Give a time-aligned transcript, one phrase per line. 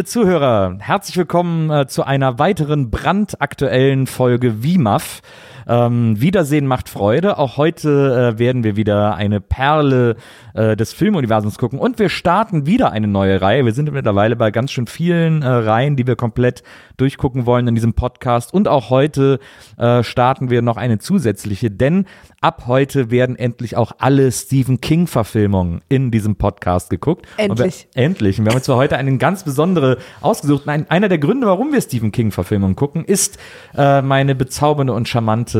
[0.00, 5.20] liebe Zuhörer, herzlich willkommen äh, zu einer weiteren brandaktuellen Folge WIMAF.
[5.66, 7.38] Ähm, Wiedersehen macht Freude.
[7.38, 10.16] Auch heute äh, werden wir wieder eine Perle
[10.54, 13.64] äh, des Filmuniversums gucken und wir starten wieder eine neue Reihe.
[13.64, 16.62] Wir sind mittlerweile bei ganz schön vielen äh, Reihen, die wir komplett
[16.96, 19.38] durchgucken wollen in diesem Podcast und auch heute
[19.78, 22.06] äh, starten wir noch eine zusätzliche, denn
[22.40, 27.26] ab heute werden endlich auch alle Stephen King Verfilmungen in diesem Podcast geguckt.
[27.36, 27.86] Endlich.
[27.88, 28.38] Und wir, endlich.
[28.38, 30.68] Und wir haben uns für heute eine ganz besondere ausgesucht.
[30.68, 33.38] Ein, einer der Gründe, warum wir Stephen King Verfilmungen gucken, ist
[33.76, 35.59] äh, meine bezaubernde und charmante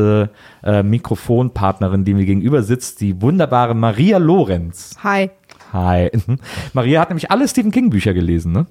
[0.63, 4.95] äh, Mikrofonpartnerin, die mir gegenüber sitzt, die wunderbare Maria Lorenz.
[5.03, 5.29] Hi.
[5.73, 6.09] Hi.
[6.73, 8.65] Maria hat nämlich alle Stephen King Bücher gelesen, ne?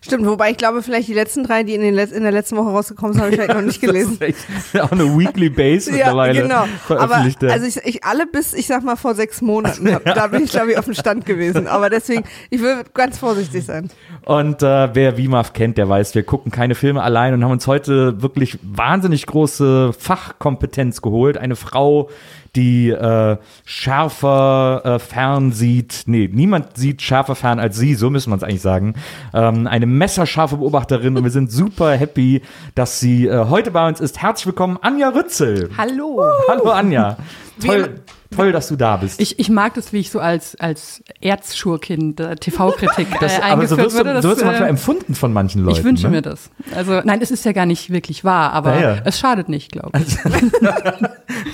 [0.00, 2.56] Stimmt, wobei ich glaube, vielleicht die letzten drei, die in, den Letz in der letzten
[2.56, 4.18] Woche rausgekommen sind, habe ich vielleicht noch nicht gelesen.
[4.26, 6.42] Das ist echt auf eine Weekly Base ja, mittlerweile.
[6.42, 6.64] genau.
[6.88, 7.52] Aber er.
[7.52, 9.92] also ich, ich alle bis, ich sag mal, vor sechs Monaten.
[9.92, 11.66] Hab, Da bin ich, glaube ich, auf dem Stand gewesen.
[11.66, 13.90] Aber deswegen, ich will ganz vorsichtig sein.
[14.24, 17.66] Und äh, wer WIMAF kennt, der weiß, wir gucken keine Filme allein und haben uns
[17.66, 21.38] heute wirklich wahnsinnig große Fachkompetenz geholt.
[21.38, 22.10] Eine Frau,
[22.56, 26.04] die äh, schärfer äh, fern sieht.
[26.06, 28.94] Nee, niemand sieht schärfer fern als sie, so müssen wir es eigentlich sagen.
[29.34, 32.42] Ähm, eine messerscharfe Beobachterin und wir sind super happy,
[32.74, 34.20] dass sie äh, heute bei uns ist.
[34.20, 35.70] Herzlich willkommen, Anja Rützel.
[35.76, 36.22] Hallo.
[36.48, 37.16] Hallo Anja.
[37.64, 38.00] Toll,
[38.36, 39.20] toll, dass du da bist.
[39.20, 43.68] Ich, ich mag das, wie ich so als, als Erzschurkind TV-Kritik äh, das, aber eingeführt
[43.68, 44.14] so wirst, würde.
[44.14, 45.78] du, so wirst du äh, manchmal empfunden von manchen Leuten.
[45.78, 46.16] ich wünsche ne?
[46.16, 46.50] mir das.
[46.74, 49.02] Also nein, es ist ja gar nicht wirklich wahr, aber Ja, ja.
[49.04, 50.16] es schadet nicht, glaube ich.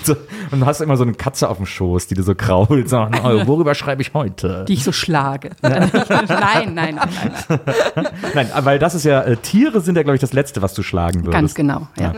[0.04, 0.16] So,
[0.50, 2.88] und du hast immer so eine Katze auf dem Schoß, die du so krault.
[2.88, 4.64] So, oh, worüber schreibe ich heute?
[4.66, 5.50] Die ich so schlage.
[5.62, 5.90] nein,
[6.32, 7.60] nein, nein, nein.
[8.34, 10.82] Nein, weil das ist ja, äh, Tiere sind ja, glaube ich, das Letzte, was du
[10.82, 11.32] schlagen würdest.
[11.32, 12.12] Ganz genau, ja.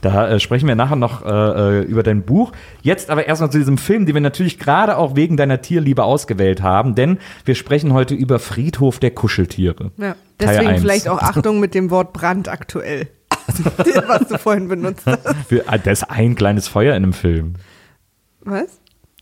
[0.00, 2.52] Da äh, sprechen wir nachher noch äh, äh, über dein Buch.
[2.82, 6.62] Jetzt aber erstmal zu diesem Film, den wir natürlich gerade auch wegen deiner Tierliebe ausgewählt
[6.62, 9.92] haben, denn wir sprechen heute über Friedhof der Kuscheltiere.
[9.96, 10.16] Ja.
[10.40, 13.08] Deswegen vielleicht auch Achtung mit dem Wort brandaktuell.
[14.08, 15.22] was du vorhin benutzt hast.
[15.48, 17.54] Für, ah, da ist ein kleines Feuer in einem Film.
[18.40, 18.75] Was?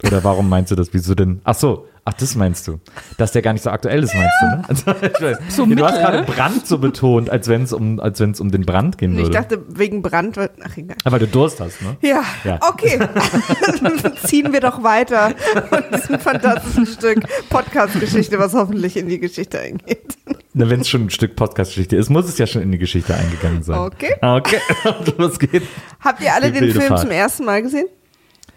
[0.07, 0.89] Oder warum meinst du das?
[0.93, 1.41] Wieso denn?
[1.45, 2.79] Ach so, ach, das meinst du.
[3.17, 4.65] Dass der gar nicht so aktuell ist, meinst du, ne?
[4.69, 5.39] Also, ich weiß.
[5.49, 6.25] So du hast gerade ne?
[6.25, 9.31] Brand so betont, als wenn es um, als um den Brand gehen Ich würde.
[9.31, 10.37] dachte, wegen Brand.
[10.37, 10.97] wird- Ach, egal.
[11.05, 11.97] Aber du Durst hast, ne?
[12.03, 12.59] Ja, Ja.
[12.69, 12.99] okay.
[14.27, 15.33] Ziehen wir doch weiter
[15.69, 20.17] von diesem fantastischen Stück Podcast-Geschichte, was hoffentlich in die Geschichte eingeht.
[20.53, 23.15] Na, wenn es schon ein Stück Podcast-Geschichte ist, muss es ja schon in die Geschichte
[23.15, 23.79] eingegangen sein.
[23.79, 24.15] Okay.
[24.21, 24.59] Okay,
[25.19, 25.67] los geht's.
[26.01, 27.01] Habt ihr alle Die den Film Fahrt.
[27.01, 27.87] zum ersten Mal gesehen?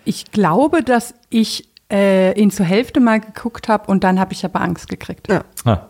[0.07, 4.45] Ich glaube, dass ich äh, ihn zur Hälfte mal geguckt habe und dann habe ich
[4.45, 5.27] aber Angst gekriegt.
[5.29, 5.43] Ja.
[5.65, 5.87] Ah,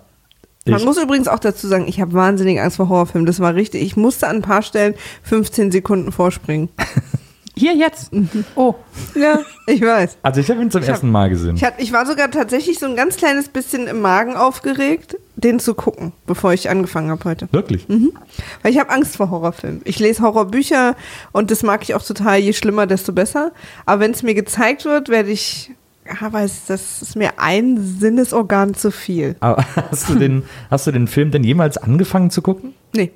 [0.66, 3.26] Man muss übrigens auch dazu sagen, ich habe wahnsinnig Angst vor Horrorfilmen.
[3.26, 3.82] Das war richtig.
[3.84, 6.70] Ich musste an ein paar Stellen 15 Sekunden vorspringen.
[7.58, 8.12] Hier jetzt.
[8.56, 8.76] Oh,
[9.16, 10.18] Ja, ich weiß.
[10.22, 11.56] also ich habe ihn zum ersten Mal gesehen.
[11.56, 15.60] Ich, hat, ich war sogar tatsächlich so ein ganz kleines bisschen im Magen aufgeregt, den
[15.60, 17.48] zu gucken, bevor ich angefangen habe heute.
[17.52, 17.88] Wirklich?
[17.90, 19.82] Weil ich habe Angst vor Horrorfilmen.
[19.86, 20.96] Ich lese Horrorbücher
[21.32, 22.38] und das mag ich auch total.
[22.40, 23.52] Je schlimmer, desto besser.
[23.86, 25.72] Aber wenn es mir gezeigt wird, werde ich,
[26.06, 29.36] ja, weiß, das ist mir ein Sinnesorgan zu viel.
[29.40, 32.74] Aber hast du, den, hast du den Film denn jemals angefangen zu gucken?
[32.94, 33.12] Nee,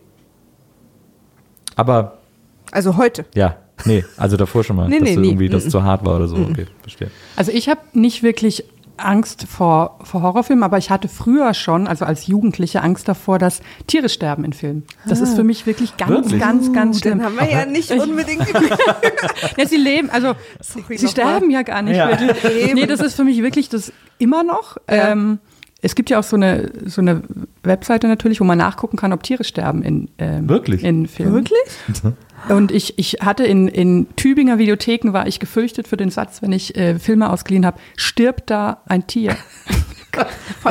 [1.75, 2.18] Aber
[2.72, 3.25] also heute.
[3.35, 5.69] ja, nee, also davor schon mal, Nee, dass nee, du irgendwie das Mm-mm.
[5.69, 6.35] zu hart war oder so.
[6.37, 7.11] Okay, verstehe.
[7.35, 8.65] Also ich habe nicht wirklich
[8.97, 13.61] Angst vor, vor Horrorfilmen, aber ich hatte früher schon, also als Jugendliche, Angst davor, dass
[13.87, 14.83] Tiere sterben in Filmen.
[15.07, 16.39] Das ist für mich wirklich ganz, Wirklich?
[16.39, 17.23] ganz, ganz Dann schlimm.
[17.23, 18.41] haben wir ja nicht unbedingt.
[19.57, 21.97] Ja, sie leben, also Sorry, sie sterben ja gar nicht.
[21.97, 22.09] Ja.
[22.09, 22.73] Wirklich.
[22.73, 24.77] Nee, das ist für mich wirklich das immer noch.
[24.89, 25.11] Ja.
[25.11, 25.39] Ähm,
[25.81, 27.23] es gibt ja auch so eine, so eine
[27.63, 30.84] Webseite natürlich, wo man nachgucken kann, ob Tiere sterben in, ähm, Wirklich?
[30.84, 31.34] in Filmen.
[31.34, 31.59] Wirklich?
[32.49, 36.52] Und ich, ich hatte in, in Tübinger Videotheken, war ich gefürchtet für den Satz, wenn
[36.52, 39.35] ich äh, Filme ausgeliehen habe, stirbt da ein Tier.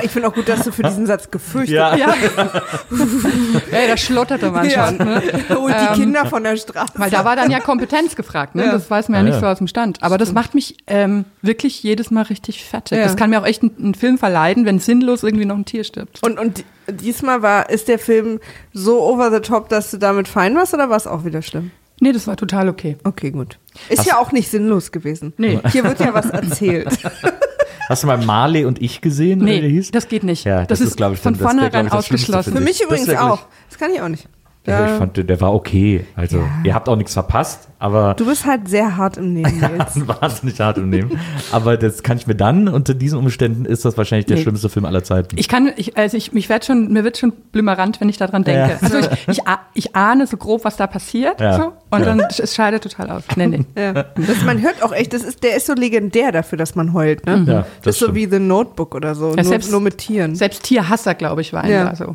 [0.03, 1.97] Ich finde auch gut, dass du für diesen Satz gefürchtet Ja.
[1.97, 2.15] Ja,
[3.73, 4.89] Ey, da schlotterte man Ja.
[4.89, 4.99] schon.
[4.99, 5.23] Ne?
[5.55, 6.93] Holt die Ähm, Kinder von der Straße.
[6.97, 8.67] Weil da war dann ja Kompetenz gefragt, ne?
[8.67, 8.73] Ja.
[8.73, 9.41] Das weiß man ja Ah, nicht ja.
[9.41, 10.03] so aus dem Stand.
[10.03, 12.99] Aber das macht mich ähm, wirklich jedes Mal richtig fertig.
[12.99, 13.05] Ja.
[13.05, 15.85] Das kann mir auch echt ein, ein Film verleiden, wenn sinnlos irgendwie noch ein Tier
[15.85, 16.23] stirbt.
[16.23, 18.41] Und, und diesmal war, ist der Film
[18.73, 21.71] so over the top, dass du damit fein warst oder war es auch wieder schlimm?
[22.01, 22.97] Nee, das war total okay.
[23.05, 23.59] Okay, gut.
[23.91, 25.35] Ist ja auch nicht sinnlos gewesen.
[25.37, 25.61] Nee.
[25.71, 26.89] Hier wird ja was erzählt.
[27.91, 29.91] Hast du mal Marley und ich gesehen, oder wie der Nee, hieß?
[29.91, 30.45] das geht nicht.
[30.45, 32.55] Ja, das, ist, glaube ich, von das, das vornherein das ausgeschlossen.
[32.55, 33.41] Für mich Das übrigens auch.
[33.69, 34.29] Das kann ich auch nicht.
[34.67, 34.87] Ja, Ja.
[34.93, 36.05] ich fand, der war okay.
[36.17, 36.45] Also, Ja.
[36.65, 40.07] ihr habt auch nichts verpasst, aber Du bist halt sehr hart im Nehmen, Nils.
[40.21, 41.19] wahnsinnig hart im Nehmen.
[41.51, 44.43] Aber das kann ich mir dann, unter diesen Umständen ist das wahrscheinlich der Nee.
[44.43, 45.39] schlimmste Film aller Zeiten.
[45.39, 48.45] Ich kann, ich, also ich, mich werd schon, mir wird schon blümerant, wenn ich daran
[48.45, 48.73] denke.
[48.73, 48.79] Ja.
[48.83, 49.41] Also ich, ich,
[49.73, 51.57] ich ahne so grob, was da passiert, Ja.
[51.57, 53.23] so, und dann es scheidet total aus.
[53.37, 53.65] Nee, nee.
[53.79, 53.95] Ja.
[53.95, 57.25] Das, man hört auch echt, das ist, der ist so legendär dafür, dass man heult.
[57.25, 57.45] Ne?
[57.47, 58.17] Ja, das, das ist so stimmt.
[58.19, 60.35] wie The Notebook oder so, Ja, nur, selbst- nur mit Tieren.
[60.37, 61.87] Selbst Tierhasser, glaube ich, war Ja.
[61.87, 61.97] ja.
[61.97, 62.15] so.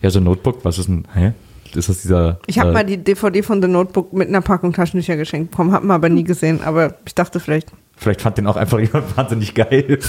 [0.00, 1.32] Ja, so ein Notebook, was ist denn, hä?
[1.76, 2.38] Ist das dieser.
[2.46, 5.72] Ich habe äh, mal die DVD von The Notebook mit einer Packung Taschentücher geschenkt bekommen,
[5.72, 7.68] habe ihn aber nie gesehen, aber ich dachte vielleicht,
[8.00, 9.98] Vielleicht fand den auch einfach jemand wahnsinnig geil.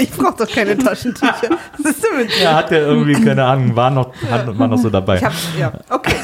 [0.00, 1.34] ich brauche doch keine Taschentücher.
[1.78, 2.42] Was ist denn mit dir?
[2.44, 5.16] Ja, hat der irgendwie, keine Ahnung, war noch, hat, war noch so dabei.
[5.16, 6.14] Ich hab, ja, okay.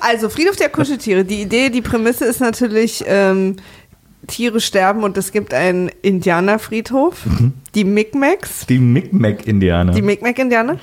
[0.00, 1.24] Also, Friedhof der Kuscheltiere.
[1.24, 3.56] Die Idee, die Prämisse ist natürlich, ähm,
[4.26, 7.24] Tiere sterben und es gibt einen Indianerfriedhof,
[7.74, 9.92] die Micmacs, Die Micmac-Indianer.
[9.92, 10.78] die Micmac-Indianer,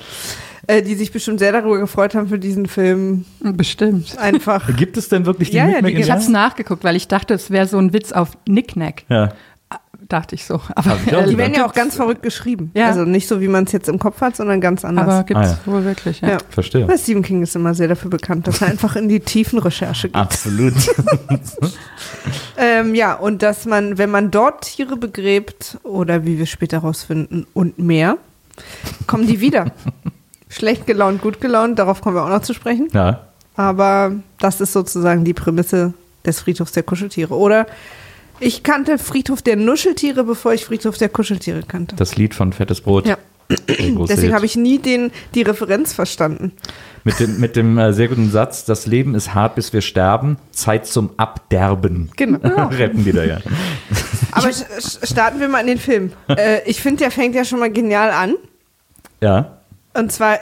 [0.66, 3.24] äh, die sich bestimmt sehr darüber gefreut haben für diesen Film.
[3.40, 4.18] Bestimmt.
[4.18, 4.76] Einfach.
[4.76, 6.04] Gibt es denn wirklich die Ja, ja, die Micmac-Indianer?
[6.04, 9.04] Ich habe es nachgeguckt, weil ich dachte, es wäre so ein Witz auf Knickknack.
[9.08, 9.32] Ja.
[10.08, 10.60] Dachte ich so.
[10.74, 12.70] Aber, ich äh, Die werden ja auch ganz verrückt geschrieben.
[12.74, 12.88] Ja.
[12.88, 15.08] Also nicht so, wie man es jetzt im Kopf hat, sondern ganz anders.
[15.08, 15.72] Aber gibt es Ah, ja.
[15.72, 16.30] wohl wirklich, ja.
[16.32, 16.38] ja.
[16.50, 16.86] Verstehe.
[16.86, 20.08] Weil Stephen King ist immer sehr dafür bekannt, dass er einfach in die tiefen Recherche
[20.08, 20.16] geht.
[20.16, 20.74] Absolut.
[22.56, 27.46] Ähm, ja, und dass man, wenn man dort Tiere begräbt, oder wie wir später rausfinden,
[27.54, 28.18] und mehr,
[29.06, 29.72] kommen die wieder.
[30.52, 32.88] Schlecht gelaunt, gut gelaunt, darauf kommen wir auch noch zu sprechen.
[32.92, 33.26] ja.
[33.54, 35.92] Aber das ist sozusagen die Prämisse
[36.24, 37.34] des Friedhofs der Kuscheltiere.
[37.34, 37.66] Oder
[38.40, 41.94] ich kannte Friedhof der Nuscheltiere, bevor ich Friedhof der Kuscheltiere kannte.
[41.96, 43.06] Das Lied von Fettes Brot.
[43.06, 43.18] Ja.
[43.68, 46.52] Deswegen habe ich nie den, die Referenz verstanden.
[47.04, 50.38] Mit dem, mit dem äh, sehr guten Satz, das Leben ist hart, bis wir sterben,
[50.52, 52.10] Zeit zum Abderben.
[52.16, 52.38] Genau.
[52.68, 53.38] Retten die da ja.
[54.32, 56.12] Aber starten wir mal in den Film.
[56.28, 58.36] Äh, ich finde, der fängt ja schon mal genial an.
[59.20, 59.58] Ja.
[59.94, 60.38] Und zwar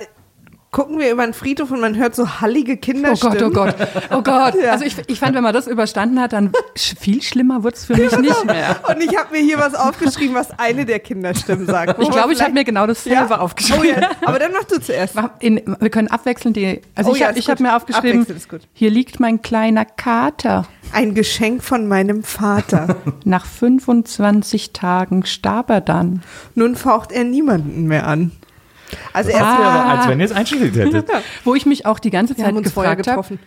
[0.72, 3.52] gucken wir über einen Friedhof und man hört so hallige Oh Kinderstimmen.
[3.52, 4.54] Gott, oh Gott, oh Gott.
[4.62, 4.70] Ja.
[4.70, 7.96] Also ich, ich fand, wenn man das überstanden hat, dann viel schlimmer wird es für
[7.96, 8.76] mich nicht mehr.
[8.88, 12.00] Und ich habe mir hier was aufgeschrieben, was eine der Kinderstimmen sagt.
[12.00, 13.26] Ich glaube, ich habe mir genau dasselbe Ja?
[13.30, 14.00] Oh, aufgeschrieben.
[14.00, 14.10] ja.
[14.24, 15.16] Aber dann mach du zuerst.
[15.40, 16.80] In, wir können abwechseln die.
[16.94, 18.60] Also Oh ich ja, habe hab mir aufgeschrieben, gut.
[18.72, 20.66] hier liegt mein kleiner Kater.
[20.92, 22.96] Ein Geschenk von meinem Vater.
[23.24, 26.22] Nach 25 Tagen starb er dann.
[26.54, 28.30] Nun faucht er niemanden mehr an.
[29.12, 29.94] Also erst Ah.
[29.98, 31.08] Als wenn ihr es einstudiert hättet.
[31.44, 33.38] Wo ich mich auch die ganze Zeit gefragt habe, getroffen.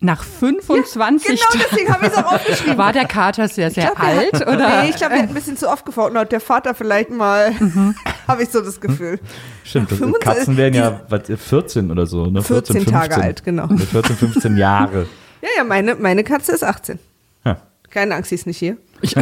[0.00, 1.64] nach 25 Genau Tagen.
[1.70, 2.78] deswegen habe ich es auch aufgeschrieben.
[2.78, 4.32] War der Kater sehr, sehr glaub, alt?
[4.34, 4.82] Hat, oder?
[4.82, 5.84] Nee, ich glaube, er hat ein bisschen zu oft
[6.20, 7.94] hat der Vater vielleicht mal, Mhm.
[8.28, 9.18] habe ich so das Gefühl.
[9.64, 12.26] Stimmt, das, 25 Katzen werden ja was, 14 oder so.
[12.26, 12.42] Ne?
[12.42, 13.68] 14 Tage alt, genau.
[13.68, 15.06] 14, 15 Jahre.
[15.42, 16.98] Ja, ja, meine, meine Katze ist 18.
[17.44, 17.58] Ja.
[17.90, 18.76] Keine Angst, sie ist nicht hier.
[19.00, 19.16] Ich,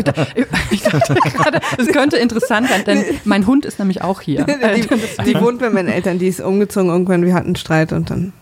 [0.70, 4.44] ich dachte gerade, es könnte interessant sein, denn mein Hund ist nämlich auch hier.
[4.44, 8.32] die, die wohnt bei meinen Eltern, die ist umgezogen irgendwann, wir hatten Streit und dann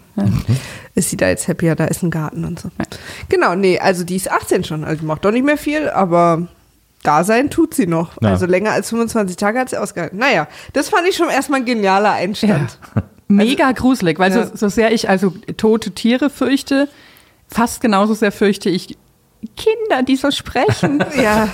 [0.95, 2.71] ist sie da jetzt happier, da ist ein Garten und so.
[3.29, 6.47] Genau, nee, also die ist 18 schon, also die macht doch nicht mehr viel, aber
[7.03, 8.13] da sein tut sie noch.
[8.23, 8.31] Ja.
[8.31, 10.19] Also länger als 25 Tage hat sie ausgehalten.
[10.19, 12.79] Naja, das fand ich schon erstmal ein genialer Einstand.
[13.29, 14.47] Mega gruselig, weil Ja.
[14.47, 16.89] so, so sehr ich also tote Tiere fürchte,
[17.49, 18.97] fast genauso sehr fürchte ich
[19.57, 21.05] Kinder, die so sprechen.
[21.23, 21.49] Ja,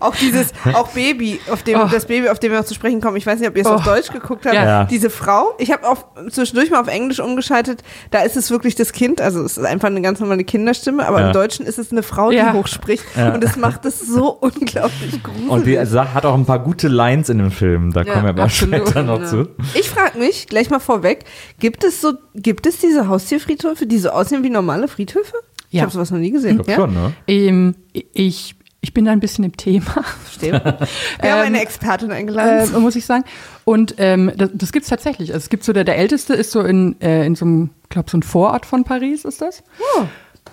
[0.00, 1.88] auch dieses, auch Baby, auf dem, Oh.
[1.90, 3.16] das Baby, auf dem wir auch zu sprechen kommen.
[3.16, 3.74] Ich weiß nicht, ob ihr es Oh.
[3.74, 4.54] auf Deutsch geguckt habt.
[4.54, 4.84] Ja.
[4.84, 8.92] Diese Frau, ich habe auch zwischendurch mal auf Englisch umgeschaltet, da ist es wirklich das
[8.92, 11.26] Kind, also es ist einfach eine ganz normale Kinderstimme, aber Ja.
[11.28, 12.52] im Deutschen ist es eine Frau, die Ja.
[12.52, 13.34] hochspricht Ja.
[13.34, 15.48] und es macht es so unglaublich gruselig.
[15.50, 17.92] Und die also, hat auch ein paar gute Lines in dem Film.
[17.92, 19.26] Da Ja, kommen wir aber absolut, später noch Ja.
[19.26, 19.48] zu.
[19.74, 21.24] Ich frage mich, gleich mal vorweg,
[21.58, 25.34] gibt es so, gibt es diese Haustierfriedhöfe, die so aussehen wie normale Friedhöfe?
[25.70, 25.82] Ich Ja.
[25.82, 26.60] habe sowas noch nie gesehen.
[26.60, 27.12] Ich glaub schon, ne?
[27.26, 30.52] ähm, ich, ich bin da ein bisschen im Thema, Verstehe.
[31.20, 32.74] Wir haben Ähm, eine Expertin eingeladen.
[32.74, 33.24] äh, muss ich sagen.
[33.64, 35.30] Und ähm, das, das gibt es tatsächlich.
[35.34, 37.88] Also es gibt so, der, der älteste ist so in, äh, in so einem, ich
[37.90, 39.62] glaube, so ein Vorort von Paris ist das.
[39.96, 40.04] Oh.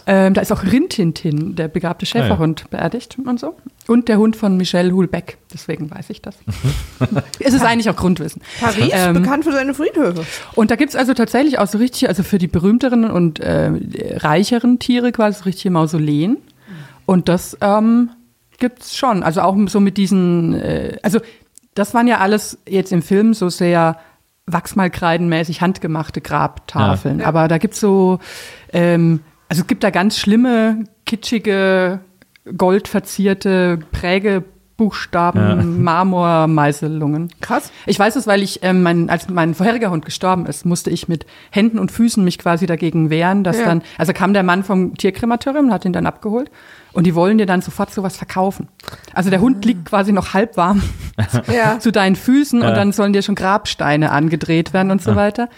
[0.08, 3.56] Ähm, da ist auch Rintintin, der begabte Schäferhund, beerdigt und so.
[3.88, 5.38] Und der Hund von Michel Houellebecq.
[5.54, 6.36] Deswegen weiß ich das.
[7.40, 8.42] es ist eigentlich auch Grundwissen.
[8.60, 10.26] Paris, ähm, bekannt für seine Friedhöfe.
[10.56, 13.72] Und da gibt's also tatsächlich auch so richtig, also für die berühmteren und äh,
[14.18, 16.38] reicheren Tiere quasi so richtige Mausoleen.
[17.06, 18.10] Und das ähm,
[18.60, 19.24] gibt's schon.
[19.24, 21.20] Also auch so mit diesen, äh, also
[21.76, 23.98] das waren ja alles jetzt im Film so sehr
[24.48, 27.20] wachsmalkreidenmäßig handgemachte Grabtafeln.
[27.20, 27.28] Ja.
[27.28, 28.20] Aber da gibt's so,
[28.72, 32.00] ähm, also es gibt da ganz schlimme, kitschige,
[32.58, 35.56] goldverzierte Prägebuchstaben, Ja.
[35.64, 37.30] Marmormeißelungen.
[37.42, 37.72] Krass.
[37.86, 41.08] Ich weiß es, weil ich, ähm, mein, als mein vorheriger Hund gestorben ist, musste ich
[41.08, 43.66] mit Händen und Füßen mich quasi dagegen wehren, dass Ja.
[43.66, 46.52] dann, also kam der Mann vom Tierkrematorium und hat ihn dann abgeholt
[46.94, 48.68] und die wollen dir dann sofort sowas verkaufen.
[49.14, 50.82] Also der Hund liegt quasi noch halb warm
[51.54, 51.80] Ja.
[51.80, 52.70] zu deinen Füßen Ja.
[52.70, 55.50] und dann sollen dir schon Grabsteine angedreht werden und so weiter.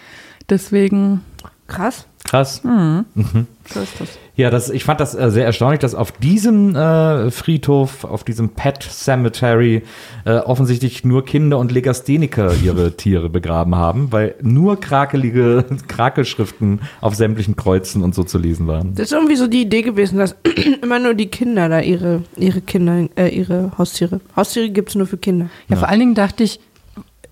[0.48, 1.22] Deswegen,
[1.66, 2.06] Krass.
[2.28, 2.62] Krass.
[2.62, 4.18] So ist das.
[4.38, 8.50] Ja, das, ich fand das äh, sehr erstaunlich, dass auf diesem äh, Friedhof, auf diesem
[8.50, 9.82] Pet Cemetery,
[10.24, 17.16] äh, offensichtlich nur Kinder und Legastheniker ihre Tiere begraben haben, weil nur krakelige Krakelschriften auf
[17.16, 18.94] sämtlichen Kreuzen und so zu lesen waren.
[18.94, 20.36] Das ist irgendwie so die Idee gewesen, dass
[20.82, 24.20] immer nur die Kinder da ihre, ihre Kinder, äh, ihre Haustiere.
[24.36, 25.50] Haustiere gibt es nur für Kinder.
[25.68, 26.60] Ja, vor allen Dingen dachte ich,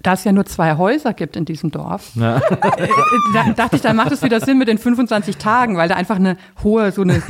[0.07, 2.41] da es ja nur zwei Häuser gibt in diesem Dorf, Ja.
[3.35, 6.17] da dachte ich, da macht es wieder Sinn mit den 25 Tagen, weil da einfach
[6.17, 7.21] eine hohe, so eine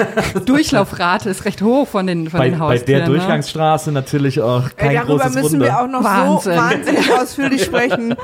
[0.44, 3.00] Durchlaufrate ist recht hoch von den, von Bei, den bei Haustieren.
[3.00, 3.14] der ne?
[3.16, 5.64] Durchgangsstraße natürlich auch kein Ey, darüber müssen Wunder.
[5.66, 6.52] wir auch noch Wahnsinn.
[6.52, 8.14] so wahnsinnig ausführlich sprechen,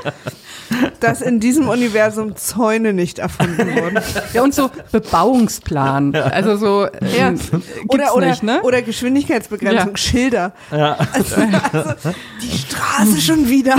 [0.99, 3.99] dass in diesem Universum Zäune nicht erfunden wurden.
[4.33, 6.15] Ja, und so Bebauungsplan.
[6.15, 7.29] Also so, äh, Ja.
[7.31, 7.51] gibt's
[7.87, 8.61] Oder, oder, nicht, ne?
[8.63, 9.97] oder Geschwindigkeitsbegrenzung, Ja.
[9.97, 10.53] Schilder.
[10.71, 11.35] Ja, Also,
[11.73, 13.75] also, die Straße schon wieder.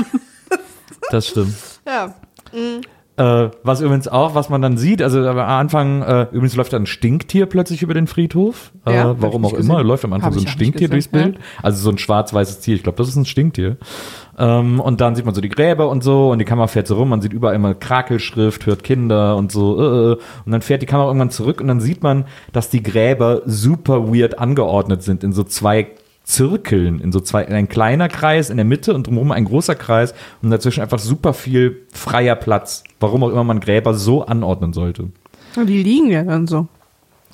[1.11, 1.55] Das stimmt.
[1.87, 2.15] Ja.
[3.17, 6.79] Äh, was übrigens auch, was man dann sieht, also am Anfang, äh, übrigens läuft da
[6.79, 8.73] ein Stinktier plötzlich über den Friedhof.
[8.87, 11.39] Ja, äh, warum auch immer, läuft am Anfang so ein Stinktier durchs Bild.
[11.63, 13.77] Also so ein schwarz-weißes Tier, ich glaube, das ist ein Stinktier.
[14.37, 16.97] Ähm, und dann sieht man so die Gräber und so und die Kamera fährt so
[16.97, 19.81] rum, man sieht überall immer Krakelschrift, hört Kinder und so.
[19.81, 20.17] Äh, äh.
[20.45, 24.13] und dann fährt die Kamera irgendwann zurück und dann sieht man, dass die Gräber super
[24.13, 25.87] weird angeordnet sind in so zwei
[26.25, 30.15] Zirkeln, in so zwei, ein kleiner Kreis in der Mitte und drumherum ein großer Kreis
[30.43, 32.83] und dazwischen einfach super viel freier Platz.
[32.99, 35.11] Warum auch immer man Gräber so anordnen sollte.
[35.57, 36.67] Die liegen ja dann so.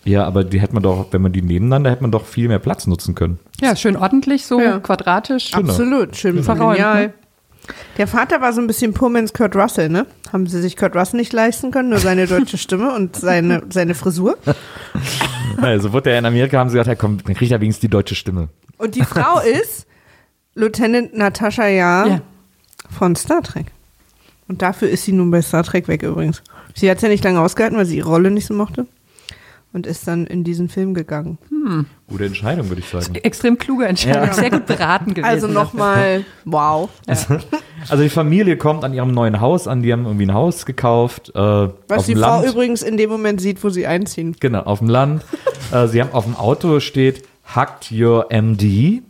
[0.05, 2.59] Ja, aber die hätte man doch, wenn man die nebeneinander, hätte man doch viel mehr
[2.59, 3.39] Platz nutzen können.
[3.61, 4.79] Ja, schön ordentlich, so Ja.
[4.81, 5.53] quadratisch.
[5.53, 5.69] Genau.
[5.69, 7.07] Absolut, schön Verräumt, genial.
[7.09, 7.13] ne?
[7.99, 10.07] Der Vater war so ein bisschen Pullmans Kurt Russell, ne?
[10.33, 13.95] Haben sie sich Kurt Russell nicht leisten können, nur seine deutsche Stimme und seine, seine
[13.95, 14.37] Frisur.
[15.61, 17.89] Also wurde er in Amerika, haben sie gesagt, ja, komm, dann kriegt er wenigstens die
[17.91, 18.49] deutsche Stimme.
[18.81, 19.87] Und die Frau ist
[20.55, 22.21] Lieutenant Natascha Yar Ja.
[22.91, 23.67] von Star Trek.
[24.49, 26.43] Und dafür ist sie nun bei Star Trek weg übrigens.
[26.75, 28.87] Sie hat es ja nicht lange ausgehalten, weil sie ihre Rolle nicht so mochte.
[29.73, 31.39] Und ist dann in diesen Film gegangen.
[32.09, 33.15] Gute Entscheidung, würde ich sagen.
[33.15, 34.33] Extrem kluge Entscheidung, Ja.
[34.35, 35.25] sehr gut beraten gewesen.
[35.31, 36.91] Also nochmal, wow.
[37.07, 41.31] Also die Familie kommt an ihrem neuen Haus an, die haben irgendwie ein Haus gekauft.
[41.37, 42.47] Äh, Was auf die dem Frau Land.
[42.51, 44.35] übrigens in dem Moment sieht, wo sie einziehen.
[44.41, 45.23] Genau, auf dem Land.
[45.73, 47.23] äh, sie haben auf dem Auto steht,
[47.55, 49.03] Hugged your MD.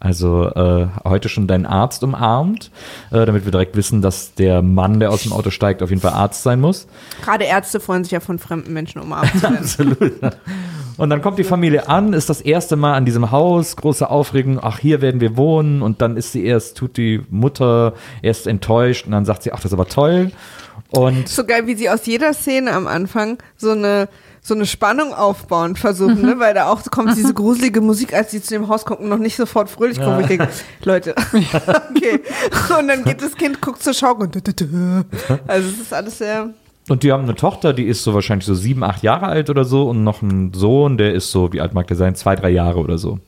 [0.00, 2.72] Also äh, heute schon deinen Arzt umarmt,
[3.12, 6.02] äh, damit wir direkt wissen, dass der Mann, der aus dem Auto steigt, auf jeden
[6.02, 6.88] Fall Arzt sein muss.
[7.24, 9.56] Gerade Ärzte freuen sich ja von fremden Menschen umarmt zu werden.
[9.60, 10.12] Absolut.
[10.96, 14.58] Und dann kommt die Familie an, ist das erste Mal an diesem Haus, große Aufregung,
[14.60, 15.82] ach, hier werden wir wohnen.
[15.82, 19.58] Und dann ist sie erst, tut die Mutter erst enttäuscht und dann sagt sie, ach,
[19.58, 20.32] das ist aber toll.
[20.90, 24.08] Und so geil, wie sie aus jeder Szene am Anfang so eine
[24.44, 26.34] so eine Spannung aufbauen versuchen, ne?
[26.38, 29.36] weil da auch kommt diese gruselige Musik, als sie zu dem Haus und noch nicht
[29.36, 30.16] sofort fröhlich kommen.
[30.16, 30.48] wo Ich denke,
[30.82, 32.20] Leute, okay.
[32.78, 34.36] Und dann geht das Kind, guckt zur Schaukel und
[35.46, 36.50] also es ist alles sehr
[36.88, 39.64] Und die haben eine Tochter, die ist so wahrscheinlich so sieben, acht Jahre alt oder
[39.64, 42.50] so und noch einen Sohn, der ist so, wie alt mag der sein, zwei, drei
[42.50, 43.20] Jahre oder so.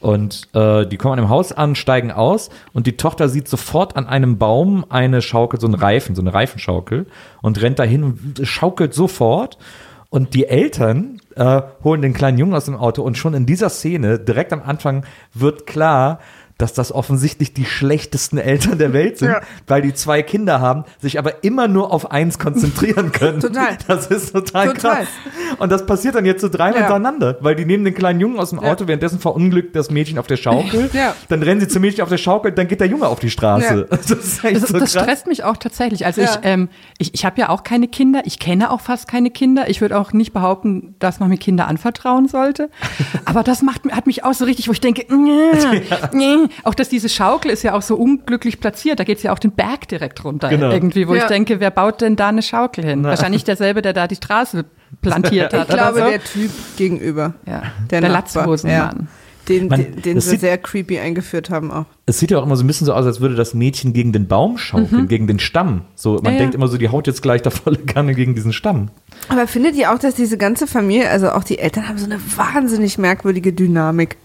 [0.00, 3.96] Und äh, die kommen an dem Haus an, steigen aus und die Tochter sieht sofort
[3.96, 7.06] an einem Baum eine Schaukel, so einen Reifen, so eine Reifenschaukel
[7.42, 9.58] und rennt dahin und schaukelt sofort.
[10.14, 13.68] Und die Eltern äh, holen den kleinen Jungen aus dem Auto und schon in dieser
[13.68, 16.20] Szene, direkt am Anfang, wird klar,
[16.58, 19.40] dass das offensichtlich die schlechtesten Eltern der Welt sind, Ja.
[19.66, 23.40] weil die zwei Kinder haben, sich aber immer nur auf eins konzentrieren können.
[23.40, 23.76] Total.
[23.88, 24.96] Das ist total, Total.
[24.98, 25.08] krass.
[25.58, 26.78] Und das passiert dann jetzt so dreimal Ja.
[26.86, 28.70] hintereinander, weil die nehmen den kleinen Jungen aus dem Ja.
[28.70, 30.90] Auto, währenddessen verunglückt das Mädchen auf der Schaukel.
[30.94, 31.14] Ja.
[31.28, 33.88] Dann rennen sie zum Mädchen auf der Schaukel, dann geht der Junge auf die Straße.
[33.90, 35.02] Das ist echt Das, so das krass.
[35.02, 36.06] stresst mich auch tatsächlich.
[36.06, 36.28] Also Ja.
[36.30, 36.68] ich, ähm,
[36.98, 38.22] ich, ich habe ja auch keine Kinder.
[38.26, 39.68] Ich kenne auch fast keine Kinder.
[39.68, 42.70] Ich würde auch nicht behaupten, dass man mir Kinder anvertrauen sollte.
[43.24, 45.80] Aber das macht, hat mich auch so richtig, wo ich denke, nee,
[46.12, 46.43] nee.
[46.64, 49.00] Auch dass diese Schaukel ist ja auch so unglücklich platziert.
[49.00, 50.70] Da geht es ja auch den Berg direkt runter Genau.
[50.70, 51.22] irgendwie, wo Ja.
[51.22, 53.04] ich denke, wer baut denn da eine Schaukel hin?
[53.04, 54.64] Wahrscheinlich derselbe, der da die Straße
[55.02, 55.68] plantiert hat.
[55.68, 56.04] Ich glaube, so.
[56.08, 57.34] der Typ gegenüber.
[57.46, 57.62] ja.
[57.90, 58.10] Der, der.
[58.10, 59.08] Latzhosenmann.
[59.48, 61.84] Den, Man- den, den sie sieht- sehr creepy eingeführt haben auch.
[62.06, 64.10] Es sieht ja auch immer so ein bisschen so aus, als würde das Mädchen gegen
[64.10, 65.82] den Baum schaukeln, gegen den Stamm.
[65.96, 66.26] So, man Mhm.
[66.26, 66.38] Ja, ja.
[66.38, 68.88] denkt immer so, die haut jetzt gleich da volle Kanne gegen diesen Stamm.
[69.28, 72.18] Aber findet ihr auch, dass diese ganze Familie, also auch die Eltern, haben so eine
[72.36, 74.16] wahnsinnig merkwürdige Dynamik?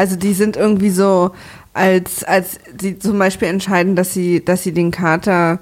[0.00, 1.32] Also die sind irgendwie so,
[1.74, 5.58] als, als sie zum Beispiel entscheiden, dass sie, dass sie den Kater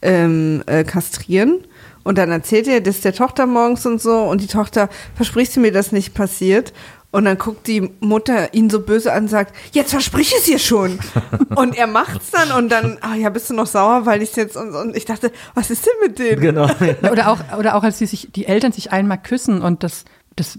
[0.00, 1.58] ähm, äh, kastrieren.
[2.02, 4.22] Und dann erzählt er das der Tochter morgens und so.
[4.22, 6.72] Und die Tochter, versprichst du mir, dass nicht passiert?
[7.10, 10.58] Und dann guckt die Mutter ihn so böse an und sagt, jetzt versprich es ihr
[10.58, 10.98] schon.
[11.54, 14.56] und er macht's dann und dann, ah ja, bist du noch sauer, weil ich jetzt
[14.56, 16.40] und, und ich dachte, was ist denn mit denen?
[16.40, 16.66] Genau.
[17.12, 20.06] Oder auch, oder auch als die, sich, die Eltern sich einmal küssen und das,
[20.42, 20.58] das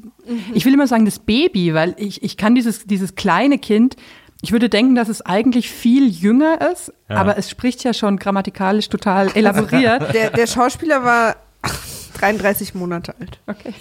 [0.54, 3.96] ich will immer sagen, das Baby, weil ich, ich kann dieses, dieses kleine Kind,
[4.42, 8.90] ich würde denken, dass es eigentlich viel jünger ist, aber es spricht ja schon grammatikalisch
[8.90, 10.14] total elaboriert.
[10.14, 11.36] Der, der Schauspieler war
[12.24, 13.40] 33 Monate alt.
[13.48, 13.74] Okay.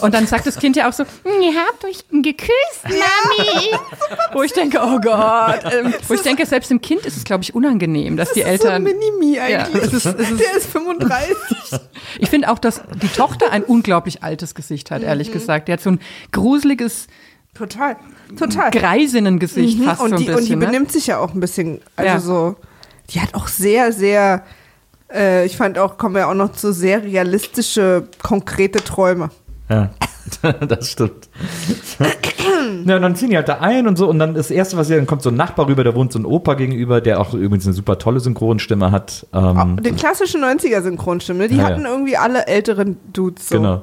[0.00, 3.70] Und dann sagt das Kind ja auch so, "Hm, ihr habt euch geküsst, Mami.
[4.32, 5.60] wo ich denke, oh Gott.
[5.72, 8.52] Ähm, wo ich denke, selbst dem Kind ist es, glaube ich, unangenehm, dass die Das
[8.54, 8.98] ist so ein Eltern.
[9.00, 9.82] Mini-Mi eigentlich.
[9.84, 11.36] es ist- es ist- Der ist 35.
[12.18, 15.08] Ich finde auch, dass die Tochter ein unglaublich altes Gesicht hat, Mhm.
[15.08, 15.68] ehrlich gesagt.
[15.68, 16.00] Die hat so ein
[16.32, 17.08] gruseliges
[17.54, 17.96] Total.
[18.38, 18.70] Total.
[18.70, 20.38] Greisinnengesicht Mhm, fast und, so ein die, bisschen.
[20.38, 20.66] und die ne?
[20.66, 22.20] benimmt sich ja auch ein bisschen, also Ja.
[22.20, 22.56] so,
[23.10, 24.44] die hat auch sehr, sehr,
[25.14, 29.30] äh, ich fand auch, kommen ja auch noch zu sehr realistische, konkrete Träume.
[29.68, 29.90] Ja,
[30.68, 31.28] das stimmt.
[32.84, 34.88] ja, und dann ziehen die halt da ein und so und dann das erste, was
[34.88, 37.34] sie dann kommt so ein Nachbar rüber, da wohnt so ein Opa gegenüber, der auch
[37.34, 39.26] übrigens eine super tolle Synchronstimme hat.
[39.32, 41.90] Ähm, Die klassische 90er-Synchronstimme, die Ja, hatten ja.
[41.90, 43.56] irgendwie alle älteren Dudes so.
[43.56, 43.82] Genau.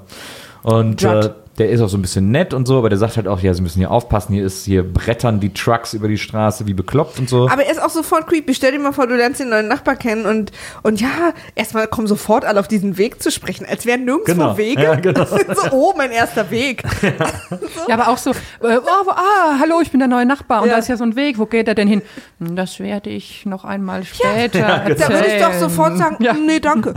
[0.63, 1.25] Und Judd.
[1.25, 3.39] äh, der ist auch so ein bisschen nett und so, aber der sagt halt auch,
[3.41, 6.73] ja, sie müssen hier aufpassen, hier ist, hier brettern die Trucks über die Straße wie
[6.73, 7.49] bekloppt und so.
[7.49, 8.53] Aber er ist auch sofort creepy.
[8.53, 10.51] Stell dir mal vor, du lernst den neuen Nachbar kennen und,
[10.83, 14.57] und ja, erstmal kommen sofort alle auf diesen Weg zu sprechen, als wären nirgendwo Genau.
[14.57, 14.83] Wege.
[14.83, 15.25] Ja, genau.
[15.25, 16.83] so, oh, mein erster Weg.
[17.87, 18.33] Ja, aber auch so, äh,
[18.77, 20.73] oh, ah, hallo, ich bin der neue Nachbar und Ja.
[20.73, 22.01] da ist ja so ein Weg, wo geht er denn hin?
[22.39, 24.95] Hm, Das werde ich noch einmal später erzählen.
[24.99, 26.33] Da würde ich doch sofort sagen, Ja.
[26.33, 26.93] nee, danke.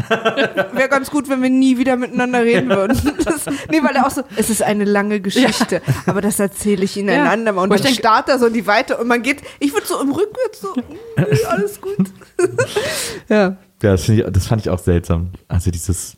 [0.72, 3.00] Wäre ganz gut, wenn wir nie wieder miteinander reden würden.
[3.24, 6.96] Das, nee, weil er auch so, es ist eine lange Geschichte, aber das erzähle ich
[6.96, 7.22] Ihnen Ja.
[7.24, 7.70] ein andermal.
[7.70, 10.10] Und dann starrt er so in die Weite und man geht, ich würde so im
[10.12, 10.74] Rückwärts so,
[11.16, 11.96] nee, alles gut.
[13.28, 13.56] ja.
[13.82, 15.30] Ja, das, ich, das fand ich auch seltsam.
[15.48, 16.16] Also dieses.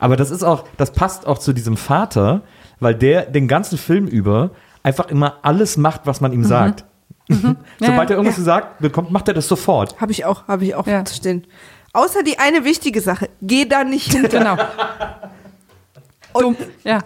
[0.00, 2.40] Aber das ist auch, das passt auch zu diesem Vater,
[2.80, 4.50] weil der den ganzen Film über
[4.82, 6.84] einfach immer alles macht, was man ihm sagt.
[7.28, 8.40] Sobald Ja, er irgendwas ja.
[8.40, 10.00] gesagt bekommt, macht er das sofort.
[10.00, 11.04] Habe ich auch, habe ich auch Ja.
[11.04, 11.46] zu stehen.
[11.92, 14.38] Außer die eine wichtige Sache, geh da nicht hinter.
[14.38, 14.56] Genau.
[16.38, 16.56] Dumm.
[16.84, 17.00] Ja.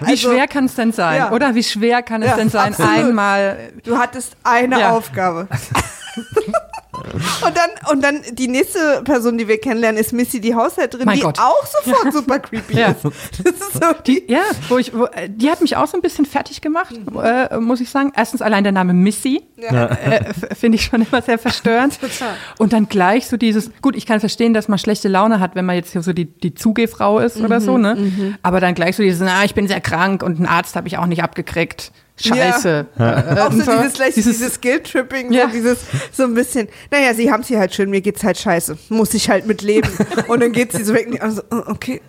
[0.00, 1.16] Wie Also- schwer kann es denn sein?
[1.18, 1.32] Ja.
[1.32, 2.92] Oder wie schwer kann es Ja, denn sein, absolut.
[2.94, 3.58] einmal.
[3.84, 4.90] Du hattest eine.
[4.90, 5.48] Aufgabe.
[7.46, 11.16] Und dann, und dann die nächste Person, die wir kennenlernen, ist Missy, die Haushälterin, Mein
[11.16, 11.38] die Gott.
[11.38, 12.88] auch sofort super creepy Ja.
[12.88, 13.04] ist.
[13.04, 16.02] Das ist so Die, ja, wo ich, wo, äh, die hat mich auch so ein
[16.02, 18.12] bisschen fertig gemacht, äh, muss ich sagen.
[18.16, 19.86] Erstens allein der Name Missy Ja.
[19.86, 22.00] äh, finde ich schon immer sehr verstörend.
[22.00, 22.34] Total.
[22.58, 25.64] Und dann gleich so dieses, gut, ich kann verstehen, dass man schlechte Laune hat, wenn
[25.66, 28.36] man jetzt hier so die, die Zugehfrau ist Mhm, oder so, ne?
[28.42, 30.98] Aber dann gleich so dieses, na, ich bin sehr krank und einen Arzt habe ich
[30.98, 31.92] auch nicht abgekriegt.
[32.20, 32.86] Scheiße.
[32.98, 35.46] Äh, Auch so dieses, gleich, dieses, Guilt-Tripping, Ja.
[35.46, 35.78] so dieses,
[36.12, 39.30] so ein bisschen, naja, sie haben sie halt schön, mir geht's halt scheiße, muss ich
[39.30, 39.88] halt mit leben.
[40.28, 42.00] Und dann geht sie so weg, und also, oh, okay.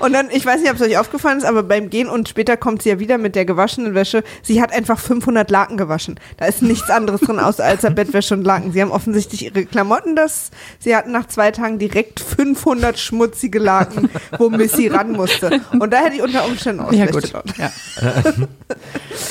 [0.00, 2.56] Und dann, ich weiß nicht, ob es euch aufgefallen ist, aber beim Gehen und später
[2.56, 6.18] kommt sie ja wieder mit der gewaschenen Wäsche, sie hat einfach 500 Laken gewaschen.
[6.38, 8.72] Da ist nichts anderes drin, außer als Bettwäsche und Laken.
[8.72, 14.08] Sie haben offensichtlich ihre Klamotten, das, sie hatten nach zwei Tagen direkt 500 schmutzige Laken,
[14.38, 15.60] wo Missy ran musste.
[15.78, 17.32] Und da hätte ich unter Umständen auch Ja, gut.
[17.58, 17.72] Ja.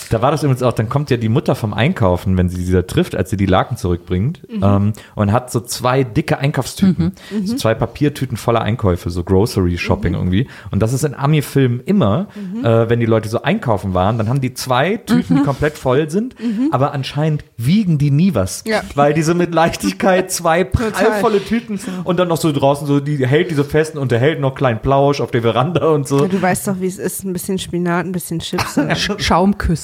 [0.10, 2.72] Da war das übrigens auch, dann kommt ja die Mutter vom Einkaufen, wenn sie sie
[2.74, 7.14] da trifft, als sie die Laken zurückbringt, ähm, und hat so zwei dicke Einkaufstüten.
[7.44, 10.48] So zwei Papiertüten voller Einkäufe, so Grocery Shopping irgendwie.
[10.72, 12.28] Und das ist in Ami-Filmen immer,
[12.64, 16.10] äh, wenn die Leute so einkaufen waren, dann haben die zwei Tüten, die komplett voll
[16.10, 16.36] sind,
[16.72, 18.64] aber anscheinend wiegen die nie was.
[18.68, 18.82] Ja.
[18.96, 23.52] Weil diese mit Leichtigkeit zwei prallvolle Tüten und dann noch so draußen so, die hält
[23.52, 26.22] diese festen und der hält noch kleinen Plausch auf der Veranda und so.
[26.22, 27.24] Ja, du weißt doch, wie es ist.
[27.24, 28.78] Ein bisschen Spinat, ein bisschen Chips.
[28.78, 28.90] und-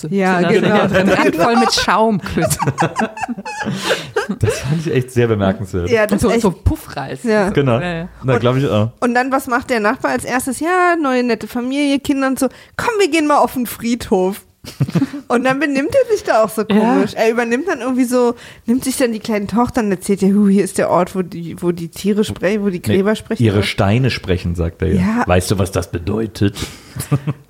[0.09, 0.15] Schaumküsse.
[0.15, 1.13] Ja, So, genau.
[1.13, 2.57] Randvoll mit Schaumküssen.
[4.39, 5.89] Das fand ich echt sehr bemerkenswert.
[5.89, 6.41] ja, Und das so, ist echt.
[6.43, 7.23] so Puffreis.
[7.23, 7.49] Ja.
[7.49, 7.79] Genau.
[7.79, 8.07] Ja.
[8.23, 8.91] Na, glaube ich auch.
[9.01, 10.59] Und dann, was macht der Nachbar als erstes?
[10.59, 12.47] Ja, neue nette Familie, Kinder und so.
[12.77, 14.41] Komm, wir gehen mal auf den Friedhof.
[15.27, 17.13] und dann benimmt er sich da auch so komisch.
[17.15, 18.35] Er übernimmt dann irgendwie so,
[18.67, 21.23] nimmt sich dann die kleine Tochter und erzählt ihr, hu, hier ist der Ort, wo
[21.23, 23.41] die, wo die Tiere sprechen, wo die Gräber sprechen.
[23.43, 25.01] Ihre Steine sprechen, sagt er ja.
[25.01, 25.23] Ja.
[25.27, 26.55] Weißt du, was das bedeutet?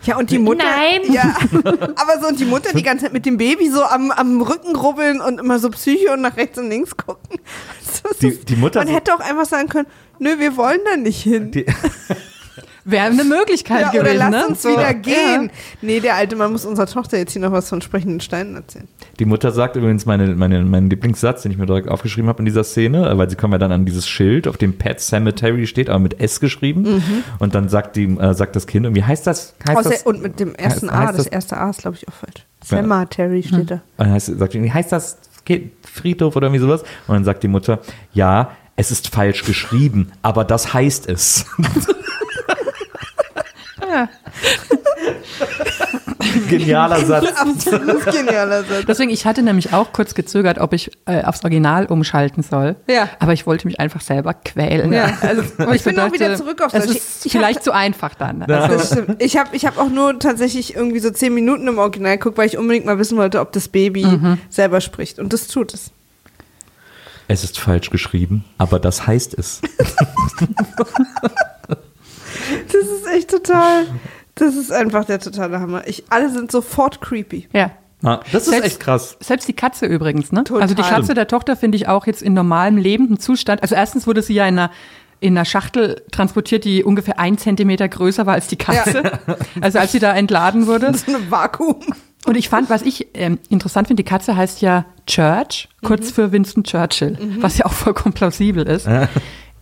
[0.04, 0.64] Ja, und die Mutter.
[0.64, 1.12] Nein.
[1.12, 4.40] Ja, aber so, und die Mutter die ganze Zeit mit dem Baby so am, am
[4.42, 7.40] Rücken rubbeln und immer so Psycho und nach rechts und links gucken.
[8.04, 9.88] Das ist- Die- die Mutter Man so- hätte auch einfach sagen können,
[10.20, 11.52] nö, wir wollen da nicht hin.
[11.52, 11.66] Die,
[12.84, 14.48] Wäre eine Möglichkeit Ja, oder gewesen, lass ne?
[14.48, 14.70] uns So.
[14.70, 15.52] wieder gehen.
[15.82, 18.88] Nee, der alte Mann muss unserer Tochter jetzt hier noch was von sprechenden Steinen erzählen.
[19.20, 22.46] die Mutter sagt übrigens meine, meine, meinen Lieblingssatz, den ich mir direkt aufgeschrieben habe in
[22.46, 25.68] dieser Szene, äh, weil sie kommen ja dann an dieses Schild, auf dem Pet Cemetery
[25.68, 27.04] steht, aber mit S geschrieben.
[27.40, 29.54] Und dann sagt, die, äh, sagt das Kind, und wie heißt das?
[29.68, 31.82] Heißt Außer, das und mit dem ersten heißt- A, heißt das, das- erste A ist,
[31.82, 32.46] glaube ich, auch falsch.
[32.70, 32.78] Ja.
[32.78, 33.76] Cemetery steht da.
[33.76, 35.18] Und dann heißt, sagt, die, heißt das
[35.84, 36.82] Friedhof oder irgendwie sowas?
[37.08, 37.80] Und dann sagt die Mutter,
[38.14, 41.46] ja, es ist falsch geschrieben, aber das heißt es.
[43.92, 44.10] Ja.
[46.50, 47.26] Genialer Satz.
[47.36, 48.86] Absolut genialer Satz.
[48.88, 52.76] Deswegen, ich hatte nämlich auch kurz gezögert, ob ich äh, aufs Original umschalten soll.
[52.88, 53.10] Ja.
[53.20, 54.94] Aber ich wollte mich einfach selber quälen.
[54.94, 55.18] Ja.
[55.22, 58.46] Also, wo Ich bin auch wieder zurück auf ist Ich hab- vielleicht zu einfach dann.
[58.48, 58.62] Ja.
[58.62, 59.22] Also, Das stimmt.
[59.22, 62.48] Ich habe ich hab auch nur tatsächlich irgendwie so zehn Minuten im Original geguckt, weil
[62.48, 64.06] ich unbedingt mal wissen wollte, ob das Baby
[64.50, 65.20] selber spricht.
[65.20, 65.92] Und das tut es.
[67.28, 69.62] Es ist falsch geschrieben, aber das heißt es.
[72.72, 73.86] Das ist echt total.
[74.36, 75.88] Das ist einfach der totale Hammer.
[75.88, 77.48] Ich, alle sind sofort creepy.
[77.54, 77.72] Ja.
[78.04, 79.18] Ah, das ist Selbst- echt krass.
[79.20, 80.44] Selbst die Katze übrigens, ne?
[80.44, 80.64] Total.
[80.64, 81.18] Also die Katze Stimmt.
[81.18, 83.62] der Tochter finde ich auch jetzt in normalem lebenden Zustand.
[83.62, 84.72] Also erstens wurde sie ja in einer
[85.20, 89.04] in einer Schachtel transportiert, die ungefähr ein Zentimeter größer war als die Katze.
[89.62, 90.92] Also als sie da entladen wurde.
[90.98, 91.76] So ein Vakuum.
[92.26, 96.32] Und ich fand, was ich ähm, interessant finde, die Katze heißt ja Church, kurz für
[96.32, 98.88] Winston Churchill, was ja auch vollkommen plausibel ist.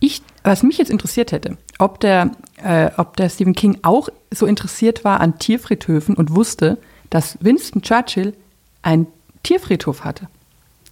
[0.00, 2.32] Ich, was mich jetzt interessiert hätte, ob der,
[2.62, 6.78] äh, ob der Stephen King auch so interessiert war an Tierfriedhöfen und wusste,
[7.10, 8.34] dass Winston Churchill
[8.82, 9.06] einen
[9.42, 10.28] Tierfriedhof hatte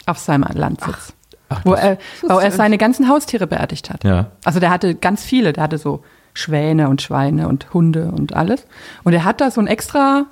[0.06, 1.12] auf seinem Landsitz,
[1.48, 4.04] Ach, wo, er, wo er seine ganzen Haustiere beerdigt hat.
[4.04, 4.30] Ja.
[4.44, 6.02] Also der hatte ganz viele, der hatte so
[6.34, 8.66] Schwäne und Schweine und Hunde und alles.
[9.04, 10.26] Und er hat da so ein extra,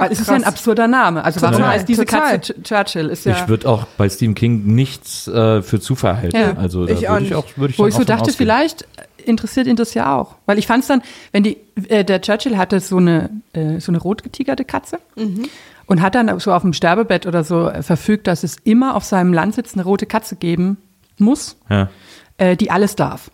[0.00, 1.24] weil es ist ja ein absurder Name.
[1.24, 2.32] Also warum Total, heißt diese total.
[2.38, 3.06] Katze Ch- Churchill?
[3.10, 6.36] Ist ja, Ich würde auch bei Stephen King nichts äh, für Zufall halten.
[6.36, 6.56] Ja.
[6.56, 7.34] Also da Ich auch würde ich nicht.
[7.38, 8.36] auch, würde ich wo ich so dachte, ausgehen.
[8.36, 8.86] vielleicht
[9.24, 10.34] interessiert ihn das ja auch.
[10.46, 11.58] Weil ich fand es dann, wenn die,
[11.88, 14.98] äh, der Churchill hatte so eine, äh, so eine rotgetigerte Katze
[15.86, 19.04] und hat dann so auf dem Sterbebett oder so äh, verfügt, dass es immer auf
[19.04, 20.78] seinem Landsitz eine rote Katze geben
[21.18, 21.88] muss, Ja.
[22.38, 23.30] äh, die alles darf.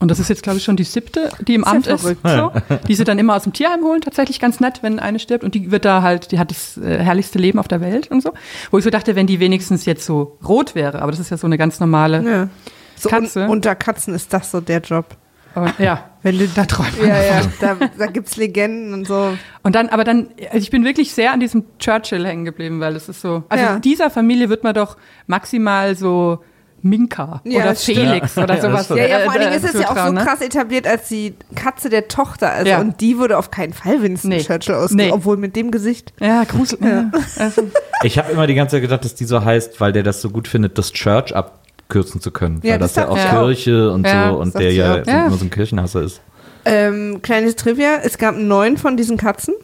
[0.00, 2.00] Und das ist jetzt, glaube ich, schon die siebte, die im Ist ja Amt ist.
[2.00, 2.20] verrückt.
[2.24, 2.52] So,
[2.88, 5.44] die sie dann immer aus dem Tierheim holen, tatsächlich ganz nett, wenn eine stirbt.
[5.44, 8.22] Und die wird da halt, die hat das äh, herrlichste Leben auf der Welt und
[8.22, 8.32] so.
[8.70, 11.36] Wo ich so dachte, wenn die wenigstens jetzt so rot wäre, aber das ist ja
[11.36, 12.22] so eine ganz normale.
[12.24, 12.48] Ja.
[12.96, 13.44] So Katze.
[13.44, 15.16] Un unter Katzen ist das so der Job.
[15.54, 16.96] Aber, ja, wenn du da träumst.
[17.02, 19.36] Ja, ja, da, da gibt's Legenden und so.
[19.64, 22.94] Und dann, aber dann, also ich bin wirklich sehr an diesem Churchill hängen geblieben, weil
[22.96, 23.78] es ist so, also Ja.
[23.80, 26.38] dieser Familie wird man doch maximal so
[26.82, 27.98] Minka Ja, oder das stimmt.
[27.98, 28.88] Felix oder sowas.
[28.90, 30.24] Ja, ja, vor allen Dingen äh, ist es ja auch so ne?
[30.24, 32.50] krass etabliert als die Katze der Tochter.
[32.50, 32.80] Also, Ja.
[32.80, 34.40] Und die würde auf keinen Fall Winston Nee.
[34.42, 35.12] Churchill ausgehen, Nee.
[35.12, 36.12] obwohl mit dem Gesicht.
[36.20, 36.78] Ja, Grusel.
[36.82, 37.10] Ja.
[37.38, 37.62] Also,
[38.02, 40.30] Ich habe immer die ganze Zeit gedacht, dass die so heißt, weil der das so
[40.30, 42.60] gut findet, das Church abkürzen zu können.
[42.62, 43.16] Ja, weil das das, ja auch.
[43.46, 46.20] Kirche und Ja, so und der ja, nur so ein Kirchenhasser ist.
[46.64, 49.54] Ähm, kleines Trivia, es gab neun von diesen Katzen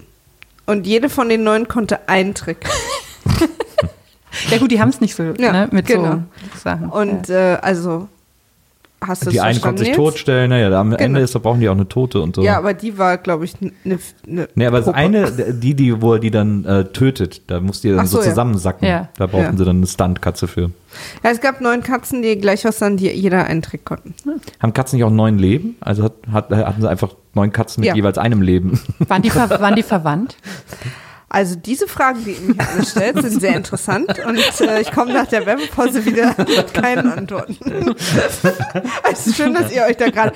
[0.67, 2.59] und jede von den neun konnte einen Trick.
[4.51, 6.23] ja gut, die haben es nicht so Ja, ne, mit genau.
[6.55, 6.89] so Sachen.
[6.91, 8.09] Und äh, also,
[9.01, 9.97] hast du Die es eine verstanden konnte sich jetzt?
[9.97, 11.21] totstellen, naja, am Ende Genau.
[11.21, 12.43] ist, da brauchen die auch eine Tote und so.
[12.43, 13.99] Ja, aber die war, glaube ich, eine.
[14.27, 14.97] Ne, Nee, aber das Puppe.
[14.99, 18.19] eine, die, die, wo er die dann äh, tötet, da muss die dann Ach so,
[18.19, 18.31] so, ja.
[18.31, 18.89] zusammensacken.
[18.89, 19.09] Ja.
[19.19, 19.57] Da brauchen Ja.
[19.57, 20.71] sie dann eine Stuntkatze für.
[21.23, 24.15] Ja, es gab neun Katzen, die gleich was dann, die jeder einen Trick konnten.
[24.61, 25.77] Haben Katzen nicht auch neun Leben?
[25.81, 27.95] Also hat, hat, hatten sie einfach neun Katzen mit Ja.
[27.95, 28.81] jeweils einem Leben.
[29.07, 30.37] waren, die ver waren die verwandt?
[31.29, 35.13] Also diese Fragen, die ihr mir alle stellt, sind sehr interessant und äh, ich komme
[35.13, 37.57] nach der Werbepause wieder mit keinen Antworten.
[39.13, 40.33] es ist schön, dass ihr euch da gerade,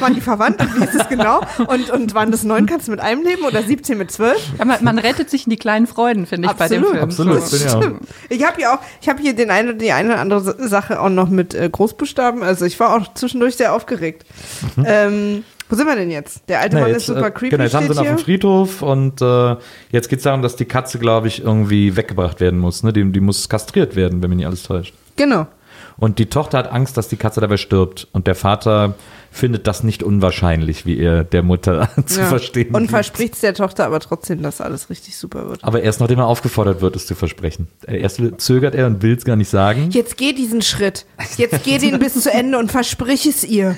[0.00, 1.40] waren die verwandt und wie ist es genau?
[1.68, 4.38] Und, und waren das neun Katzen mit einem Leben oder 17 mit zwölf?
[4.58, 7.38] Ja, man, man rettet sich in die kleinen Freuden, finde ich, bei dem Absolut, Film.
[7.38, 7.60] absolut.
[7.60, 8.00] Ja auch- Stimmt.
[8.28, 11.10] Ich habe ja auch, ich habe hier den eine, die eine oder andere Sache auch
[11.10, 12.42] noch mit äh, Großbuchstaben.
[12.42, 14.26] Also ich war auch zwischendurch sehr aufgeregt.
[14.84, 16.48] Ähm, wo sind wir denn jetzt?
[16.48, 17.50] Der alte Na, Mann jetzt, ist super äh, creepy.
[17.50, 18.18] Genau, jetzt haben sie ihn auf dem.
[18.18, 19.56] Friedhof und äh,
[19.90, 22.82] jetzt geht es darum, dass die Katze, glaube ich, irgendwie weggebracht werden muss.
[22.82, 22.92] Ne?
[22.92, 24.94] Die, die muss kastriert werden, wenn mich nicht alles täuscht.
[25.16, 25.46] Genau.
[25.96, 28.08] Und die Tochter hat Angst, dass die Katze dabei stirbt.
[28.10, 28.96] Und der Vater
[29.30, 32.26] findet das nicht unwahrscheinlich, wie er der Mutter zu Ja.
[32.26, 35.62] verstehen Und verspricht es der Tochter aber trotzdem, dass alles richtig super wird.
[35.62, 37.68] Aber erst nachdem er aufgefordert wird, es zu versprechen.
[37.86, 39.90] Äh, Erst zögert er und will es gar nicht sagen.
[39.92, 41.06] Jetzt geh diesen Schritt.
[41.36, 43.76] Jetzt geh den bis zu Ende und versprich es ihr.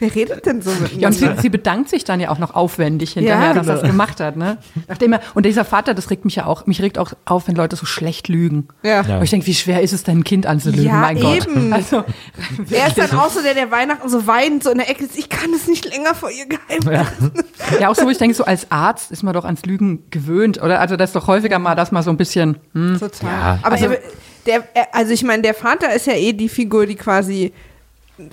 [0.00, 1.34] Wer redet denn so mit Ja, und mir?
[1.36, 3.92] sie, sie bedankt sich dann ja auch noch aufwendig hinterher, Ja, dass er es genau.
[3.92, 4.36] gemacht hat.
[4.36, 4.58] Ne?
[4.88, 7.54] Nachdem er, und dieser Vater, das regt mich ja auch, mich regt auch auf, wenn
[7.54, 8.66] Leute so schlecht lügen.
[8.82, 9.02] Ja.
[9.02, 9.14] Ja.
[9.16, 10.84] Aber ich denke, wie schwer ist es denn, ein Kind anzulügen?
[10.86, 11.46] Ja, mein Gott.
[11.46, 11.72] eben.
[11.72, 12.02] Also,
[12.70, 15.16] Er ist dann auch so der, der Weihnachten so weint, so in der Ecke ist,
[15.18, 17.32] ich kann es nicht länger vor ihr geheim halten.
[17.80, 20.62] ja, auch so, wo ich denke, so als Arzt ist man doch ans Lügen gewöhnt.
[20.62, 23.30] Oder also das ist doch häufiger mal, dass man so ein bisschen, hm, Total.
[23.30, 23.58] Ja.
[23.62, 23.98] Aber Also- er,
[24.46, 27.52] der, er, also ich meine, der Vater ist ja eh die Figur, die quasi,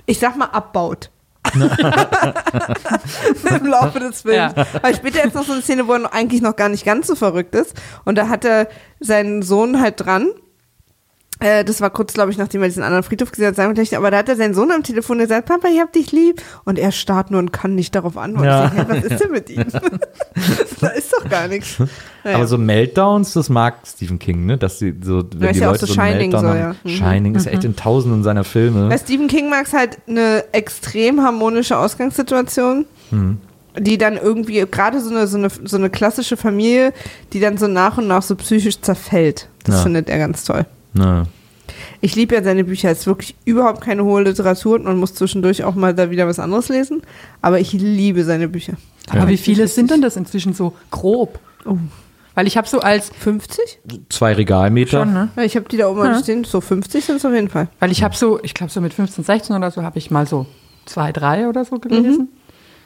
[0.06, 1.10] ich sag mal, abbaut.
[3.60, 4.54] Im Laufe des Films.
[4.56, 4.66] Ja.
[4.82, 7.14] Weil später jetzt noch so eine Szene, wo er eigentlich noch gar nicht ganz so
[7.14, 7.74] verrückt ist.
[8.04, 8.68] Und da hat er
[9.00, 10.28] seinen Sohn halt dran.
[11.40, 14.10] Äh, das war kurz, glaube ich, nachdem er diesen anderen Friedhof gesehen hat, gleich, aber
[14.10, 16.42] da hat er seinen Sohn am Telefon der sagt, Papa, ich hab dich lieb.
[16.64, 18.46] Und er starrt nur und kann nicht darauf antworten.
[18.48, 18.68] Ja.
[18.68, 19.64] Denke, was ist denn mit ihm?
[20.80, 21.76] da ist doch gar nichts.
[22.24, 22.36] Naja.
[22.38, 24.58] Aber so Meltdowns, das mag Stephen King, ne?
[24.58, 26.40] Dass sie so, wenn Ja, ist die ja auch Leute so so einen Shining Meltdown
[26.42, 26.58] so, haben.
[26.58, 26.74] ja.
[26.82, 26.88] Mhm.
[26.88, 28.88] Shining ist echt in tausenden seiner Filme.
[28.88, 33.38] Bei Stephen King mag es halt eine extrem harmonische Ausgangssituation, Mhm.
[33.78, 36.92] die dann irgendwie, gerade so eine, so, eine, so eine klassische Familie,
[37.32, 39.48] die dann so nach und nach so psychisch zerfällt.
[39.64, 39.82] Das Ja.
[39.84, 40.66] findet er ganz toll.
[40.94, 41.26] Na.
[42.00, 45.14] Ich liebe ja seine Bücher, es ist wirklich überhaupt keine hohe Literatur und man muss
[45.14, 47.02] zwischendurch auch mal da wieder was anderes lesen,
[47.42, 48.74] aber ich liebe seine Bücher.
[49.10, 49.28] aber Ja.
[49.28, 51.38] wie viele sind denn das inzwischen so grob?
[51.64, 51.76] Oh.
[52.34, 53.80] Weil ich habe so als, 50?
[54.10, 55.00] Zwei Regalmeter.
[55.02, 55.28] schon, ne?
[55.36, 56.18] Ja, ich habe die da oben Ja.
[56.22, 57.68] stehen, so 50 sind es auf jeden Fall.
[57.80, 60.26] Weil ich habe so, ich glaube so mit 15, 16 oder so habe ich mal
[60.26, 60.46] so
[60.86, 62.28] zwei, drei oder so gelesen.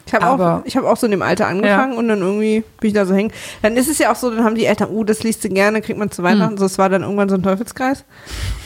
[0.05, 2.87] Ich habe auch, ich hab auch so in dem Alter angefangen und dann irgendwie bin
[2.89, 3.31] ich da so hängen.
[3.61, 5.81] Dann ist es ja auch so, dann haben die Eltern, uh, das liest du gerne,
[5.81, 6.25] kriegt man zu Hm.
[6.25, 6.57] Weihnachten.
[6.57, 8.03] So, es war dann irgendwann so ein Teufelskreis.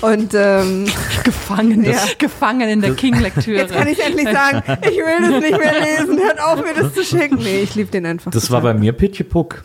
[0.02, 0.86] Und ähm,
[1.24, 1.98] Gefangen, Ja.
[2.18, 3.58] gefangen in der King-Lektüre.
[3.60, 6.18] jetzt kann ich endlich sagen, ich will das nicht mehr lesen.
[6.20, 7.38] Hört auf, mir das zu schenken.
[7.38, 8.32] Nee, ich liebe den einfach.
[8.32, 9.64] Das war bei mir Pitje Puck.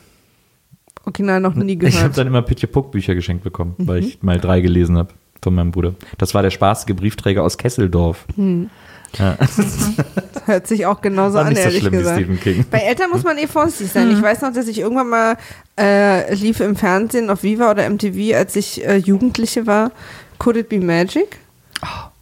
[1.05, 2.19] Original noch nie Ich habe gehört.
[2.19, 4.07] dann immer Pitje Puck Bücher geschenkt bekommen, weil Mhm.
[4.07, 5.09] ich mal drei gelesen habe
[5.43, 5.95] von meinem Bruder.
[6.19, 8.25] Das war der spaßige Briefträger aus Kesseldorf.
[9.19, 9.59] Ja, Das
[10.47, 12.19] hört sich auch genauso war an, nicht so ehrlich schlimm wie gesagt.
[12.19, 12.65] Stephen King.
[12.71, 14.11] Bei Eltern muss man eh vorsichtig sein.
[14.11, 15.37] Ich weiß noch, dass ich irgendwann mal
[15.79, 19.93] äh, lief im Fernsehen auf Viva oder MTV, als ich äh, Jugendliche war,
[20.39, 21.39] Could It Be Magic?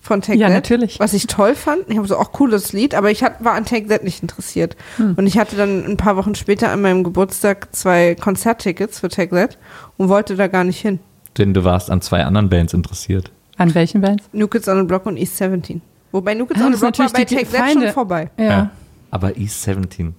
[0.03, 0.55] Von Take Ja, That.
[0.55, 0.99] natürlich.
[0.99, 1.83] Was ich toll fand.
[1.89, 4.77] Ich habe so auch cooles Lied, aber ich hat, war an Take That nicht interessiert.
[4.97, 5.15] Hm.
[5.17, 9.37] Und ich hatte dann ein paar Wochen später an meinem Geburtstag zwei Konzerttickets für Take
[9.37, 9.59] That
[9.99, 10.99] und wollte da gar nicht hin.
[11.39, 13.31] Denn du warst an zwei anderen Bands interessiert.
[13.57, 14.25] An welchen Bands?
[14.33, 15.83] New Kids on the Block und East 17.
[16.13, 18.31] Wobei Kids Ah, das ist bei natürlich die Take That schon vorbei.
[18.39, 18.71] Ja.
[19.11, 20.15] Aber East 17.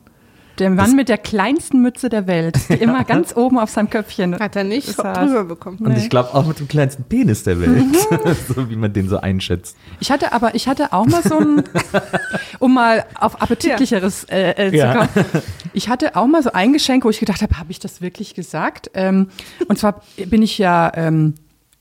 [0.60, 4.38] Der Mann mit der kleinsten Mütze der Welt, die immer ganz oben auf seinem Köpfchen.
[4.38, 5.78] Hat er nicht er- drüber bekommen.
[5.80, 7.84] Und ich glaube auch mit dem kleinsten Penis der Welt.
[8.56, 9.76] so wie man den so einschätzt.
[10.02, 11.64] Ich hatte aber, ich hatte auch mal so ein,
[12.60, 15.08] um mal auf appetitlicheres äh, äh, zu Ja.
[15.08, 15.26] kommen.
[15.74, 18.36] Ich hatte auch mal so ein Geschenk, wo ich gedacht habe, habe ich das wirklich
[18.36, 18.92] gesagt?
[18.94, 19.30] Ähm,
[19.68, 21.36] und zwar bin ich ja ähm,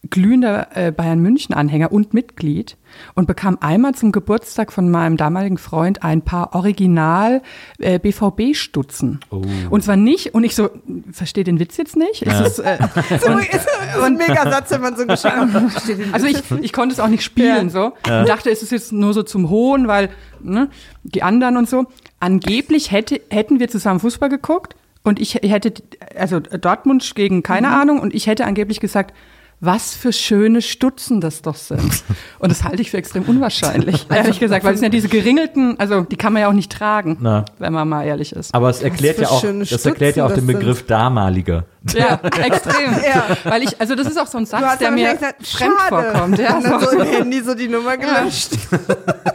[0.08, 2.78] glühender äh, Bayern München Anhänger und Mitglied
[3.14, 7.42] und bekam einmal zum Geburtstag von meinem damaligen Freund ein paar Original
[7.78, 9.20] äh, BVB Stutzen.
[9.30, 9.42] Oh.
[9.68, 10.70] Und zwar nicht und ich so
[11.12, 12.22] verstehe den Witz jetzt nicht.
[12.26, 12.78] Es ist, äh,
[13.20, 13.68] So, ist, ist
[14.02, 15.10] ein Megasatz, wenn man so in-
[16.12, 19.12] Also ich, ich konnte es auch nicht spielen so und dachte, es ist jetzt nur
[19.12, 20.08] so zum Hohn, weil
[20.40, 20.70] ne,
[21.02, 21.84] die anderen und so.
[22.20, 25.74] Angeblich hätte, hätten wir zusammen Fußball geguckt und ich hätte,
[26.16, 29.14] also Dortmund gegen keine Ahnung und ich hätte angeblich gesagt,
[29.60, 32.02] was für schöne Stutzen das doch sind.
[32.38, 35.78] Und das halte ich für extrem unwahrscheinlich, ehrlich gesagt, weil es sind ja diese geringelten,
[35.78, 37.44] also die kann man ja auch nicht tragen, Na.
[37.58, 38.54] wenn man mal ehrlich ist.
[38.54, 41.64] Aber es erklärt ja auch, das erklärt ja auch den Begriff damaliger.
[41.92, 42.92] Ja, extrem.
[43.04, 43.36] Ja.
[43.44, 46.38] Weil ich, also das ist auch so ein Satz, der mir gesagt, fremd vorkommt.
[46.38, 46.90] Ja, Und dann so.
[46.90, 48.52] so im Handy so die Nummer gelöscht.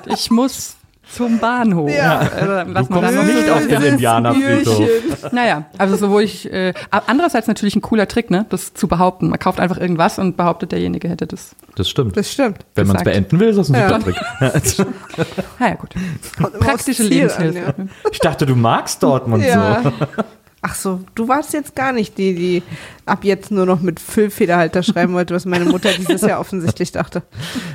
[0.07, 0.75] ich muss
[1.11, 1.89] zum Bahnhof.
[1.89, 2.21] Ja.
[2.21, 5.31] Äh, was Du man kommst nicht auf den Indianerfriedhof.
[5.31, 9.29] Naja, also so wo ich, äh, andererseits natürlich ein cooler Trick, ne, das zu behaupten.
[9.29, 11.55] Man kauft einfach irgendwas und behauptet, derjenige hätte das.
[11.75, 12.17] Das stimmt.
[12.17, 12.59] Das stimmt.
[12.75, 13.89] Wenn man es beenden will, ist das ein Ja.
[13.89, 14.85] super Trick.
[15.59, 15.93] Naja, gut.
[16.59, 17.73] Praktische Lebenshilfe.
[17.77, 19.81] an, Ich dachte, du magst Dortmund ja.
[19.83, 19.91] so.
[20.67, 22.63] Ach so, du warst jetzt gar nicht die, die
[23.05, 27.21] ab jetzt nur noch mit Füllfederhalter schreiben wollte, was meine Mutter dieses Jahr offensichtlich dachte.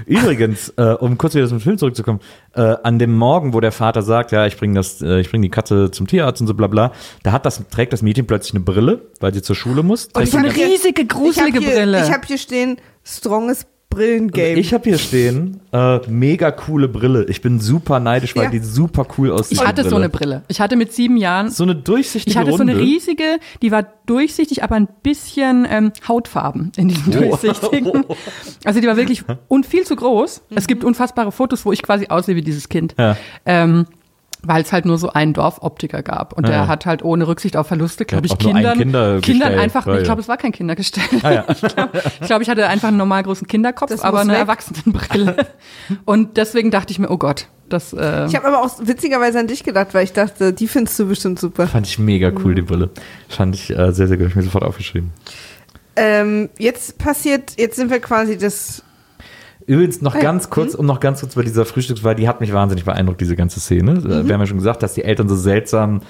[0.07, 2.19] Übrigens, äh, um kurz wieder zum Film zurückzukommen,
[2.55, 5.43] äh, an dem Morgen, wo der Vater sagt, ja, ich bringe das, äh, ich bringe
[5.43, 6.91] die Katze zum Tierarzt und so bla bla,
[7.23, 10.07] da hat das, trägt das Mädchen plötzlich eine Brille, weil sie zur Schule muss.
[10.07, 12.03] Und Trägt ich hab eine- eine riesige, gruselige ich hab hier, Brille.
[12.05, 14.55] Ich habe hier stehen, stronges Brillengame.
[14.55, 17.25] ich habe hier stehen, äh, mega coole Brille.
[17.29, 18.51] Ich bin super neidisch, weil Ja.
[18.51, 19.59] die super cool aussieht.
[19.61, 20.43] ich hatte so eine Brille.
[20.49, 22.73] Ich hatte mit sieben Jahren, So eine durchsichtige ich hatte so Runde.
[22.75, 23.25] eine riesige,
[23.63, 27.21] die war durchsichtig, aber ein bisschen ähm, Hautfarben in diesen Oh.
[27.21, 28.05] durchsichtigen.
[28.65, 30.43] Also die war wirklich und viel zu groß.
[30.55, 32.95] Es gibt unfassbare Fotos, wo ich quasi aussehe wie dieses Kind.
[32.99, 33.17] Ja.
[33.47, 33.87] Ähm,
[34.43, 36.33] weil es halt nur so einen Dorfoptiker gab.
[36.33, 36.67] Und Ja, der ja.
[36.69, 40.29] hat halt ohne Rücksicht auf Verluste, glaube ich, Kindern, Kindern einfach, ja, ich glaube, es
[40.29, 41.03] war kein Kindergestell.
[41.23, 41.45] Ah, ja.
[41.51, 44.39] Ich glaube, ich, glaub, ich hatte einfach einen normal großen Kinderkopf, Das aber eine weg.
[44.41, 45.37] Erwachsenenbrille.
[46.05, 49.47] Und deswegen dachte ich mir, oh Gott, das, äh, Ich habe aber auch witzigerweise an
[49.47, 51.67] dich gedacht, weil ich dachte, die findest du bestimmt super.
[51.67, 52.91] Fand ich mega cool, die Brille.
[53.29, 54.25] Fand ich äh, sehr, sehr gut.
[54.27, 55.13] Hab Ich mir sofort aufgeschrieben.
[55.97, 58.83] Ähm, jetzt passiert, jetzt sind wir quasi das.
[59.71, 62.85] Übrigens noch ganz kurz, um noch ganz kurz bei dieser Frühstückswahl, die hat mich wahnsinnig
[62.85, 63.93] beeindruckt, diese ganze Szene.
[63.93, 66.01] Äh, Wir haben ja schon gesagt, dass die Eltern so seltsam,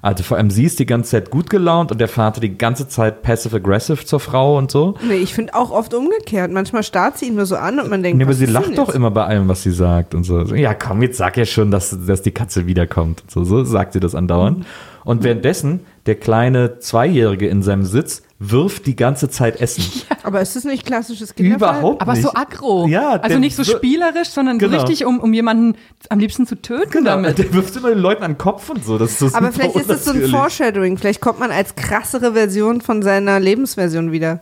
[0.00, 2.88] also vor allem sie ist die ganze Zeit gut gelaunt und der Vater die ganze
[2.88, 4.94] Zeit passive-aggressive zur Frau und so.
[5.06, 6.50] Nee, ich finde auch oft umgekehrt.
[6.50, 8.88] Manchmal starrt sie ihn nur so an und man denkt, Nee, aber sie lacht doch
[8.88, 10.40] immer bei allem, was sie sagt und so.
[10.54, 13.22] Ja, komm, jetzt sag ja schon, dass, dass die Katze wiederkommt.
[13.28, 14.64] So, so sagt sie das andauernd.
[15.04, 19.84] Und währenddessen, der kleine Zweijährige in seinem Sitz wirft die ganze Zeit Essen.
[20.22, 21.80] Aber ist das nicht klassisches Kinderverhalten?
[21.82, 22.22] Überhaupt aber nicht.
[22.22, 22.86] so aggro.
[22.88, 24.72] Ja, also nicht so spielerisch, sondern Genau.
[24.80, 25.76] so richtig, um, um jemanden
[26.08, 27.38] am liebsten zu töten Genau, damit.
[27.38, 28.96] der wirft immer den Leuten an den Kopf und so.
[28.98, 30.26] Das ist so Aber vielleicht ist das so ein.
[30.28, 30.96] Foreshadowing.
[30.96, 34.40] Vielleicht kommt man als krassere Version von seiner Lebensversion wieder.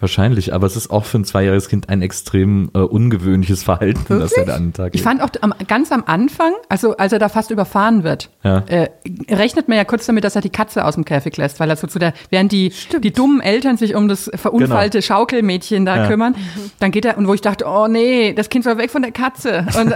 [0.00, 4.32] Wahrscheinlich, aber es ist auch für ein zweijähriges Kind ein extrem äh, ungewöhnliches Verhalten, das
[4.32, 5.04] er da an den Tag Ich legt.
[5.04, 8.58] fand auch am, ganz am Anfang, also als er da fast überfahren wird, Ja.
[8.66, 8.88] äh,
[9.30, 11.76] rechnet man ja kurz damit, dass er die Katze aus dem Käfig lässt, weil er
[11.76, 16.02] so zu der, während die, die dummen Eltern sich um das verunfallte Schaukelmädchen da Genau.
[16.04, 16.08] Ja.
[16.10, 16.34] kümmern,
[16.78, 19.12] dann geht er, und wo ich dachte, oh nee, das Kind soll weg von der
[19.12, 19.66] Katze.
[19.78, 19.92] Und,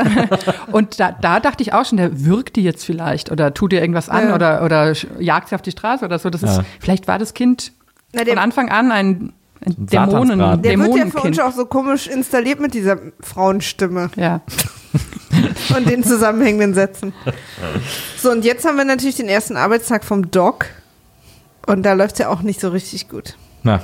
[0.73, 3.81] und da, da dachte ich auch schon, der wirkt die jetzt vielleicht oder tut ihr
[3.81, 4.35] irgendwas an Ja.
[4.35, 6.29] oder, oder jagt sie auf die Straße oder so.
[6.31, 7.73] Das ist, vielleicht war das Kind
[8.13, 9.33] Na, von Anfang an ein,
[9.65, 10.29] Satansbraten.
[10.39, 14.11] Dämonen, Der wird ja für uns auch so komisch installiert mit dieser Frauenstimme.
[14.17, 14.41] Ja.
[15.77, 17.13] und den zusammenhängenden Sätzen.
[18.17, 20.67] So, und jetzt haben wir natürlich den ersten Arbeitstag vom Doc.
[21.67, 23.37] Und da läuft es ja auch nicht so richtig gut.
[23.63, 23.83] Na,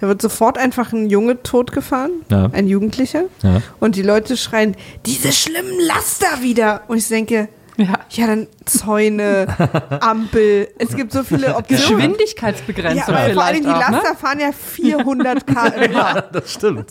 [0.00, 2.48] Da wird sofort einfach ein Junge totgefahren, Ja.
[2.52, 3.24] ein Jugendlicher.
[3.42, 3.60] Ja.
[3.80, 6.82] Und die Leute schreien, diese schlimmen Laster wieder.
[6.88, 7.48] Und ich denke,
[7.80, 8.00] Ja.
[8.10, 9.46] ja, dann Zäune,
[10.00, 10.68] Ampel.
[10.78, 11.68] Es gibt so viele Optionen.
[11.80, 13.72] Ja, Geschwindigkeitsbegrenzung weil vor allem die ne?
[13.72, 16.20] Laster fahren ja 400 km/h.
[16.32, 16.90] das stimmt.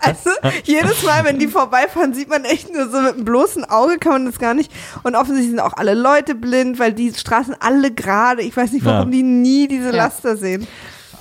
[0.00, 0.30] Also
[0.62, 4.12] jedes Mal, wenn die vorbeifahren, sieht man echt nur so mit einem bloßen Auge, kann
[4.12, 4.70] man das gar nicht.
[5.02, 8.84] Und offensichtlich sind auch alle Leute blind, weil die Straßen alle gerade, ich weiß nicht,
[8.84, 9.16] warum Ja.
[9.16, 9.96] die nie diese Ja.
[9.96, 10.66] Laster sehen.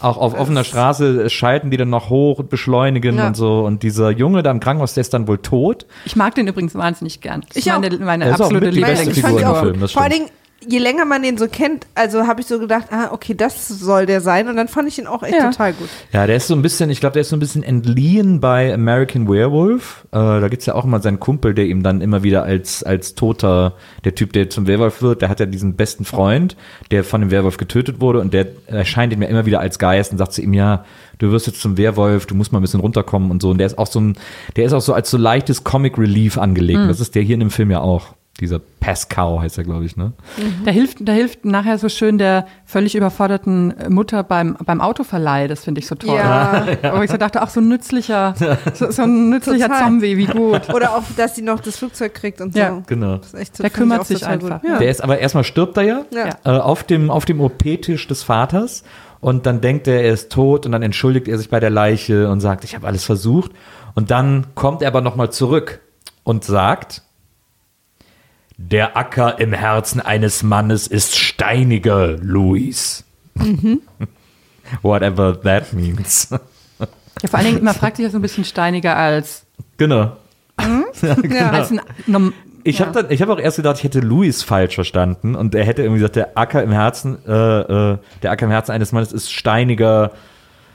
[0.02, 3.28] Auch auf offener Straße schalten die dann noch hoch und beschleunigen Ja.
[3.28, 3.62] und so.
[3.62, 5.86] Und dieser Junge da im Krankenhaus, der ist dann wohl tot.
[6.06, 7.44] Ich mag den übrigens wahnsinnig gern.
[7.54, 10.12] Ich meine, meine auch absolute mit die beste ich Figur fand im Film, vor allen.
[10.12, 10.26] Dingen,
[10.66, 14.06] je länger man den so kennt, also habe ich so gedacht, ah, okay, das soll
[14.06, 14.48] der sein.
[14.48, 15.50] Und dann fand ich ihn auch echt Ja.
[15.52, 15.88] total gut.
[16.12, 18.74] Ja, der ist so ein bisschen, ich glaube, der ist so ein bisschen entliehen bei
[18.74, 20.06] American Werewolf.
[20.12, 23.16] Äh, da gibt's ja auch immer seinen Kumpel, der ihm dann immer wieder als, als
[23.16, 26.58] Toter, der Typ, der zum Werwolf wird, der hat ja diesen besten Freund,
[26.92, 30.12] der von dem Werwolf getötet wurde und der erscheint ihm ja immer wieder als Geist
[30.12, 30.86] und sagt zu ihm, ja,
[31.20, 33.50] du wirst jetzt zum Werwolf, du musst mal ein bisschen runterkommen und so.
[33.52, 34.18] Und der ist auch so ein,
[34.56, 36.80] der ist auch so als so leichtes Comic Relief angelegt.
[36.88, 38.16] Das ist der hier in dem Film ja auch.
[38.40, 40.14] Dieser Pascal heißt er, glaube ich, ne?
[40.64, 45.48] Da hilft, da hilft nachher so schön der völlig überforderten Mutter beim, beim Autoverleih.
[45.48, 46.16] Das finde ich so toll.
[46.16, 46.66] Ja.
[46.84, 48.36] Aber ich so dachte, auch so ein nützlicher,
[48.74, 49.84] so, so ein nützlicher Total.
[49.84, 50.72] Zombie, wie gut.
[50.74, 52.60] Oder auch, dass sie noch das Flugzeug kriegt und so.
[52.60, 52.84] Ja.
[52.86, 53.18] Genau.
[53.18, 54.64] Das ist echt, Der find ich kümmert sich einfach.
[54.64, 54.78] Ja.
[54.78, 56.30] Der ist aber erstmal stirbt er ja, Ja.
[56.44, 58.84] Äh, auf dem, auf dem OP-Tisch des Vaters
[59.20, 62.30] und dann denkt er, er ist tot und dann entschuldigt er sich bei der Leiche
[62.30, 63.52] und sagt, ich habe alles versucht.
[63.96, 65.80] Und dann kommt er aber nochmal zurück
[66.24, 67.02] und sagt,
[68.58, 73.06] der Acker im Herzen eines Mannes ist steiniger, Luis.
[74.82, 76.30] Whatever that means.
[76.30, 79.46] Ja, vor allen Dingen, man fragt sich ja so ein bisschen steiniger als,
[79.78, 80.18] genau.
[81.02, 81.52] Ja.
[81.52, 85.36] als ein Ich habe dann, ich habe auch erst gedacht, ich hätte Louis falsch verstanden
[85.36, 88.72] und er hätte irgendwie gesagt, der Acker im Herzen, äh, äh, der Acker im Herzen
[88.72, 90.12] eines Mannes ist steiniger,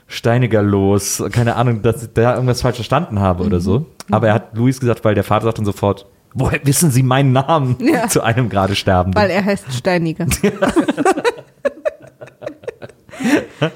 [0.07, 1.23] steiniger los.
[1.33, 3.87] Keine Ahnung, dass ich da irgendwas falsch verstanden habe oder so.
[4.11, 7.33] Aber er hat Louis gesagt, weil der Vater sagt dann sofort, woher wissen Sie meinen
[7.33, 8.09] Namen Ja.
[8.09, 9.21] zu einem gerade Sterbenden?
[9.21, 10.27] Weil er heißt Steiniger.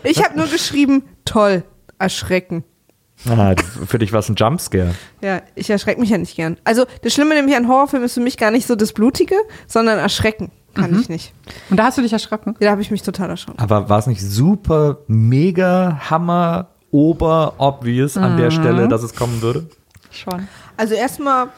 [0.02, 1.62] ich habe nur geschrieben, toll,
[1.98, 2.64] erschrecken.
[3.28, 3.54] ah,
[3.86, 4.94] für dich war es ein Jumpscare.
[5.22, 6.56] Ja, ich erschrecke mich ja nicht gern.
[6.64, 9.98] Also das Schlimme nämlich an Horrorfilmen ist für mich gar nicht so das Blutige, sondern
[9.98, 11.32] erschrecken kann ich nicht.
[11.70, 12.54] Und da hast du dich erschrocken?
[12.60, 13.58] Ja, da habe ich mich total erschrocken.
[13.58, 19.40] Aber war es nicht super, mega, hammer, ober, obvious an der Stelle, dass es kommen
[19.40, 19.70] würde?
[20.10, 20.48] Schon.
[20.76, 21.48] Also erstmal,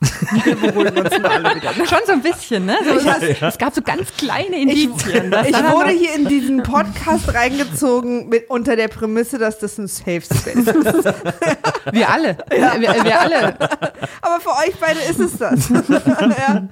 [0.44, 1.72] wir beruhigen uns mal alle wieder.
[1.86, 2.76] Schon so ein bisschen, ne?
[2.84, 5.32] So, es, es gab so ganz kleine Indizien.
[5.44, 9.86] Ich dann wurde hier in diesen Podcast reingezogen mit unter der Prämisse, dass das ein
[9.86, 10.74] Safe Space ist.
[11.92, 12.36] wir alle.
[12.50, 13.56] Wir, wir alle.
[14.20, 15.68] Aber für euch beide ist es das.
[15.68, 16.68] ja.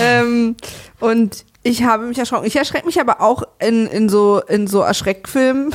[0.00, 0.56] ähm,
[1.00, 2.46] und ich habe mich erschrocken.
[2.46, 5.72] Ich erschrecke mich aber auch in, in so in so Erschreckfilmen.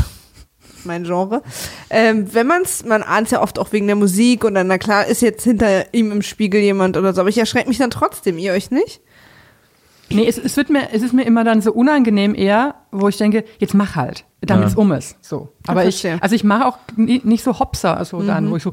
[0.85, 1.41] Mein Genre.
[1.89, 4.67] Ähm, wenn man es, man ahnt es ja oft auch wegen der Musik und dann,
[4.67, 7.77] na klar, ist jetzt hinter ihm im Spiegel jemand oder so, aber ich erschrecke mich
[7.77, 9.01] dann trotzdem, ihr euch nicht?
[10.11, 13.17] Nee, es, es, wird mir, es ist mir immer dann so unangenehm eher, wo ich
[13.17, 14.69] denke, jetzt mach halt, damit Ja.
[14.69, 15.17] es um ist.
[15.21, 15.49] So.
[15.65, 18.69] Aber ich, also ich mache auch nie, nicht so Hopser, also dann, wo ich so,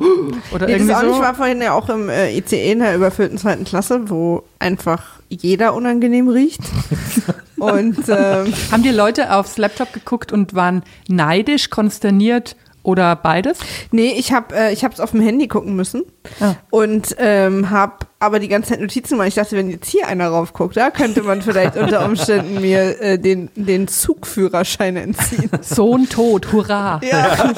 [0.52, 1.06] oder Nee, das irgendwie auch so.
[1.06, 1.16] nicht.
[1.16, 5.02] Ich war vorhin ja auch im äh, ICE in der überfüllten zweiten Klasse, wo einfach
[5.30, 6.60] jeder unangenehm riecht.
[7.62, 13.58] und ähm, Haben die Leute aufs Laptop geguckt und waren neidisch, konsterniert oder beides?
[13.92, 16.02] Nee, ich habe äh, ich hab's auf dem Handy gucken müssen
[16.40, 16.54] Ah.
[16.70, 19.28] und ähm, habe aber die ganze Zeit Notizen gemacht.
[19.28, 23.18] Ich dachte, wenn jetzt hier einer raufguckt, da könnte man vielleicht unter Umständen mir äh,
[23.18, 25.50] den, den Zugführerschein entziehen.
[25.60, 27.00] Sohn tot, hurra.
[27.08, 27.52] Ja,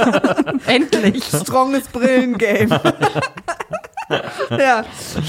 [0.67, 1.25] Endlich.
[1.25, 2.81] stronges Brillengame.
[4.51, 4.85] ja,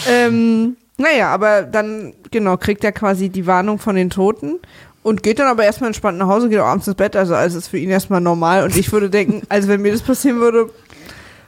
[0.09, 4.59] ähm, naja, aber dann, genau, kriegt er quasi die Warnung von den Toten
[5.03, 7.53] und geht dann aber erstmal entspannt nach Hause, geht auch abends ins Bett, also alles
[7.55, 10.69] ist für ihn erstmal normal und ich würde denken, also wenn mir das passieren würde,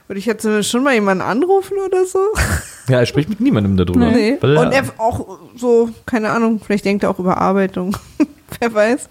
[0.06, 2.18] würde ich jetzt schon mal jemanden anrufen oder so.
[2.88, 4.06] Ja, er spricht mit niemandem darüber.
[4.10, 4.38] Nee.
[4.40, 7.94] Weil Und er- er auch so, keine Ahnung, vielleicht denkt er auch über Arbeitung.
[8.60, 9.10] Wer weiß.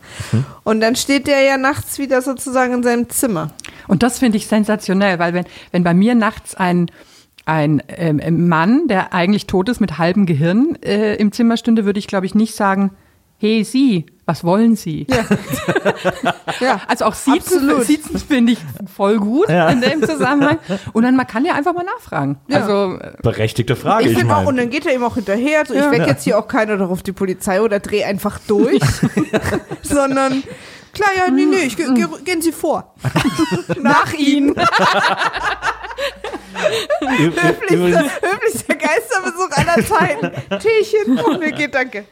[0.63, 3.51] Und dann steht der ja nachts wieder sozusagen in seinem Zimmer.
[3.88, 6.89] Und das finde ich sensationell, weil wenn, wenn bei mir nachts ein,
[7.47, 11.99] ein ähm, Mann, der eigentlich tot ist, mit halbem Gehirn äh, im Zimmer stünde, würde
[11.99, 12.91] ich, glaube ich, nicht sagen,
[13.39, 15.05] hey Sie, was wollen Sie?
[16.59, 17.69] Ja, Also auch Siezen,
[18.27, 18.59] finde ich
[18.93, 19.69] voll gut Ja.
[19.69, 20.57] in dem Zusammenhang.
[20.91, 22.37] Und dann, man kann ja einfach mal nachfragen.
[22.47, 22.61] Ja.
[22.61, 24.49] Also, äh, Berechtigte Frage, ich ich, finde auch, meine.
[24.49, 25.63] und dann geht er ihm auch hinterher.
[25.65, 25.91] So, ich Ja.
[25.91, 28.81] weck jetzt hier auch keiner doch auf die Polizei oder dreh einfach durch.
[29.83, 30.43] sondern,
[30.93, 32.95] klar, ja, nee, nee, ich, ge, ge, gehen Sie vor.
[33.81, 34.55] nach ihm.
[37.01, 40.59] Übrigens, Höflichster Geisterbesuch aller Zeiten.
[40.59, 42.05] Teechen mir geht, danke.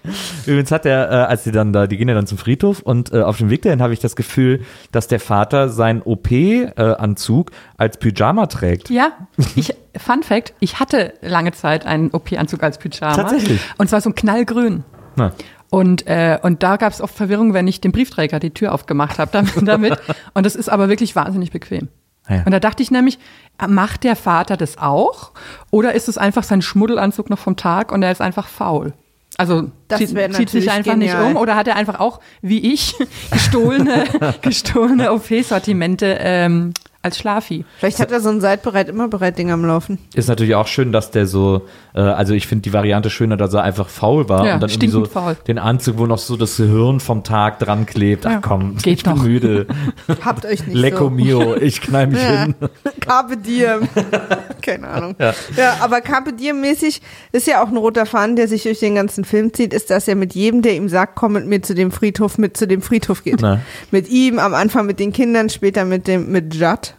[0.46, 3.14] übrigens hat er, äh, als sie dann da, die gehen ja dann zum Friedhof und
[3.14, 7.98] äh, auf dem Weg dahin habe ich das Gefühl, dass der Vater seinen OP-Anzug als
[7.98, 8.90] Pyjama trägt.
[8.90, 9.12] Ja,
[9.56, 13.16] ich, Fun Fact, ich hatte lange Zeit einen OP-Anzug als Pyjama.
[13.16, 13.62] Tatsächlich?
[13.78, 14.84] Und zwar so ein knallgrün.
[15.16, 15.32] Na,
[15.70, 19.18] Und, äh, und da gab es oft Verwirrung, wenn ich dem Briefträger die Tür aufgemacht
[19.20, 19.98] habe damit, damit.
[20.34, 21.88] Und das ist aber wirklich wahnsinnig bequem.
[22.28, 22.42] Ja.
[22.44, 23.20] Und da dachte ich nämlich,
[23.68, 25.32] macht der Vater das auch?
[25.72, 28.94] Oder ist es einfach sein Schmuddelanzug noch vom Tag und er ist einfach faul?
[29.38, 31.24] Also zieht, zieht sich einfach genial.
[31.24, 32.96] nicht um oder hat er einfach auch, wie ich,
[33.32, 34.06] gestohlene,
[34.42, 36.74] gestohlene OP-Sortimente ähm,
[37.06, 37.64] als Schlafi?
[37.78, 40.00] Vielleicht hat er so ein Seitbereit, immer bereit Ding am Laufen.
[40.14, 41.62] ist natürlich auch schön, dass der so,
[41.94, 44.70] äh, also ich finde die Variante schöner, dass er einfach faul war Ja, und dann
[44.70, 45.38] irgendwie so faul.
[45.48, 48.26] den Anzug, wo noch so das Gehirn vom Tag dran klebt.
[48.26, 48.40] Ach Ja.
[48.42, 49.24] komm, Geht ich bin doch.
[49.24, 49.68] müde.
[50.26, 51.10] Habt euch nicht Lecco so.
[51.12, 52.44] mio, ich knall mich Ja.
[52.44, 52.56] hin.
[53.00, 53.88] Carpe Diem.
[54.62, 55.16] Keine Ahnung.
[55.20, 55.34] Ja.
[55.56, 55.78] Ja.
[55.82, 57.02] aber Carpe Diem mäßig
[57.32, 60.08] ist ja auch ein roter Faden, der sich durch den ganzen Film zieht, ist, dass
[60.08, 62.82] er mit jedem, der ihm sagt, komm mit mir zu dem Friedhof, mit zu dem
[62.82, 63.42] Friedhof geht.
[63.42, 63.60] Na.
[63.92, 66.95] Mit ihm, am Anfang mit den Kindern, später mit dem, mit Judd.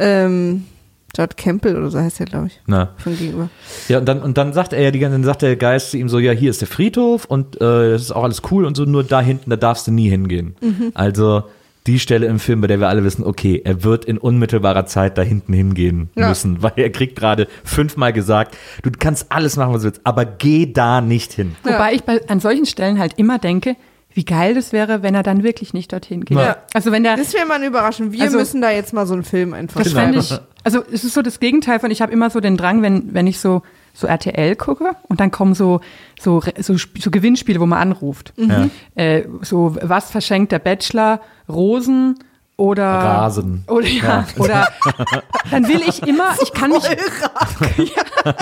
[0.00, 0.64] Ähm,
[1.16, 2.60] Judd Campbell oder so heißt er, glaube ich.
[2.66, 2.90] Na.
[2.98, 3.48] Von gegenüber.
[3.88, 5.98] Ja, und dann, und dann sagt er ja die ganze, dann sagt der Geist zu
[5.98, 8.76] ihm so, ja, hier ist der Friedhof und äh, das ist auch alles cool und
[8.76, 10.54] so, nur da hinten, da darfst du nie hingehen.
[10.60, 10.92] Mhm.
[10.94, 11.44] Also
[11.86, 15.18] die Stelle im Film, bei der wir alle wissen, okay, er wird in unmittelbarer Zeit
[15.18, 16.28] da hinten hingehen Ja.
[16.28, 20.24] müssen, weil er kriegt gerade fünfmal gesagt, du kannst alles machen, was du willst, aber
[20.26, 21.56] geh da nicht hin.
[21.64, 23.74] Wobei ich bei, an solchen Stellen halt immer denke,
[24.12, 26.36] wie geil das wäre, wenn er dann wirklich nicht dorthin geht.
[26.38, 26.56] Ja.
[26.74, 28.12] Also wenn der, Das wäre mal eine Überraschung.
[28.12, 30.18] Wir Also- müssen da jetzt mal so einen Film einfach das schreiben.
[30.18, 30.32] ich,
[30.64, 33.26] also es ist so das Gegenteil von, ich habe immer so den Drang, wenn, wenn
[33.26, 33.62] ich so,
[33.94, 35.80] so RTL gucke und dann kommen so,
[36.20, 38.32] so, so, so Gewinnspiele, wo man anruft.
[38.36, 38.68] Ja.
[38.94, 41.20] Äh, so, was verschenkt der Bachelor?
[41.48, 42.18] Rosen
[42.60, 43.64] oder Rasen.
[43.68, 44.68] Oder ja, oder
[45.50, 48.32] dann will ich immer, ich kann mich, ja,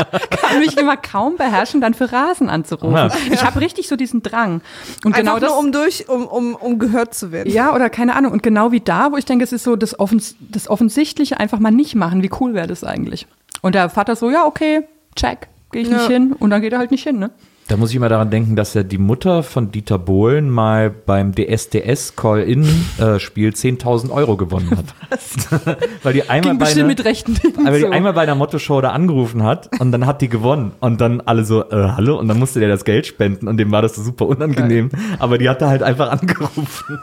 [0.40, 2.94] kann mich immer kaum beherrschen, dann für Rasen anzurufen.
[2.94, 3.10] Ja.
[3.30, 4.60] Ich habe richtig so diesen Drang.
[5.04, 7.50] Und genau Einfach das, nur um durch, um, um, um gehört zu werden.
[7.52, 8.32] ja, oder keine Ahnung.
[8.32, 11.60] Und genau wie da, wo ich denke, es ist so das, Offens das Offensichtliche einfach
[11.60, 12.22] mal nicht machen.
[12.22, 13.26] Wie cool wäre das eigentlich?
[13.62, 14.82] Und der Vater so, ja, okay,
[15.14, 15.98] check, gehe ich Ja.
[15.98, 16.32] nicht hin.
[16.32, 17.30] Und dann geht er halt nicht hin, ne?
[17.68, 21.34] Da muss ich immer daran denken, dass ja die Mutter von Dieter Bohlen mal beim
[21.34, 25.76] DSDS Call-In-Spiel 10.000 Euro gewonnen hat.
[26.02, 27.90] Weil die einmal Ging bei einer, mit rechten weil die so.
[27.90, 31.44] einmal bei einer Motto-Show da angerufen hat und dann hat die gewonnen und dann alle
[31.44, 32.18] so, äh, hallo?
[32.18, 34.88] Und dann musste der das Geld spenden und dem war das so super unangenehm.
[35.18, 36.98] Aber die hat da halt einfach angerufen.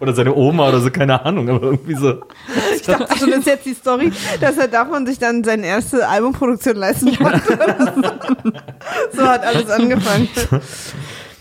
[0.00, 2.20] Oder seine Oma oder so, keine Ahnung, aber irgendwie so.
[2.74, 6.06] Ich dachte schon, das ist jetzt die Story, dass er davon sich dann seine erste
[6.08, 7.42] Albumproduktion leisten konnte.
[9.12, 9.20] so.
[9.22, 10.28] so hat alles angefangen.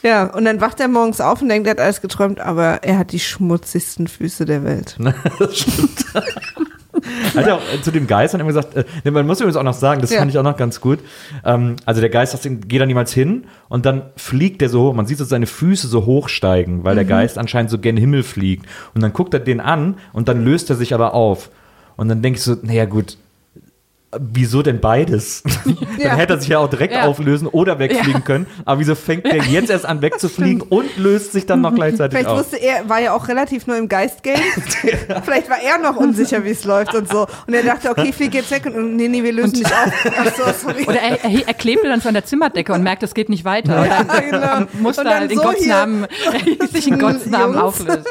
[0.03, 2.99] Ja, und dann wacht er morgens auf und denkt, er hat alles geträumt, aber er
[2.99, 4.97] hat die schmutzigsten Füße der Welt.
[5.39, 6.05] Das stimmt.
[7.35, 9.55] Hat er auch äh, zu dem Geist dann immer gesagt, äh, ne, man muss übrigens
[9.57, 10.19] auch noch sagen, das Ja.
[10.19, 10.99] fand ich auch noch ganz gut.
[11.43, 14.81] Ähm, also der Geist sagt, ihm, geh da niemals hin und dann fliegt der so
[14.83, 14.93] hoch.
[14.93, 16.97] Man sieht so seine Füße so hochsteigen, weil Mhm.
[16.97, 18.65] der Geist anscheinend so gen Himmel fliegt.
[18.93, 21.49] Und dann guckt er den an und dann löst er sich aber auf.
[21.97, 23.17] Und dann denke ich so, naja gut,
[24.17, 25.43] wieso denn beides?
[26.05, 26.09] Ja.
[26.09, 27.03] Dann hätte er sich ja auch direkt Ja.
[27.05, 28.19] auflösen oder wegfliegen Ja.
[28.19, 28.47] können.
[28.65, 32.29] Aber wieso fängt der jetzt erst an wegzufliegen und löst sich dann noch gleichzeitig Vielleicht
[32.29, 32.39] auf?
[32.39, 34.37] wusste er, war ja auch relativ nur im Geistgame.
[35.23, 37.27] Vielleicht war er noch unsicher, wie es läuft und so.
[37.47, 39.91] Und er dachte, okay, ich fliege jetzt weg und nee, nee, wir lösen dich auf.
[40.19, 40.83] Ach so, sorry.
[40.87, 43.45] Oder er, er, er klebte dann so an der Zimmerdecke und merkt, es geht nicht
[43.45, 43.81] weiter.
[43.81, 44.19] Und dann Ja,
[44.59, 44.67] genau.
[44.79, 45.73] muss Und er dann halt in so Gottes hier.
[45.73, 46.07] Namen,
[46.71, 48.03] sich in Gottes Namen auflösen.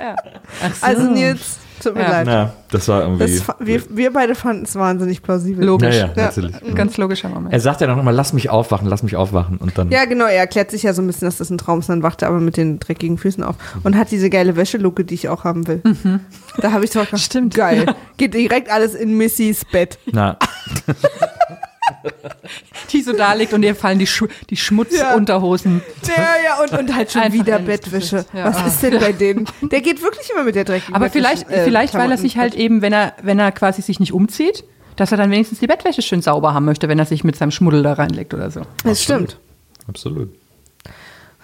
[0.00, 0.16] Ja.
[0.64, 0.86] Ach so.
[0.86, 2.10] Also Nils, tut mir Ja.
[2.10, 2.26] leid.
[2.26, 3.36] Na, das war irgendwie.
[3.38, 5.64] Das, wir, wir beide fanden es wahnsinnig plausibel.
[5.64, 5.94] Logisch.
[5.96, 6.54] Ja, ja, natürlich.
[6.62, 7.52] Ein ganz logischer Moment.
[7.52, 9.56] Er sagt ja noch immer, lass mich aufwachen, lass mich aufwachen.
[9.58, 9.90] Und dann.
[9.90, 12.02] Ja, genau, er erklärt sich ja so ein bisschen, dass das ein Traum ist, dann
[12.02, 15.28] wacht er aber mit den dreckigen Füßen auf und hat diese geile Wäscheluke, die ich
[15.28, 15.82] auch haben will.
[16.58, 17.54] Da habe ich so gedacht, Stimmt.
[17.54, 17.86] geil.
[18.16, 19.98] Geht direkt alles in Missys Bett.
[20.12, 20.36] Na,
[22.92, 25.82] die so da liegt und ihr fallen die, Sch die Schmutzunterhosen.
[26.06, 28.24] Ja, ja, und, und halt schon Einfach wieder Bettwäsche.
[28.32, 28.46] Ja.
[28.46, 29.46] Was ist denn bei denen?
[29.62, 32.54] Der geht wirklich immer mit der dreckigen Aber vielleicht, äh, vielleicht weil er sich halt
[32.54, 34.64] eben, wenn er, wenn er quasi sich nicht umzieht,
[34.96, 37.50] dass er dann wenigstens die Bettwäsche schön sauber haben möchte, wenn er sich mit seinem
[37.50, 38.62] Schmuddel da reinlegt oder so.
[38.84, 39.38] Das stimmt.
[39.86, 40.30] absolut.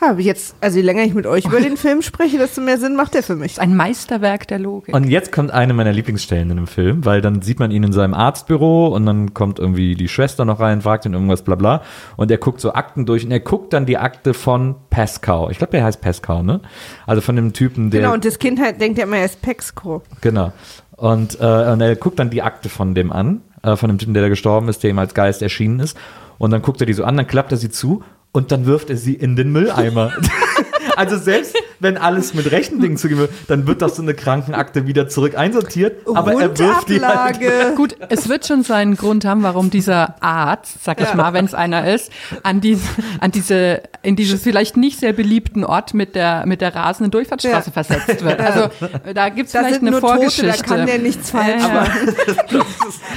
[0.01, 2.79] Habe ich jetzt, also je länger ich mit euch über den Film spreche, desto mehr
[2.79, 3.55] Sinn macht der für mich.
[3.55, 4.95] Das ist ein Meisterwerk der Logik.
[4.95, 7.93] Und jetzt kommt eine meiner Lieblingsstellen in dem Film, weil dann sieht man ihn in
[7.93, 11.83] seinem Arztbüro und dann kommt irgendwie die Schwester noch rein, fragt ihn irgendwas, bla bla.
[12.17, 15.49] Und er guckt so Akten durch und er guckt dann die Akte von Pascal.
[15.53, 16.61] Ich glaube, der heißt Pascal, ne?
[17.07, 18.01] Also von dem Typen, der.
[18.01, 20.03] Genau, und das Kind halt denkt ja immer, er ist Pexco.
[20.21, 20.53] Genau.
[20.97, 24.15] Und, äh, und er guckt dann die Akte von dem an, äh, von dem Typen,
[24.15, 25.97] der da gestorben ist, der ihm als Geist erschienen ist.
[26.39, 28.03] Und dann guckt er die so an, dann klappt er sie zu
[28.35, 30.13] und dann wirft er sie in den Mülleimer.
[30.97, 34.89] also selbst wenn alles mit rechten Dingen zugehen wird, dann wird doch so eine Krankenakte
[34.89, 37.39] wieder zurück einsortiert, aber er wirft die halt.
[37.77, 41.55] Gut, es wird schon seinen Grund haben, warum dieser Arzt, sag ich mal, wenn es
[41.55, 42.11] einer ist,
[42.43, 42.83] an diese,
[43.21, 47.71] an diese, in dieses vielleicht nicht sehr beliebten Ort mit der, mit der rasenden Durchfahrtsstraße
[47.71, 47.83] Ja.
[47.85, 48.41] versetzt wird.
[48.41, 48.69] Also
[49.15, 50.63] da gibt es vielleicht sind eine nur Tote, Vorgeschichte.
[50.69, 51.75] da kann der nichts falsch Ja, ja.
[51.75, 52.63] machen.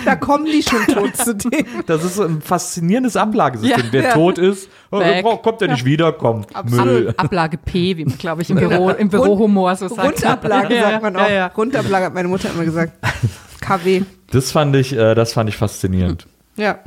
[0.05, 1.65] Da kommen die schon tot zu dem.
[1.85, 3.85] Das ist so ein faszinierendes Ablagesystem.
[3.85, 3.91] Ja.
[3.91, 4.13] Wer Ja.
[4.13, 5.25] tot ist, oh, Weg.
[5.25, 7.09] oh, kommt er nicht wieder, komm, Müll.
[7.09, 10.23] Ab, Ablage P, wie man, glaube ich, im Büro, im Bürohumor so sagt.
[10.23, 11.29] Rundablage Ja, sagt man ja, auch.
[11.29, 11.47] ja.
[11.47, 12.93] Rundablage hat meine Mutter immer gesagt.
[13.61, 14.03] KW.
[14.31, 16.27] Das fand ich, äh, das fand ich faszinierend.
[16.55, 16.79] Ja.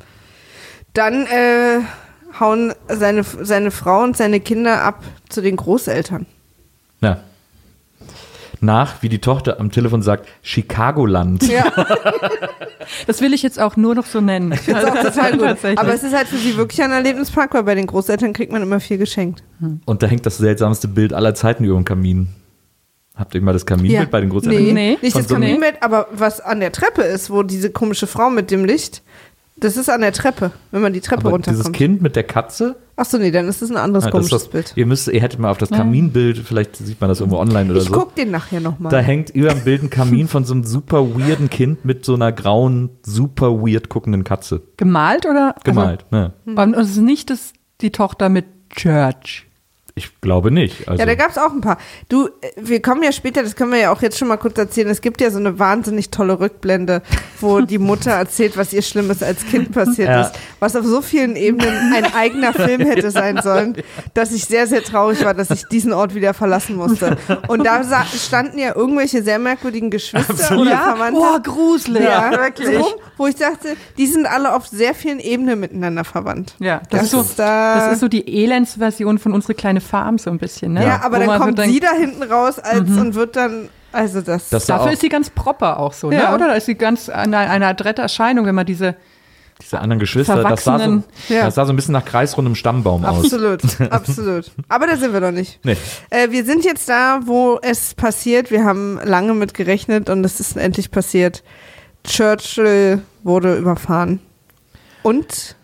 [0.94, 1.80] Dann äh,
[2.38, 6.26] hauen seine, seine Frau und seine Kinder ab zu den Großeltern.
[7.00, 7.20] Ja.
[8.62, 11.48] Nach, wie die Tochter am Telefon sagt, Chicagoland.
[11.48, 11.64] Ja,
[13.06, 14.50] Das will ich jetzt auch nur noch so nennen.
[14.50, 15.40] das ist auch total gut.
[15.42, 15.78] Tatsächlich.
[15.78, 18.62] Aber es ist halt für sie wirklich ein Erlebnispark, weil bei den Großeltern kriegt man
[18.62, 19.42] immer viel geschenkt.
[19.86, 22.28] Und da hängt das seltsamste Bild aller Zeiten über dem Kamin.
[23.14, 24.62] Habt ihr mal das Kaminbild bei den Großeltern?
[24.62, 24.98] Nee, Nee.
[25.02, 28.30] nicht Von das so Kaminbett, aber was an der Treppe ist, wo diese komische Frau
[28.30, 29.02] mit dem Licht,
[29.60, 31.76] das ist an der Treppe, wenn man die Treppe Aber dieses runterkommt.
[31.76, 34.48] Kind mit der Katze, Achso, nee, dann ist das ein anderes Ja, das komisches das,
[34.48, 34.72] Bild.
[34.76, 37.80] Ihr müsst, ihr hättet mal auf das Kaminbild, vielleicht sieht man das irgendwo online oder
[37.80, 37.94] Ich so.
[37.94, 38.90] guck den nachher nochmal.
[38.92, 42.12] Da hängt über dem Bild ein Kamin von so einem super weirden Kind mit so
[42.14, 44.60] einer grauen, super weird guckenden Katze.
[44.76, 45.54] Gemalt oder?
[45.64, 46.04] Gemalt.
[46.12, 46.34] ne?
[46.44, 49.46] Also, und es ist nicht das, die Tochter mit Church.
[49.94, 50.88] Ich glaube nicht.
[50.88, 51.78] Also, Ja, da gab es auch ein paar.
[52.08, 54.56] Du, äh, wir kommen ja später, das können wir ja auch jetzt schon mal kurz
[54.58, 54.88] erzählen.
[54.88, 57.02] Es gibt ja so eine wahnsinnig tolle Rückblende,
[57.40, 60.20] wo die Mutter erzählt, was ihr Schlimmes als Kind passiert Ja.
[60.22, 60.32] ist.
[60.60, 63.76] Was auf so vielen Ebenen ein eigener Film hätte sein sollen,
[64.14, 67.16] dass ich sehr, sehr traurig war, dass ich diesen Ort wieder verlassen musste.
[67.48, 71.20] Und da standen ja irgendwelche sehr merkwürdigen Geschwister oder Verwandte.
[71.20, 72.02] Oh, gruselig.
[72.04, 72.78] ja, wirklich.
[72.78, 76.54] so wo ich dachte, die sind alle auf sehr vielen Ebenen miteinander verwandt.
[76.58, 79.79] Ja, Das das, ist so, ist da- das ist so die Elendsversion von unsere kleine
[79.80, 80.74] Farm so ein bisschen.
[80.74, 80.84] Ne?
[80.84, 83.68] Ja, aber Wo dann so kommt denkt, sie da hinten raus als und wird dann,
[83.92, 84.48] also das.
[84.48, 86.30] Das- da Dafür auch- ist sie ganz proper auch so, Ja.
[86.30, 86.34] ne?
[86.34, 86.48] oder?
[86.48, 88.96] Da ist sie ganz eine, eine adrette Erscheinung, wenn man diese
[89.62, 91.44] diese anderen Geschwister, das sah, so, Ja.
[91.44, 93.24] das sah so ein bisschen nach kreisrundem Stammbaum aus.
[93.26, 93.60] Absolut,
[93.90, 94.50] absolut.
[94.70, 95.60] Aber da sind wir doch nicht.
[95.64, 95.76] Nee.
[96.08, 98.50] Äh, wir sind jetzt da, wo es passiert.
[98.50, 101.42] Wir haben lange mit gerechnet und es ist endlich passiert.
[102.04, 104.20] Churchill wurde überfahren
[105.02, 105.56] und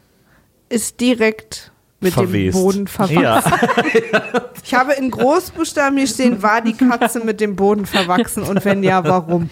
[0.68, 2.34] ist direkt mit Verwest.
[2.34, 3.22] dem Boden verwachsen.
[3.22, 3.42] Ja.
[4.66, 8.82] Ich habe in Großbuchstaben hier stehen, war die Katze mit dem Boden verwachsen und wenn
[8.82, 9.49] ja, warum?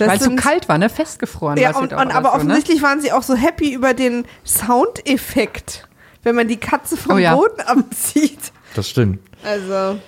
[0.00, 0.88] Weil es so kalt war, ne?
[0.88, 1.56] Festgefroren.
[1.56, 2.42] Ja, war sie und, doch und, aber so, ne?
[2.42, 5.86] offensichtlich waren sie auch so happy über den Soundeffekt,
[6.24, 7.36] wenn man die Katze vom Oh ja.
[7.36, 8.40] Boden abzieht.
[8.74, 9.20] Das stimmt.
[9.44, 10.00] Also,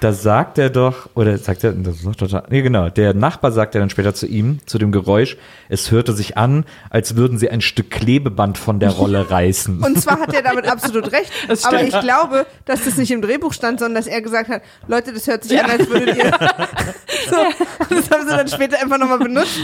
[0.00, 3.50] Da sagt er doch, oder sagt er, das ist doch total, nee, genau, der Nachbar
[3.50, 5.36] sagt ja dann später zu ihm, zu dem Geräusch,
[5.68, 9.82] es hörte sich an, als würden sie ein Stück Klebeband von der Rolle reißen.
[9.82, 11.32] und zwar hat er damit absolut recht.
[11.48, 14.62] Das aber ich glaube, dass das nicht im Drehbuch stand, sondern dass er gesagt hat,
[14.86, 16.30] Leute, das hört sich an, als würdet ihr.
[17.30, 19.58] so, und das haben sie dann später einfach nochmal benutzt.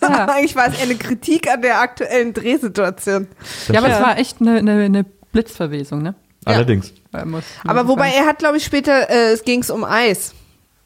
[0.00, 3.28] Eigentlich war es eher eine Kritik an der aktuellen Drehsituation.
[3.68, 3.96] Ja, aber Ja.
[3.96, 6.14] es war echt eine, eine, eine Blitzverwesung, ne?
[6.54, 6.92] Allerdings.
[7.24, 10.34] Muss, Aber wobei er hat, glaube ich, später, äh, es ging es um Eis.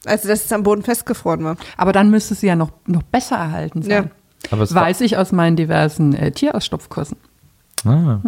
[0.07, 1.57] Also, dass es am Boden festgefroren war.
[1.77, 3.91] Aber dann müsste sie ja noch, noch besser erhalten sein.
[3.91, 4.05] Ja.
[4.51, 7.19] Aber es Weiß ich aus meinen diversen äh, Tierausstopfkursen.
[7.85, 8.21] ah,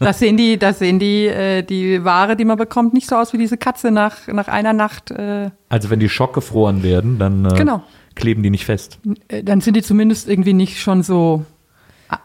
[0.00, 3.32] Da sehen die, da sehen die, äh, die Ware, die man bekommt, nicht so aus
[3.32, 5.10] wie diese Katze nach, nach einer Nacht.
[5.10, 7.82] Äh, also wenn die schockgefroren werden, dann äh, Genau.
[8.14, 8.98] kleben die nicht fest.
[9.28, 11.44] äh, dann sind die zumindest irgendwie nicht schon so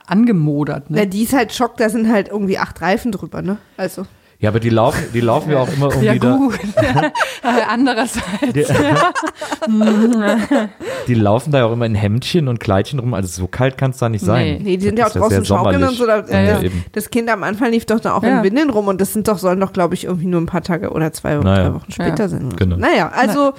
[0.08, 0.86] angemodert.
[0.90, 1.08] Na, Ne?
[1.08, 3.58] die ist halt Schock, da sind halt irgendwie acht Reifen drüber, ne?
[3.78, 4.06] Also.
[4.40, 6.36] Ja, aber die laufen, die laufen ja auch immer irgendwie Ja, da.
[6.36, 6.60] gut.
[6.76, 7.12] Äh,
[7.70, 8.26] Andererseits.
[8.54, 8.66] Die,
[11.08, 13.92] die laufen da ja auch immer in Hemdchen und Kleidchen rum, also so kalt kann
[13.92, 14.58] es da nicht sein.
[14.58, 14.60] Nee.
[14.64, 16.06] Nee, die sind ja auch Das ist draußen schaukeln und so.
[16.06, 16.84] Da, Ja, ja, das, eben.
[16.92, 18.40] das Kind am Anfang lief doch da auch Ja.
[18.40, 20.64] in Windeln rum und das sind doch, sollen doch, glaube ich, irgendwie nur ein paar
[20.64, 21.70] Tage oder zwei oder Naja.
[21.70, 22.28] drei Wochen später Ja.
[22.28, 22.38] so.
[22.58, 22.76] Genau.
[22.78, 23.54] Naja, also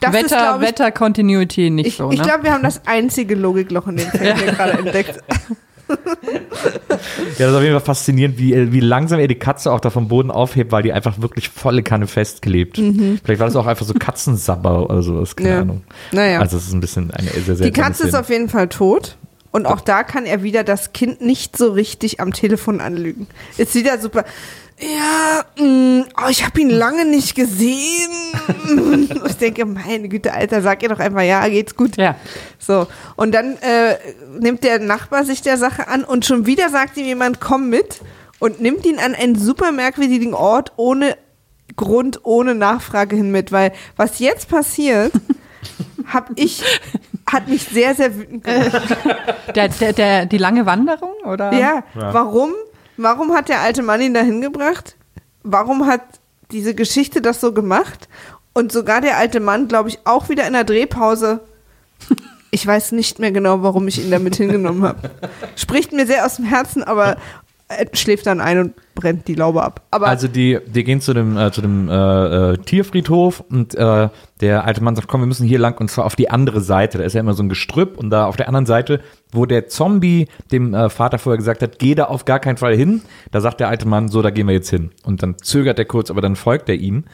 [0.00, 2.24] das ist, Wetter, glaube ich, Wetter-Continuity nicht ich, so, ich ne?
[2.26, 5.20] glaube, wir haben das einzige Logikloch in dem Film hier gerade entdeckt.
[7.38, 9.90] Ja, das ist auf jeden Fall faszinierend, wie, wie langsam er die Katze auch da
[9.90, 12.76] vom Boden aufhebt, weil die einfach wirklich volle Kanne festklebt.
[12.76, 15.54] Vielleicht war das auch einfach so Katzensabber oder sowas, keine Mhm.
[15.54, 15.60] Ja.
[15.62, 15.82] Ahnung.
[16.12, 16.40] Naja.
[16.40, 19.16] Also es ist ein bisschen eine sehr, sehr Die Katze ist auf jeden Fall tot.
[19.50, 23.28] Und auch da kann er wieder das Kind nicht so richtig am Telefon anlügen.
[23.56, 24.24] Ist wieder super.
[24.80, 28.10] Ja, mh, oh, ich habe ihn lange nicht gesehen.
[29.26, 31.96] ich denke, meine Güte, Alter, sag ihr doch einfach, ja, geht's gut.
[31.96, 32.16] Ja.
[32.58, 33.96] So, und dann äh,
[34.40, 38.00] nimmt der Nachbar sich der Sache an und schon wieder sagt ihm jemand, komm mit
[38.40, 41.16] und nimmt ihn an einen super merkwürdigen Ort ohne
[41.76, 45.12] Grund, ohne Nachfrage hin mit, weil was jetzt passiert,
[46.12, 46.62] hab ich,
[47.30, 48.82] hat mich sehr, sehr wütend gemacht.
[49.54, 51.52] Der, der, der, die lange Wanderung, oder?
[51.52, 52.12] Ja, Ja.
[52.12, 52.50] warum,
[52.96, 54.96] warum hat der alte Mann ihn da hingebracht?
[55.42, 56.02] Warum hat
[56.50, 58.08] diese Geschichte das so gemacht
[58.54, 61.40] und sogar der alte Mann, glaube ich, auch wieder in der Drehpause.
[62.50, 65.10] Ich weiß nicht mehr genau, warum ich ihn damit hingenommen habe.
[65.56, 67.16] Spricht mir sehr aus dem Herzen, aber er
[67.92, 69.82] schläft dann ein und brennt die Laube ab.
[69.90, 74.08] Aber Also die, die gehen zu dem, äh, zu dem äh, äh, Tierfriedhof und äh,
[74.40, 76.98] der alte Mann sagt, komm, wir müssen hier lang und zwar auf die andere Seite.
[76.98, 79.00] Da ist ja immer so ein Gestrüpp und da auf der anderen Seite,
[79.32, 82.76] wo der Zombie dem äh, Vater vorher gesagt hat, geh da auf gar keinen Fall
[82.76, 84.90] hin, da sagt der alte Mann, so, da gehen wir jetzt hin.
[85.02, 87.04] Und dann zögert er kurz, aber dann folgt er ihm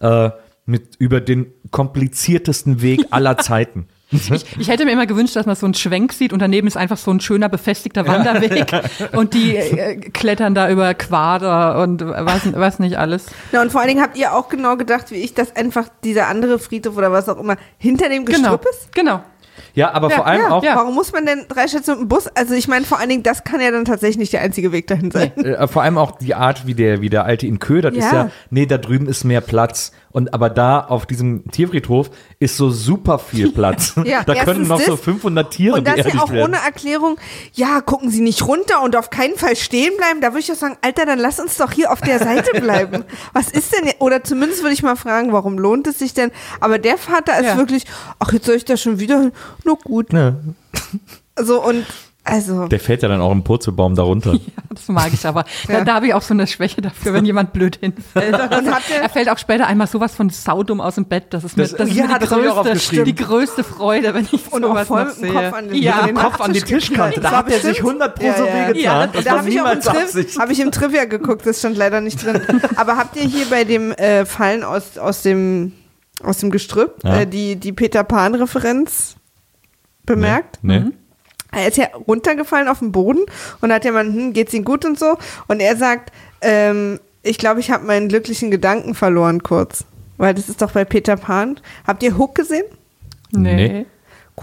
[0.00, 0.30] äh,
[0.66, 3.86] mit über den kompliziertesten Weg aller Zeiten.
[4.32, 6.76] Ich, ich hätte mir immer gewünscht, dass man so einen Schwenk sieht und daneben ist
[6.76, 8.66] einfach so ein schöner befestigter Wanderweg
[9.12, 13.26] und die äh, klettern da über Quader und was, was nicht alles.
[13.52, 16.26] Ja, und vor allen Dingen habt ihr auch genau gedacht, wie ich, dass einfach dieser
[16.28, 18.38] andere Friedhof oder was auch immer hinter dem Genau.
[18.56, 18.92] Gestrüpp ist?
[18.94, 19.22] Genau.
[19.74, 20.74] Ja, aber vor allem ja, auch, ja.
[20.76, 22.26] Warum muss man denn drei Stationen mit dem Bus?
[22.34, 24.86] Also ich meine, vor allen Dingen, das kann ja dann tatsächlich nicht der einzige Weg
[24.88, 25.32] dahin sein.
[25.36, 28.24] äh, vor allem auch die Art, wie der, wie der Alte ihn ködert, ist Ja.
[28.24, 29.92] ja, nee, da drüben ist mehr Platz.
[30.12, 33.94] Und aber da auf diesem Tierfriedhof ist so super viel Platz.
[34.04, 35.00] Ja, da können noch so das.
[35.04, 36.54] 500 Tiere Und das ja beerdigt auch werden.
[36.54, 37.16] ohne Erklärung,
[37.52, 40.20] ja, gucken Sie nicht runter und auf keinen Fall stehen bleiben.
[40.20, 43.04] Da würde ich auch sagen, Alter, dann lass uns doch hier auf der Seite bleiben.
[43.32, 46.32] Was ist denn, oder zumindest würde ich mal fragen, warum lohnt es sich denn?
[46.58, 47.56] Aber der Vater ist Ja.
[47.56, 47.84] wirklich,
[48.18, 49.32] ach, jetzt soll ich da schon wieder hin?
[49.64, 50.12] Na gut.
[50.12, 50.34] Ja.
[51.40, 51.86] So und,
[52.22, 54.32] also, Der fällt ja dann auch im Purzelbaum darunter.
[54.70, 55.44] Ja, das mag ich aber.
[55.68, 55.78] Ja.
[55.78, 58.32] Da, da habe ich auch so eine Schwäche dafür, wenn jemand blöd hinfällt.
[58.34, 61.26] Ihr- er fällt auch später einmal sowas von saudumm aus dem Bett.
[61.30, 64.52] Das ist mir, Das- das ist ja, mir die, größte, die größte Freude, wenn ich
[64.52, 65.32] Und sowas voll noch mit dem sehe.
[65.42, 66.06] Kopf an den- ja.
[66.06, 67.20] den Kopf an die Tischkante.
[67.20, 68.76] Da hat er sich bestimmt- 100 pro Ja, so wehgetan.
[68.76, 72.40] Ja, das da habe ich, hab ich im Trivia geguckt, das stand leider nicht drin.
[72.76, 75.72] Aber habt ihr hier bei dem äh, Fallen aus, aus, dem,
[76.22, 77.20] aus dem Gestrüpp Ja.
[77.20, 79.16] äh, die, die Peter Pan-Referenz
[80.06, 80.58] bemerkt?
[80.62, 80.80] Nee.
[80.80, 80.92] Mhm.
[81.52, 83.20] Er ist ja runtergefallen auf den Boden
[83.60, 85.16] und hat ja mal, hm, geht's ihm gut und so.
[85.48, 89.84] Und er sagt, ähm, ich glaube, ich habe meinen glücklichen Gedanken verloren kurz.
[90.16, 91.58] Weil das ist doch bei Peter Pan.
[91.86, 92.64] Habt ihr Hook gesehen?
[93.32, 93.54] Nee.
[93.54, 93.86] Nee.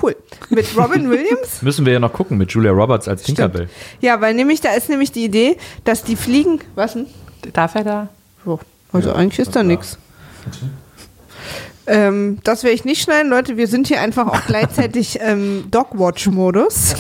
[0.01, 0.15] Cool.
[0.49, 1.61] Mit Robin Williams?
[1.61, 3.69] Müssen wir ja noch gucken mit Julia Roberts als Tinkerbell.
[3.99, 6.61] Ja, weil nämlich, da ist nämlich die Idee, dass die Fliegen.
[6.75, 7.07] Was denn?
[7.53, 8.09] Darf er da?
[8.45, 8.59] So.
[8.91, 9.97] Also eigentlich ist da nichts.
[11.87, 13.57] Ähm, das werde ich nicht schneiden, Leute.
[13.57, 16.95] Wir sind hier einfach auch gleichzeitig ähm, Dogwatch-Modus.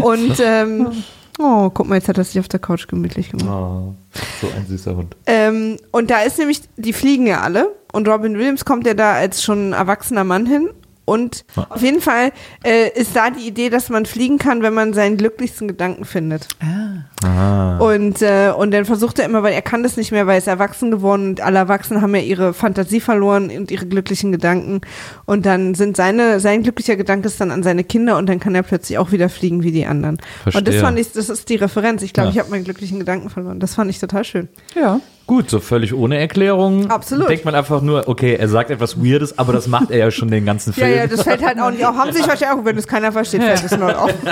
[0.00, 0.90] Und ähm,
[1.38, 3.48] oh, guck mal, jetzt hat er sich auf der Couch gemütlich gemacht.
[3.48, 3.94] Oh,
[4.40, 5.16] so ein süßer Hund.
[5.26, 7.74] Ähm, und da ist nämlich, die fliegen ja alle.
[7.92, 10.70] Und Robin Williams kommt ja da als schon erwachsener Mann hin.
[11.04, 11.66] Und Ja.
[11.70, 12.32] auf jeden Fall
[12.64, 16.48] äh, ist da die Idee, dass man fliegen kann, wenn man seinen glücklichsten Gedanken findet.
[16.60, 17.04] Ah.
[17.20, 20.38] Und, äh, und dann versucht er immer, weil er kann das nicht mehr, weil er
[20.38, 24.80] ist erwachsen geworden und alle Erwachsenen haben ja ihre Fantasie verloren und ihre glücklichen Gedanken.
[25.26, 28.54] Und dann sind seine, sein glücklicher Gedanke ist dann an seine Kinder und dann kann
[28.54, 30.16] er plötzlich auch wieder fliegen wie die anderen.
[30.44, 30.80] Und das Verstehe.
[30.80, 32.02] fand ich, das ist die Referenz.
[32.02, 32.32] Ich glaube, Ja.
[32.34, 33.58] ich habe meinen glücklichen Gedanken verloren.
[33.58, 34.48] Das fand ich total schön.
[34.80, 35.00] Ja.
[35.26, 36.88] Gut, so völlig ohne Erklärung.
[36.90, 37.28] Absolut.
[37.28, 40.30] Denkt man einfach nur, okay, er sagt etwas Weirdes, aber das macht er ja schon
[40.30, 40.96] den ganzen Ja, Film.
[40.98, 41.96] ja, das fällt halt auch nicht auf.
[41.96, 44.14] Haben sich wahrscheinlich auch, wenn es keiner versteht, fällt es nur auf.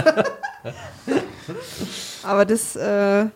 [2.27, 3.27] Aber das, äh,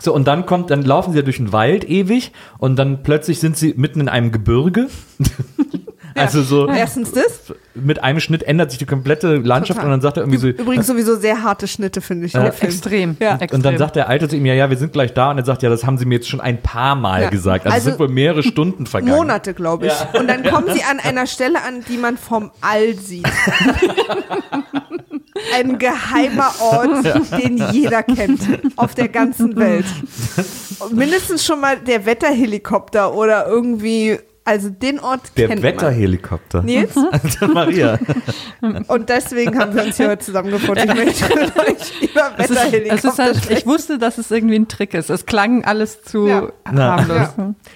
[0.00, 3.40] So, und dann kommt, dann laufen sie ja durch den Wald ewig und dann plötzlich
[3.40, 4.86] sind sie mitten in einem Gebirge.
[6.14, 7.54] also so erstens das.
[7.74, 9.86] mit einem Schnitt ändert sich die komplette Landschaft Total.
[9.86, 10.48] und dann sagt er irgendwie so.
[10.48, 12.32] Übrigens sowieso sehr harte Schnitte, finde ich.
[12.32, 12.70] der Film.
[12.72, 13.16] Extrem.
[13.20, 13.32] Ja.
[13.34, 13.58] Extrem.
[13.58, 15.30] Und dann sagt der Alte zu ihm, ja, ja, wir sind gleich da.
[15.30, 17.30] Und er sagt, ja, das haben sie mir jetzt schon ein paar Mal Ja.
[17.30, 17.64] gesagt.
[17.66, 19.14] Also, Also es sind wohl mehrere Stunden vergangen.
[19.16, 20.18] Monate, glaube ich.
[20.18, 23.26] Und dann kommen sie an einer Stelle an, die man vom All sieht.
[25.54, 27.04] Ein geheimer Ort,
[27.38, 28.40] den jeder kennt
[28.76, 29.86] auf der ganzen Welt.
[30.90, 34.18] Mindestens schon mal der Wetterhelikopter oder irgendwie,
[34.50, 36.62] also den Ort Der kennt Wetterhelikopter.
[36.62, 36.94] Nils?
[37.54, 37.98] Maria.
[38.88, 40.88] Und deswegen haben wir uns hier heute zusammengefunden.
[40.90, 43.68] Ich möchte mit euch über es ist, es Wetterhelikopter ist halt, ich sprechen.
[43.68, 45.08] wusste, dass es irgendwie ein Trick ist.
[45.10, 46.48] Es klang alles zu Ja.
[46.66, 47.28] Harmlos.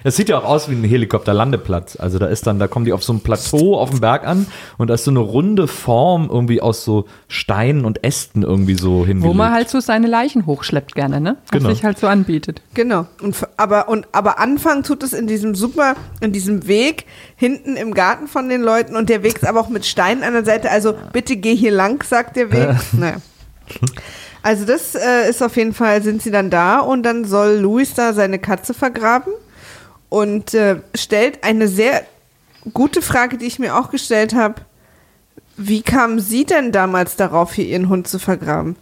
[0.03, 1.97] Es sieht ja auch aus wie ein Helikopterlandeplatz.
[1.97, 4.47] Also da ist dann, da kommen die auf so einem Plateau auf dem Berg an
[4.79, 9.07] und da ist so eine runde Form irgendwie aus so Steinen und Ästen irgendwie so
[9.07, 9.25] hingelegt.
[9.25, 11.37] Wo man halt so seine Leichen hochschleppt gerne, ne?
[11.51, 11.71] Was Genau.
[11.71, 12.63] sich halt so anbietet.
[12.75, 13.07] Genau.
[13.23, 17.07] Und, f- aber, und, aber anfangen tut es in diesem super, in diesem Weg
[17.37, 20.33] hinten im Garten von den Leuten und der Weg ist aber auch mit Steinen an
[20.33, 20.71] der Seite.
[20.71, 22.77] Also bitte geh hier lang, sagt der Weg.
[22.93, 23.17] Naja.
[24.43, 27.95] Also das äh, ist auf jeden Fall, sind sie dann da und dann soll Louis
[27.95, 29.33] da seine Katze vergraben
[30.11, 32.05] und äh, stellt eine sehr
[32.73, 34.57] gute Frage, die ich mir auch gestellt habe.
[35.57, 38.77] Wie kamen Sie denn damals darauf, hier Ihren Hund zu vergraben?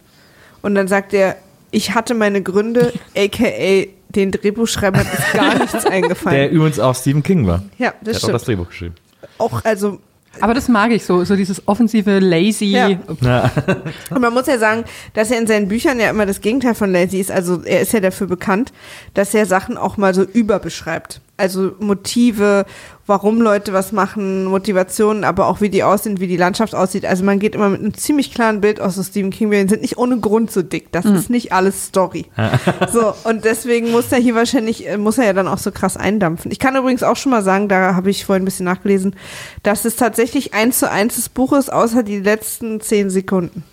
[0.61, 1.37] Und dann sagt er,
[1.71, 6.51] ich hatte meine Gründe, aka den Drehbuchschreibern ist gar nichts der eingefallen.
[6.51, 7.63] übrigens auch Stephen King war.
[7.77, 8.57] Ja, Der das hat auch das stimmt.
[8.59, 8.95] Drehbuch geschrieben.
[9.37, 9.99] Auch, also,
[10.41, 12.65] Aber das mag ich so, so dieses offensive, lazy.
[12.65, 12.89] Ja.
[13.21, 13.51] Ja.
[14.09, 14.83] und man muss ja sagen,
[15.13, 17.31] dass er in seinen Büchern ja immer das Gegenteil von lazy ist.
[17.31, 18.71] Also er ist ja dafür bekannt,
[19.13, 21.21] dass er Sachen auch mal so überbeschreibt.
[21.35, 22.65] Also Motive,
[23.07, 27.05] warum Leute was machen, Motivationen, aber auch wie die aussehen, wie die Landschaft aussieht.
[27.05, 29.49] Also man geht immer mit einem ziemlich klaren Bild aus so Stephen King.
[29.49, 30.91] Wir sind nicht ohne Grund so dick.
[30.91, 32.27] Das ist nicht alles Story.
[32.93, 35.97] so, und deswegen muss er hier wahrscheinlich, äh, muss er ja dann auch so krass
[35.97, 36.51] eindampfen.
[36.51, 39.15] Ich kann übrigens auch schon mal sagen, da habe ich vorhin ein bisschen nachgelesen,
[39.63, 43.63] dass es tatsächlich eins zu eins des Buches, außer die letzten zehn Sekunden.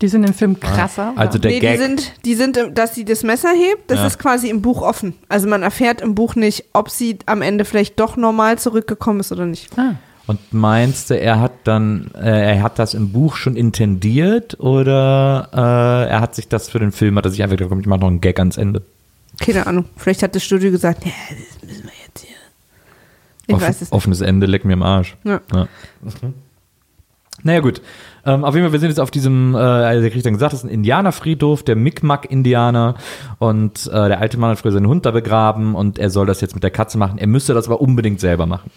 [0.00, 1.12] Die sind im Film krasser.
[1.16, 1.72] Also der nee, Gag.
[1.72, 4.06] die sind, die sind, dass sie das Messer hebt, das Ja.
[4.06, 5.14] ist quasi im Buch offen.
[5.28, 9.32] Also man erfährt im Buch nicht, ob sie am Ende vielleicht doch normal zurückgekommen ist
[9.32, 9.76] oder nicht.
[9.78, 9.94] ah.
[10.28, 15.48] Und meinst du, er hat dann, äh, er hat das im Buch schon intendiert oder
[15.54, 17.86] äh, er hat sich das für den Film, hat er sich einfach gedacht, komm, ich
[17.86, 18.82] mache noch einen Gag ans Ende?
[19.40, 19.86] Keine Ahnung.
[19.96, 22.36] Vielleicht hat das Studio gesagt, ja, das müssen wir jetzt hier.
[23.46, 23.92] Ich Offen- weiß es nicht.
[23.92, 25.16] Offenes Ende, leck mir im Arsch.
[25.24, 25.40] Ja.
[25.54, 25.66] Ja.
[27.42, 27.80] Naja, gut.
[28.28, 30.52] Ähm, auf jeden Fall, wir sind jetzt auf diesem, äh, also der kriegt dann gesagt,
[30.52, 32.94] das ist ein Indianerfriedhof, der Mi'kmaq-Indianer.
[33.38, 36.42] Und äh, der alte Mann hat früher seinen Hund da begraben und er soll das
[36.42, 37.16] jetzt mit der Katze machen.
[37.16, 38.70] Er müsste das aber unbedingt selber machen.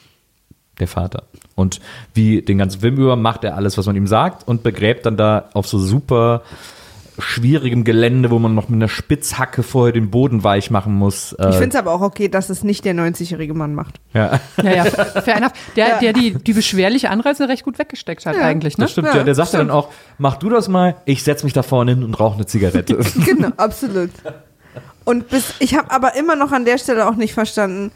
[0.80, 1.24] Der Vater.
[1.56, 1.82] Und
[2.14, 5.18] wie den ganzen Film über macht er alles, was man ihm sagt und begräbt dann
[5.18, 6.44] da auf so super
[7.22, 11.34] schwierigem Gelände, wo man noch mit einer Spitzhacke vorher den Boden weich machen muss.
[11.34, 14.00] Äh, Ich finde es aber auch okay, dass es nicht der 90-jährige Mann macht.
[14.14, 14.40] ja.
[14.62, 15.52] Ja, ja, fair enough.
[15.76, 18.86] Der, der die, die beschwerliche Anreise recht gut weggesteckt hat eigentlich, ne?
[18.86, 19.24] Das stimmt, Ja, ja.
[19.24, 19.70] Der sagt ja stimmt.
[19.70, 22.46] dann auch, mach du das mal, ich setz mich da vorne hin und rauche eine
[22.46, 22.98] Zigarette.
[23.26, 24.10] Genau, absolut.
[25.06, 27.92] Und bis, ich habe aber immer noch an der Stelle auch nicht verstanden,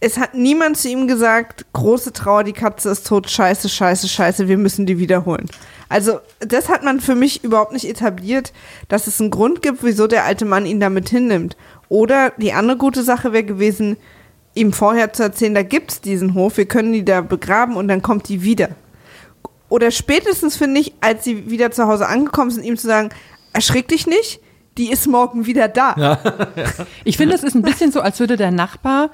[0.00, 4.46] es hat niemand zu ihm gesagt, große Trauer, die Katze ist tot, scheiße, scheiße, scheiße,
[4.48, 5.46] wir müssen die wiederholen.
[5.88, 8.52] Also das hat man für mich überhaupt nicht etabliert,
[8.88, 11.56] dass es einen Grund gibt, wieso der alte Mann ihn damit hinnimmt.
[11.88, 13.96] Oder die andere gute Sache wäre gewesen,
[14.54, 18.02] ihm vorher zu erzählen, da gibt's diesen Hof, wir können die da begraben und dann
[18.02, 18.70] kommt die wieder.
[19.68, 23.10] Oder spätestens finde ich, als sie wieder zu Hause angekommen sind, ihm zu sagen,
[23.52, 24.40] erschrick dich nicht,
[24.78, 26.18] die ist morgen wieder da.
[27.04, 29.10] Ich finde, es ist ein bisschen so, als würde der Nachbar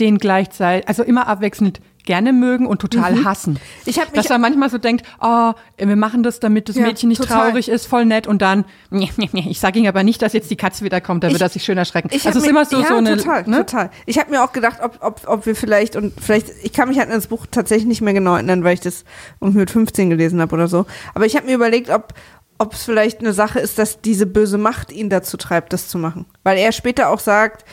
[0.00, 3.58] den gleichzeitig, also immer abwechselnd gerne mögen und total hassen.
[3.86, 6.86] Ich hab mich- Dass er manchmal so denkt, oh, wir machen das, damit das Ja,
[6.86, 7.48] Mädchen nicht total.
[7.50, 10.32] traurig ist, voll nett und dann, nee, nee, nee, ich sage ihm aber nicht, dass
[10.34, 12.08] jetzt die Katze wiederkommt, da Ich- wird er sich schön erschrecken.
[12.12, 13.58] Ich also es ist immer so, ja, so eine, total, ne?
[13.64, 13.90] total.
[14.06, 16.98] Ich habe mir auch gedacht, ob, ob, ob wir vielleicht und vielleicht, ich kann mich
[16.98, 19.04] halt an das Buch tatsächlich nicht mehr genau erinnern, weil ich das
[19.40, 20.86] irgendwie mit 15 gelesen habe oder so.
[21.14, 22.12] Aber ich habe mir überlegt, ob
[22.56, 25.98] ob es vielleicht eine Sache ist, dass diese böse Macht ihn dazu treibt, das zu
[25.98, 27.64] machen, weil er später auch sagt.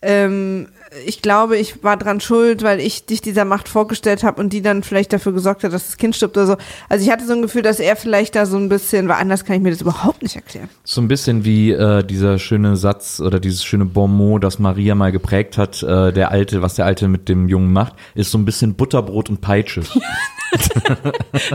[0.00, 0.68] Ähm,
[1.06, 4.60] ich glaube, ich war dran schuld, weil ich dich dieser Macht vorgestellt habe und die
[4.60, 6.56] dann vielleicht dafür gesorgt hat, dass das Kind stirbt oder so.
[6.88, 9.44] Also ich hatte so ein Gefühl, dass er vielleicht da so ein bisschen, weil anders
[9.44, 10.68] kann ich mir das überhaupt nicht erklären.
[10.82, 15.12] So ein bisschen wie äh, dieser schöne Satz oder dieses schöne Bonmot, das Maria mal
[15.12, 18.44] geprägt hat, äh, der Alte, was der Alte mit dem Jungen macht, ist so ein
[18.44, 19.82] bisschen Butterbrot und Peitsche.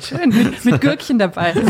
[0.02, 1.54] Schön, mit, mit Gürkchen dabei.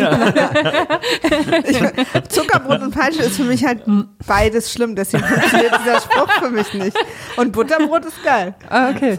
[1.67, 3.81] Ich, Zuckerbrot und Peitsche ist für mich halt
[4.27, 6.97] beides schlimm, deswegen funktioniert dieser Spruch für mich nicht.
[7.37, 8.53] Und Butterbrot ist geil.
[8.69, 9.17] Ah, okay.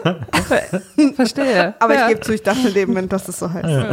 [1.14, 1.74] Verstehe.
[1.78, 3.68] Aber ja, ich gebe zu, ich dachte in dem Moment, dass es so heißt.
[3.68, 3.90] Ja.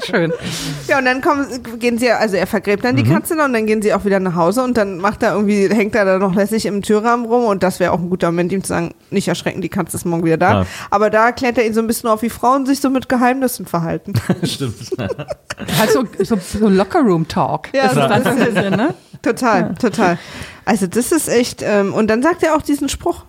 [0.04, 0.30] Schön.
[0.30, 1.46] und dann kommen,
[1.78, 4.20] gehen sie, also er vergräbt dann die Katze noch und dann gehen sie auch wieder
[4.20, 7.44] nach Hause und dann macht er irgendwie, hängt er da noch lässig im Türrahmen rum
[7.44, 10.04] und das wäre auch ein guter Moment, ihm zu sagen, nicht erschrecken, die Katze ist
[10.04, 10.60] morgen wieder da.
[10.60, 10.66] Ja.
[10.90, 13.66] Aber da erklärt er ihn so ein bisschen auf, wie Frauen sich so mit Geheimnissen
[13.66, 14.14] verhalten.
[14.44, 14.74] Stimmt.
[14.98, 17.68] Halt so, so, Locker-Room-Talk.
[17.74, 18.94] Ja, das ist so dann so ein ein bisschen, ne?
[19.22, 20.18] Total, total.
[20.64, 23.24] Also das ist echt, ähm, und dann sagt er auch diesen Spruch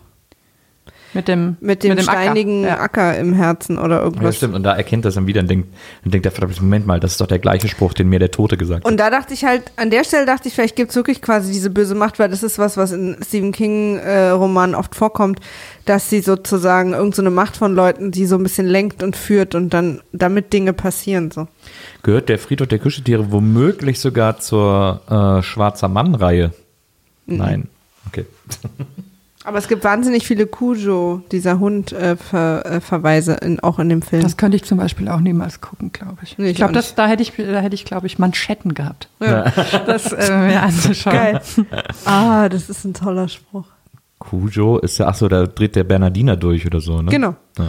[1.16, 2.03] Mit dem, mit dem, Acker.
[2.03, 2.80] steinigen Ja.
[2.80, 4.36] Acker im Herzen oder Ja, irgendwas.
[4.36, 4.53] stimmt.
[4.53, 5.70] Und da erkennt er es dann wieder und denkt,
[6.03, 8.32] und denkt er, verdammt, Moment mal, das ist doch der gleiche Spruch, den mir der
[8.32, 8.91] Tote gesagt hat.
[8.91, 11.51] Und da dachte ich halt, an der Stelle dachte ich, vielleicht gibt es wirklich quasi
[11.51, 15.39] diese böse Macht, weil das ist was, was in Stephen King-Romanen oft vorkommt,
[15.86, 19.16] dass sie sozusagen irgendeine so eine Macht von Leuten, die so ein bisschen lenkt und
[19.16, 21.32] führt und dann damit Dinge passieren.
[21.32, 21.47] So.
[22.03, 26.51] Gehört der Friedhof der Kuscheltiere womöglich sogar zur äh, Schwarzer Mann-Reihe?
[27.26, 27.70] Nein.
[28.07, 28.26] Okay.
[29.45, 34.23] Aber es gibt wahnsinnig viele Cujo, dieser Hund-Verweise, äh, Verweise in, auch in dem Film.
[34.23, 36.37] Das könnte ich zum Beispiel auch niemals gucken, glaube ich.
[36.39, 39.43] Nee, ich ich glaube, da hätte ich, da hätte ich, glaube ich, Manschetten gehabt, ja.
[39.85, 41.15] das äh, mir anzuschauen.
[41.15, 41.41] Geil.
[42.05, 43.65] Ah, das ist ein toller Spruch.
[44.17, 47.11] Cujo ist ja, ach so, da dreht der Bernardiner durch oder so, ne?
[47.11, 47.35] Genau.
[47.57, 47.67] Ja.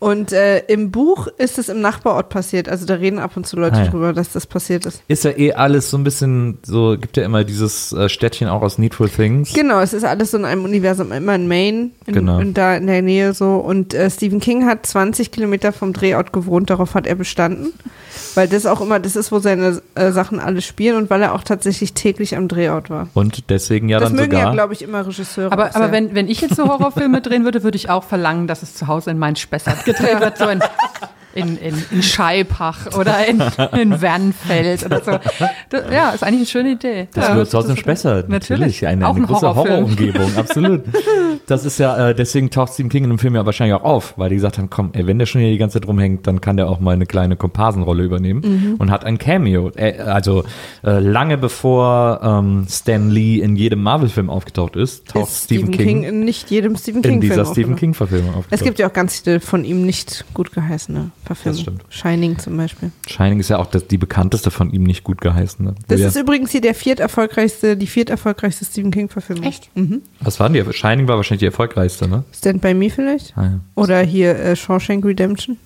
[0.00, 2.68] Und äh, im Buch ist es im Nachbarort passiert.
[2.68, 3.90] Also da reden ab und zu Leute Ah, ja.
[3.90, 5.02] drüber, dass das passiert ist.
[5.08, 8.62] Ist ja eh alles so ein bisschen, so gibt ja immer dieses äh, Städtchen auch
[8.62, 9.52] aus Needful Things.
[9.52, 12.38] Genau, es ist alles so in einem Universum, immer in Maine, in, Genau.
[12.38, 13.56] in, da in der Nähe so.
[13.56, 17.72] Und äh, Stephen King hat 20 Kilometer vom Drehort gewohnt, darauf hat er bestanden.
[18.36, 21.34] Weil das auch immer, das ist, wo seine äh, Sachen alle spielen und weil er
[21.34, 23.08] auch tatsächlich täglich am Drehort war.
[23.14, 24.46] Und deswegen ja das dann mögen sogar.
[24.48, 25.48] ja, glaube ich, immer Regisseure.
[25.48, 28.46] auch Aber, aber wenn, wenn ich jetzt so Horrorfilme drehen würde, würde ich auch verlangen,
[28.46, 30.38] dass es zu Hause in Main Spessart gedreht wird.
[30.38, 30.46] So
[31.38, 33.42] in, in, in, in Scheibach oder in,
[33.80, 35.12] in Wernfeld oder so.
[35.70, 37.08] Das, ja, ist eigentlich eine schöne Idee.
[37.14, 38.28] Das ja, wird trotzdem Spessart.
[38.28, 38.86] Natürlich.
[38.86, 39.54] Eine, Auch eine ein große.
[39.54, 40.82] Horrorumgebung, absolut.
[41.46, 44.14] Das ist ja, äh, deswegen taucht Stephen King in dem Film ja wahrscheinlich auch auf,
[44.16, 46.40] weil die gesagt haben, komm, ey, wenn der schon hier die ganze Zeit rumhängt, dann
[46.40, 48.74] kann der auch mal eine kleine Komparsenrolle übernehmen Mhm.
[48.78, 49.70] und hat ein Cameo.
[49.76, 50.44] Äh, also
[50.84, 56.04] äh, lange bevor ähm, Stan Lee in jedem Marvel-Film aufgetaucht ist, taucht Ist Stephen King,
[56.04, 57.76] in nicht jedem Stephen in King dieser Stephen.
[57.76, 58.52] King-Verfilmung aufgetaucht.
[58.52, 61.62] Es gibt ja auch ganz viele von ihm nicht gut geheißene Verfilmungen.
[61.62, 61.84] stimmt.
[61.90, 62.90] Shining zum Beispiel.
[63.08, 65.64] Shining ist ja auch das, die bekannteste von ihm nicht gut geheißen.
[65.64, 65.74] Ne?
[65.86, 69.44] Das Wer- ist übrigens hier der vierterfolgreichste, die vierterfolgreichste Stephen King Verfilmung.
[69.44, 69.70] Echt?
[69.76, 70.02] Mhm.
[70.20, 70.64] was waren die?
[70.72, 72.24] Shining war wahrscheinlich die erfolgreichste, ne?
[72.34, 73.36] Stand by Me vielleicht?
[73.36, 73.60] Ah, ja.
[73.74, 75.56] Oder hier äh, Shawshank Redemption.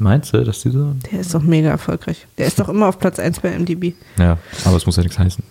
[0.00, 0.94] Meinst du, dass diese?
[1.10, 2.26] Der ist doch mega erfolgreich.
[2.38, 3.94] Der ist doch immer auf Platz 1 bei MDB.
[4.16, 5.42] Ja, aber es muss ja nichts heißen.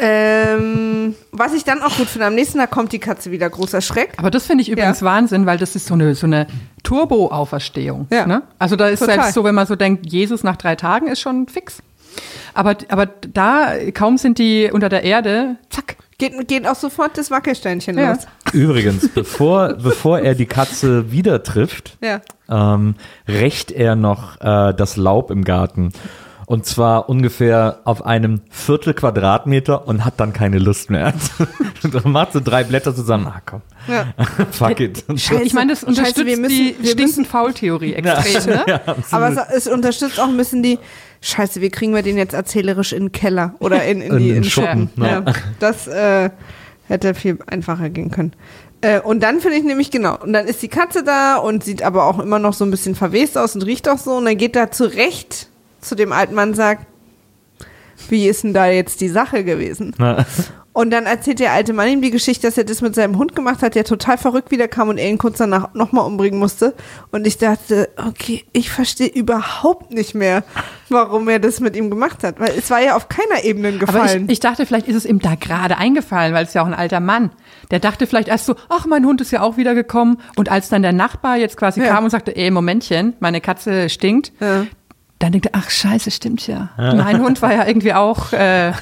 [0.00, 3.80] Ähm, was ich dann auch gut finde, am nächsten Tag kommt die Katze wieder, großer
[3.80, 4.12] Schreck.
[4.16, 5.06] Aber das finde ich übrigens Ja.
[5.06, 6.46] Wahnsinn, weil das ist so eine, so eine
[6.84, 8.06] Turbo-Auferstehung.
[8.10, 8.26] Ja.
[8.26, 8.42] Ne?
[8.58, 9.16] Also da ist Total.
[9.16, 11.82] selbst so, wenn man so denkt, Jesus nach drei Tagen ist schon fix.
[12.54, 15.96] Aber, aber da, kaum sind die unter der Erde, zack.
[16.20, 18.10] Geht, geht auch sofort das Wackelsteinchen Ja.
[18.12, 18.26] los.
[18.52, 22.20] Übrigens, bevor, bevor er die Katze wieder trifft, Ja.
[22.48, 22.96] ähm,
[23.28, 25.92] rächt er noch äh, das Laub im Garten.
[26.48, 31.12] Und zwar ungefähr auf einem Viertel Quadratmeter und hat dann keine Lust mehr.
[31.82, 33.26] dann macht so drei Blätter zusammen.
[33.26, 33.60] Ah, komm.
[33.86, 34.06] Ja.
[34.50, 35.04] Fuck it.
[35.14, 35.42] Scheiße.
[35.42, 38.54] ich meine, das Scheiße, unterstützt wir müssen- die wir müssen- Stinken-Faul-Theorie extrem.
[38.66, 38.80] Ne?
[39.10, 40.78] Aber es, es unterstützt auch ein bisschen die,
[41.20, 44.28] scheiße, wie kriegen wir den jetzt erzählerisch in den Keller oder in, in, In die
[44.28, 45.06] den in Schuppen, ja.
[45.06, 45.24] Ja.
[45.60, 46.30] Das äh,
[46.86, 48.32] hätte viel einfacher gehen können.
[48.80, 51.82] Äh, und dann finde ich nämlich, genau, und dann ist die Katze da und sieht
[51.82, 54.12] aber auch immer noch so ein bisschen verwest aus und riecht auch so.
[54.12, 55.48] Und dann geht er zurecht
[55.88, 56.86] zu dem alten Mann sagt,
[58.08, 59.94] wie ist denn da jetzt die Sache gewesen?
[59.98, 60.24] Na,
[60.72, 63.34] Und dann erzählt der alte Mann ihm die Geschichte, dass er das mit seinem Hund
[63.34, 66.72] gemacht hat, der total verrückt wiederkam und er ihn kurz danach nochmal umbringen musste.
[67.10, 70.44] Und ich dachte, okay, ich verstehe überhaupt nicht mehr,
[70.88, 72.38] warum er das mit ihm gemacht hat.
[72.38, 74.24] Weil es war ja auf keiner Ebene Aber gefallen.
[74.26, 76.74] ich, ich dachte, vielleicht ist es ihm da gerade eingefallen, weil es ja auch ein
[76.74, 77.32] alter Mann.
[77.72, 80.18] Der dachte vielleicht erst so, ach, mein Hund ist ja auch wieder gekommen.
[80.36, 81.88] Und als dann der Nachbar jetzt quasi Ja.
[81.88, 84.66] kam und sagte, ey, Momentchen, meine Katze stinkt, Ja.
[85.18, 86.70] Dann denkt er, ach, scheiße, stimmt ja.
[86.76, 88.72] Mein Hund war ja irgendwie auch, äh,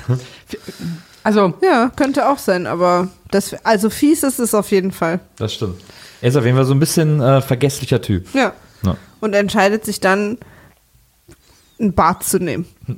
[1.23, 5.21] also, ja, könnte auch sein, aber das, also fies ist es auf jeden Fall.
[5.37, 5.81] das stimmt.
[6.21, 8.35] Er ist auf jeden Fall so ein bisschen äh, vergesslicher Typ.
[8.35, 8.53] Ja.
[8.83, 8.97] Ja.
[9.21, 10.39] Und entscheidet sich dann,
[11.79, 12.67] ein Bad zu nehmen.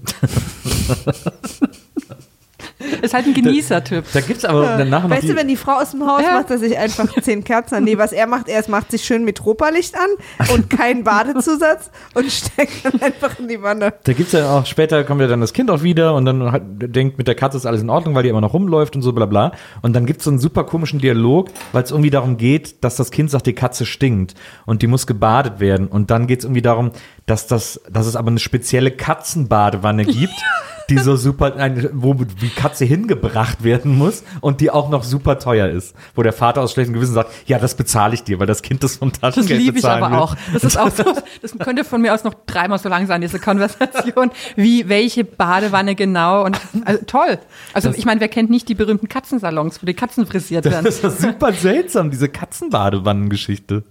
[3.03, 4.05] ist halt ein Genießertyp.
[4.13, 6.35] Da gibt's aber danach noch Weißt du, wenn die Frau aus dem Haus Ja.
[6.35, 7.85] macht, er sich einfach zehn Kerzen an.
[7.85, 12.31] Nee, was er macht, er macht sich schön mit Tropalicht an und kein Badezusatz und
[12.33, 13.95] steckt dann einfach in die Wanne.
[14.05, 16.63] Da gibt's ja auch, später kommt ja dann das Kind auch wieder und dann hat,
[16.67, 19.13] denkt, mit der Katze ist alles in Ordnung, weil die immer noch rumläuft und so
[19.13, 19.53] bla bla.
[19.83, 23.11] Und dann gibt's so einen super komischen Dialog, weil es irgendwie darum geht, dass das
[23.11, 24.35] Kind sagt, die Katze stinkt
[24.67, 25.89] und die muss gebadet werden.
[25.89, 26.91] Und dann geht's irgendwie darum,
[27.27, 30.35] dass, das, dass es aber eine spezielle Katzenbadewanne gibt.
[30.89, 35.39] Die so super, eine, wo die Katze hingebracht werden muss und die auch noch super
[35.39, 35.95] teuer ist.
[36.15, 38.83] Wo der Vater aus schlechtem Gewissen sagt, ja, das bezahle ich dir, weil das Kind
[38.83, 40.19] das vom Das Taschengeld liebe ich aber will.
[40.19, 40.37] auch.
[40.53, 41.05] Das ist auch so,
[41.43, 45.95] das könnte von mir aus noch dreimal so lang sein, diese Konversation, wie welche Badewanne
[45.95, 47.39] genau und also, toll.
[47.75, 50.85] Also ich meine, wer kennt nicht die berühmten Katzensalons, wo die Katzen frisiert werden?
[50.85, 53.85] Das ist super seltsam, diese Katzenbadewannengeschichte.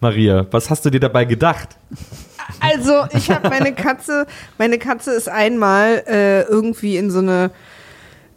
[0.00, 1.76] Maria, was hast du dir dabei gedacht?
[2.60, 4.26] Also, ich habe meine Katze,
[4.56, 7.50] meine Katze ist einmal äh, irgendwie in so eine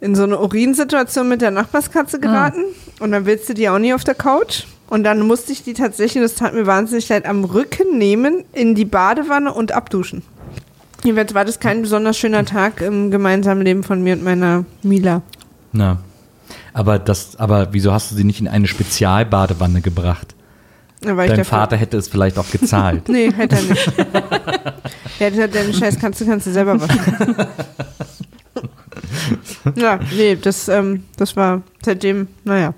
[0.00, 2.64] in so eine Urinsituation mit der Nachbarskatze geraten
[2.98, 4.64] und dann willst du die auch nie auf der Couch.
[4.88, 8.74] Und dann musste ich die tatsächlich, das tat mir wahnsinnig leid, am Rücken nehmen, in
[8.74, 10.22] die Badewanne und abduschen.
[11.04, 15.22] Jedenfalls war das kein besonders schöner Tag im gemeinsamen Leben von mir und meiner Mila.
[15.70, 15.98] Na,
[16.74, 20.34] aber das, aber wieso hast du sie nicht in eine Spezialbadewanne gebracht?
[21.04, 23.08] Ich Dein Vater hätte es vielleicht auch gezahlt.
[23.12, 23.92] Nee, hätte er nicht.
[23.98, 27.36] Der hätte gesagt, deine Scheiß kannst du, kannst du selber waschen.
[29.76, 32.74] ja, nee, das, ähm, das war seitdem, naja.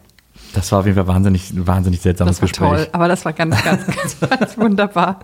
[0.54, 2.68] Das war auf jeden Fall wahnsinnig, wahnsinnig seltsames Das war Gespräch.
[2.86, 5.20] toll, aber das war ganz, ganz, ganz, ganz wunderbar.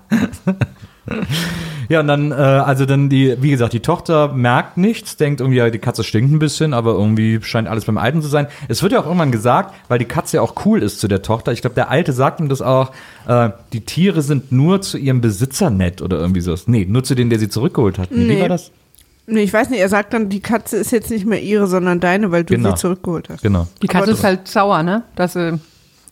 [1.89, 5.59] Ja, und dann, äh, also dann die, wie gesagt, die Tochter merkt nichts, denkt irgendwie,
[5.59, 8.47] ja, die Katze stinkt ein bisschen, aber irgendwie scheint alles beim Alten zu sein.
[8.69, 11.23] Es wird ja auch irgendwann gesagt, weil die Katze ja auch cool ist zu der
[11.23, 11.51] Tochter.
[11.53, 12.93] Ich glaube, der Alte sagt ihm das auch,
[13.27, 16.55] äh, die Tiere sind nur zu ihrem Besitzer nett oder irgendwie so.
[16.67, 18.13] Nee, nur zu denen, der sie zurückgeholt hat.
[18.13, 18.71] Nee, Wie war das?
[19.27, 21.99] Nee, ich weiß nicht, er sagt dann, die Katze ist jetzt nicht mehr ihre, sondern
[21.99, 22.71] deine, weil du Genau.
[22.71, 23.43] sie zurückgeholt hast.
[23.43, 23.67] Genau.
[23.83, 25.03] Die Aber Katze das- ist halt sauer, ne?
[25.17, 25.59] Dass sie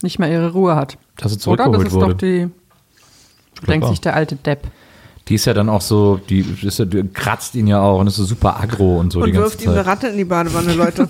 [0.02, 0.98] nicht mehr ihre Ruhe hat.
[1.16, 1.66] Dass sie Oder?
[1.66, 2.06] Das zurückgeholt ist wurde.
[2.12, 4.66] doch die, denkt sich der alte Depp.
[5.28, 8.06] Die ist ja dann auch so, die, ist ja, die kratzt ihn ja auch und
[8.06, 9.84] ist so super aggro und so die Und ganze wirft ihm eine.
[9.84, 11.08] Ratte in die Badewanne, Leute.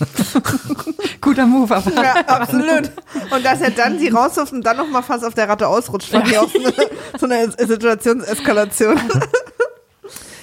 [1.20, 2.90] Guter Move, aber ja, absolut.
[3.30, 6.28] Und dass er dann sie rauswirft und dann nochmal fast auf der Ratte ausrutscht, fand
[6.28, 6.72] ich auch so eine,
[7.18, 8.96] so eine Situationseskalation.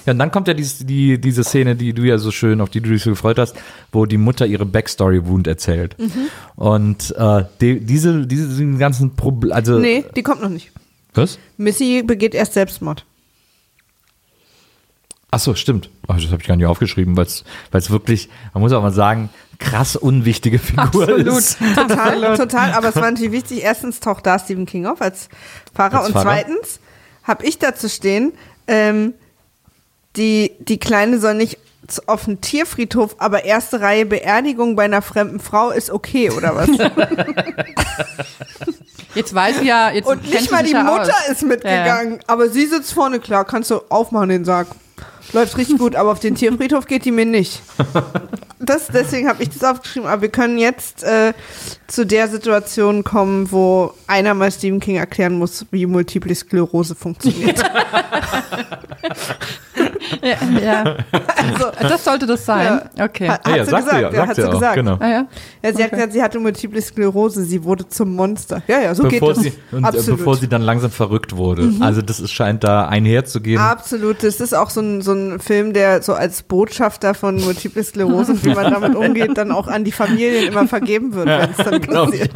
[0.04, 2.70] Ja, und dann kommt ja dies, die, diese Szene, die du ja so schön, auf
[2.70, 3.56] die du dich so gefreut hast,
[3.90, 5.96] wo die Mutter ihre Backstory-Wound erzählt.
[6.54, 10.70] Und äh, die, diese, diese ganzen Problem, also Nee, die kommt noch nicht.
[11.16, 11.38] Was?
[11.56, 13.04] Missy begeht erst Selbstmord.
[15.30, 15.90] Ach so, stimmt.
[16.06, 19.28] Ach, das habe ich gar nicht aufgeschrieben, weil es wirklich, man muss auch mal sagen,
[19.58, 21.26] krass unwichtige Figur Absolut.
[21.26, 21.58] ist.
[21.74, 22.72] Total, total.
[22.72, 23.62] Aber es war natürlich wichtig.
[23.62, 25.28] Erstens taucht da Stephen King auf als
[25.74, 25.98] Pfarrer.
[25.98, 26.24] Als und Pfarrer.
[26.24, 26.80] zweitens
[27.24, 28.32] habe ich dazu stehen,
[28.68, 29.14] ähm,
[30.16, 31.58] die, die Kleine soll nicht
[32.06, 36.68] auf den Tierfriedhof, aber erste Reihe Beerdigung bei einer fremden Frau ist okay, oder was?
[39.16, 41.28] Jetzt weiß sie ja, jetzt Und nicht mal die ja Mutter aus.
[41.32, 44.68] ist mitgegangen, aber sie sitzt vorne, klar, kannst du aufmachen den Sarg.
[45.32, 47.62] Läuft richtig gut, aber auf den Tierfriedhof geht die mir nicht.
[48.58, 51.34] Das, deswegen habe ich das aufgeschrieben, aber wir können jetzt äh,
[51.88, 57.62] zu der Situation kommen, wo einer mal Stephen King erklären muss, wie Multiple Sklerose funktioniert.
[60.22, 60.96] Ja, ja.
[61.12, 62.80] Also, Das sollte das sein.
[62.98, 63.28] Okay.
[63.28, 64.74] Hat, Ja, hat ja, sie sagt gesagt, ja, ja, sagt hat sie auch, gesagt.
[64.76, 64.96] genau.
[65.00, 65.26] Ah, ja.
[65.62, 68.62] Ja, sie hat gesagt, sie hatte Multiple Sklerose, sie wurde zum Monster.
[68.68, 69.72] Ja, ja, so bevor geht sie, das.
[69.72, 70.08] und, äh, Absolut.
[70.08, 70.16] Mhm.
[70.18, 71.70] bevor sie dann langsam verrückt wurde.
[71.80, 73.58] Also das ist, scheint da einherzugehen.
[73.60, 77.82] Absolut, das ist auch so ein, so ein Film, der so als Botschafter von Multiple
[77.82, 81.56] Sklerose wie man damit umgeht, dann auch an die Familien immer vergeben wird, wenn es
[81.56, 82.30] dann passiert.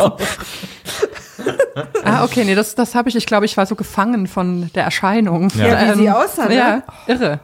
[2.04, 4.84] Ah, okay, nee, das, das habe ich, ich glaube, ich war so gefangen von der
[4.84, 5.50] Erscheinung.
[5.54, 5.66] Ähm, Ja.
[5.66, 6.56] Ja, wie sie aussah, ne?
[6.56, 7.40] Ja, irre.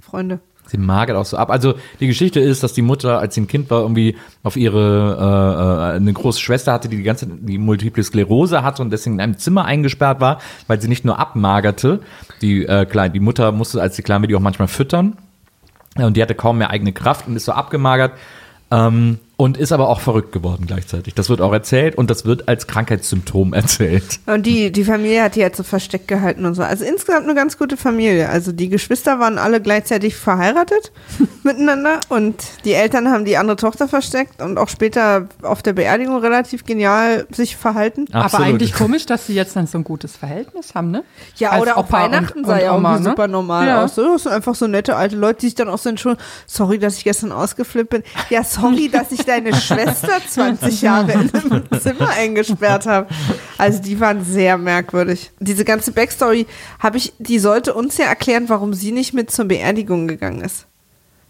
[0.00, 0.40] Freunde.
[0.66, 1.50] Sie magert auch so ab.
[1.50, 5.90] Also die Geschichte ist, dass die Mutter, als sie ein Kind war, irgendwie auf ihre
[5.90, 9.16] äh, äh, eine große Schwester hatte, die die ganze die multiple Sklerose hatte und deswegen
[9.16, 10.38] in einem Zimmer eingesperrt war,
[10.68, 12.00] weil sie nicht nur abmagerte.
[12.40, 15.18] Die äh, klein, die Mutter musste als die Kleine die auch manchmal füttern
[15.96, 18.12] und die hatte kaum mehr eigene Kraft und ist so abgemagert.
[18.70, 21.14] Ähm, und ist aber auch verrückt geworden gleichzeitig.
[21.14, 24.20] Das wird auch erzählt und das wird als Krankheitssymptom erzählt.
[24.26, 26.62] Und die, die Familie hat die halt so versteckt gehalten und so.
[26.62, 28.28] Also insgesamt eine ganz gute Familie.
[28.28, 30.92] Also die Geschwister waren alle gleichzeitig verheiratet
[31.42, 36.18] miteinander und die Eltern haben die andere Tochter versteckt und auch später auf der Beerdigung
[36.18, 38.04] relativ genial sich verhalten.
[38.12, 38.34] Absolut.
[38.34, 41.02] Aber eigentlich komisch, dass sie jetzt dann so ein gutes Verhältnis haben, ne?
[41.36, 43.10] Ja, Als oder auch Opa und- Weihnachten und sah ja Oma, irgendwie ne?
[43.10, 43.84] super normal Ja.
[43.84, 43.94] aus.
[43.96, 46.22] Das sind einfach so nette alte Leute, die sich dann auch so entschuldigen.
[46.46, 48.02] Sorry, dass ich gestern ausgeflippt bin.
[48.30, 53.08] Ja, sorry, dass ich deine Schwester 20 Jahre in einem Zimmer eingesperrt habe.
[53.58, 55.30] Also die waren sehr merkwürdig.
[55.40, 56.46] Diese ganze Backstory
[56.78, 60.66] habe ich, die sollte uns ja erklären, warum sie nicht mit zur Beerdigung gegangen ist.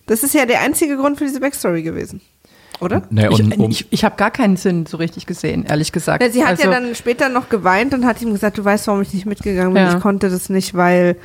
[0.06, 2.20] Das ist ja der einzige Grund für diese Backstory gewesen.
[2.80, 3.02] Oder?
[3.10, 6.22] Ne, und, ich um, ich, ich habe gar keinen Sinn so richtig gesehen, ehrlich gesagt.
[6.22, 8.88] Ja, sie hat also, ja dann später noch geweint und hat ihm gesagt, du weißt,
[8.88, 9.84] warum ich nicht mitgegangen bin.
[9.84, 9.94] Ja.
[9.94, 11.16] Ich konnte das nicht, weil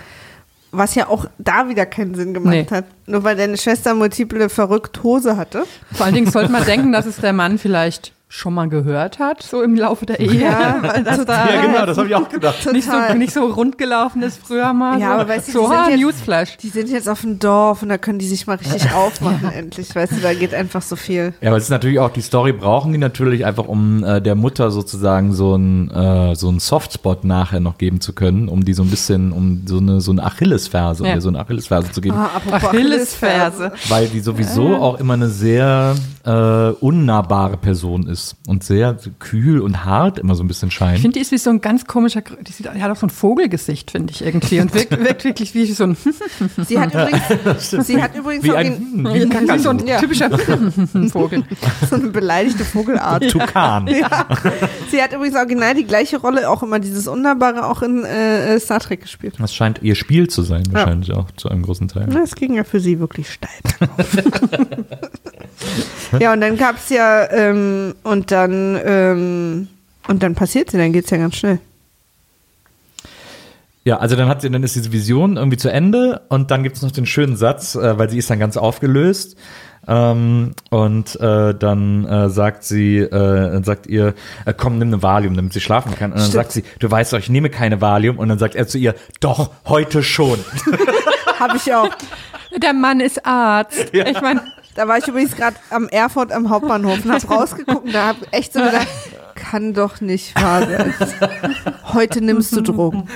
[0.71, 2.65] was ja auch da wieder keinen Sinn gemacht Nee.
[2.69, 2.85] hat.
[3.05, 5.63] Nur weil deine Schwester multiple verrückt Hose hatte.
[5.93, 9.41] Vor allen Dingen sollte man denken, dass es der Mann vielleicht schon mal gehört hat,
[9.41, 10.41] so im Laufe der Ehe.
[10.41, 11.25] Ja, das total.
[11.25, 12.57] da ja, genau, das habe ich auch gedacht.
[12.59, 12.73] Total.
[12.73, 14.99] nicht so, nicht so rund gelaufen ist früher mal.
[14.99, 16.57] Ja, so, aber weißt du, so die sind ha, jetzt- Newsflash.
[16.57, 19.95] Die sind jetzt auf dem Dorf und da können die sich mal richtig aufmachen endlich.
[19.95, 21.33] Weißt du, da geht einfach so viel.
[21.39, 24.35] Ja, aber es ist natürlich auch, die Story brauchen die natürlich einfach, um äh, der
[24.35, 28.73] Mutter sozusagen so ein äh, so einen Softspot nachher noch geben zu können, um die
[28.73, 31.15] so ein bisschen, um so eine so eine Achillesferse, um Ja.
[31.15, 32.17] ihr so eine Achillesferse zu geben.
[32.17, 33.71] Ah, apropos Achillesferse.
[33.87, 38.16] Weil die sowieso auch immer eine sehr äh, unnahbare Person ist
[38.47, 40.99] und sehr kühl und hart immer so ein bisschen Ich scheint.
[40.99, 43.09] finde, die ist wie so ein ganz komischer, die, sieht, die hat auch so ein
[43.09, 44.59] Vogelsgesicht, finde ich irgendwie.
[44.59, 45.97] Und wirkt, wirkt wirklich wie so ein,
[46.67, 48.65] Sie hat übrigens, sie hat übrigens Wie auch ein,
[49.03, 49.99] den- wie ein wie so ein Ja.
[49.99, 50.29] typischer
[51.09, 51.43] Vogel.
[51.89, 53.29] so eine beleidigte Vogelart.
[53.29, 53.87] Tukan.
[53.87, 54.25] Ja.
[54.91, 58.79] Sie hat übrigens original die gleiche Rolle, auch immer dieses Unnahbare, auch in äh, Star
[58.79, 59.35] Trek gespielt.
[59.39, 62.07] Das scheint ihr Spiel zu sein, wahrscheinlich auch zu einem großen Teil.
[62.07, 63.49] Das ging ja für sie wirklich steil.
[66.19, 69.67] ja, und dann gab es ja, ähm, und dann, ähm,
[70.07, 71.59] und dann passiert sie, dann geht es ja ganz schnell.
[73.83, 76.75] Ja, also dann hat sie, dann ist diese Vision irgendwie zu Ende und dann gibt
[76.75, 79.37] es noch den schönen Satz, äh, weil sie ist dann ganz aufgelöst.
[79.87, 84.13] Ähm, und äh, dann äh, sagt sie, äh, sagt ihr,
[84.45, 86.11] äh, komm, nimm eine Valium, damit sie schlafen kann.
[86.11, 86.33] Und dann Stimmt.
[86.33, 88.19] sagt sie, du weißt doch, ich nehme keine Valium.
[88.19, 90.39] Und dann sagt er zu ihr, doch, heute schon.
[91.39, 91.89] Habe ich auch.
[92.61, 93.93] Der Mann ist Arzt.
[93.93, 94.41] Ich meine,
[94.77, 98.19] Da war ich übrigens gerade am Erfurt am Hauptbahnhof und habe rausgeguckt und da habe
[98.31, 98.87] echt so gedacht,
[99.33, 100.93] kann doch nicht wahr sein.
[101.93, 103.09] Heute nimmst du Drogen.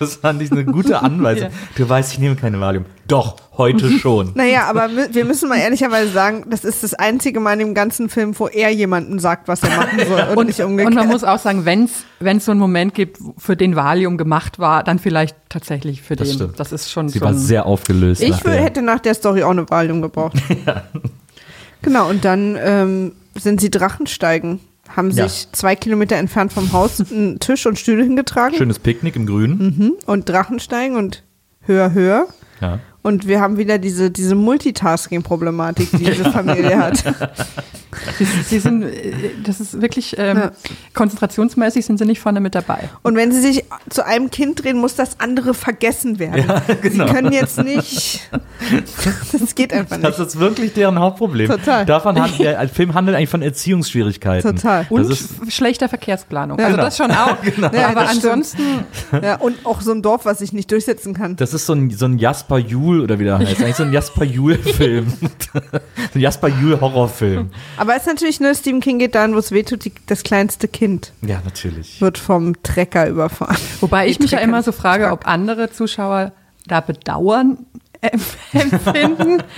[0.00, 1.50] Das fand ich eine gute Anweisung.
[1.76, 2.86] Du weißt, ich nehme keine Valium.
[3.06, 4.32] Doch, heute schon.
[4.34, 8.08] Naja, aber wir müssen mal ehrlicherweise sagen, das ist das einzige Mal in dem ganzen
[8.08, 10.88] Film, wo er jemandem sagt, was er machen soll und, nicht umgekehrt.
[10.88, 14.58] und man muss auch sagen, wenn es so einen Moment gibt, für den Valium gemacht
[14.58, 16.34] war, dann vielleicht tatsächlich für Das den.
[16.36, 16.58] stimmt.
[16.58, 18.22] Das ist schon Sie so war sehr aufgelöst.
[18.22, 20.36] Ich wür- hätte nach der Story auch eine Valium gebraucht.
[21.82, 24.60] Genau, und dann ähm, sind sie Drachensteigen.
[24.96, 25.28] Haben Ja.
[25.28, 29.58] sich zwei Kilometer entfernt vom Haus einen Tisch und Stühle hingetragen Schönes Picknick im Grünen.
[29.78, 29.92] mhm.
[30.06, 31.22] und Drachensteigen und
[31.62, 32.26] höher, höher.
[32.60, 32.78] Ja.
[33.02, 37.02] Und wir haben wieder diese, diese Multitasking-Problematik, die diese Familie hat.
[38.18, 39.12] Sie, sie sind, äh,
[39.44, 40.52] das ist wirklich, ähm, Ja.
[40.94, 42.88] konzentrationsmäßig sind sie nicht vorne mit dabei.
[43.02, 46.44] Und wenn sie sich zu einem Kind drehen, muss das andere vergessen werden.
[46.82, 47.06] genau.
[47.06, 48.28] Sie können jetzt nicht.
[49.32, 50.28] Das geht einfach Das nicht.
[50.28, 51.48] ist wirklich deren Hauptproblem.
[51.50, 51.86] Total.
[51.86, 54.56] Davon hat, der Film handelt eigentlich von Erziehungsschwierigkeiten.
[54.56, 54.82] Total.
[54.82, 56.58] Das Und ist, schlechter Verkehrsplanung.
[56.58, 56.86] Ja, also genau.
[56.86, 57.72] das schon auch.
[57.72, 58.62] Ja, Aber das ansonsten,
[59.22, 61.36] Ja, und auch so ein Dorf, was sich nicht durchsetzen kann.
[61.36, 62.58] das ist so ein, so ein Jasper
[62.90, 63.60] Juhl oder wie der heißt.
[63.60, 65.06] Eigentlich so ein Jasper Juhl-Film.
[65.52, 65.60] so
[66.14, 67.50] ein Jasper Juhl-Horrorfilm.
[67.76, 70.68] Aber es ist natürlich nur, Stephen King geht dahin, wo es wehtut, die, das kleinste
[70.68, 72.00] Kind Ja, natürlich.
[72.00, 73.56] wird vom Trecker überfahren.
[73.80, 76.32] wobei ich Die mich ja Trecker- immer so frage, ob andere Zuschauer
[76.66, 77.58] da Bedauern
[78.52, 79.42] empfinden.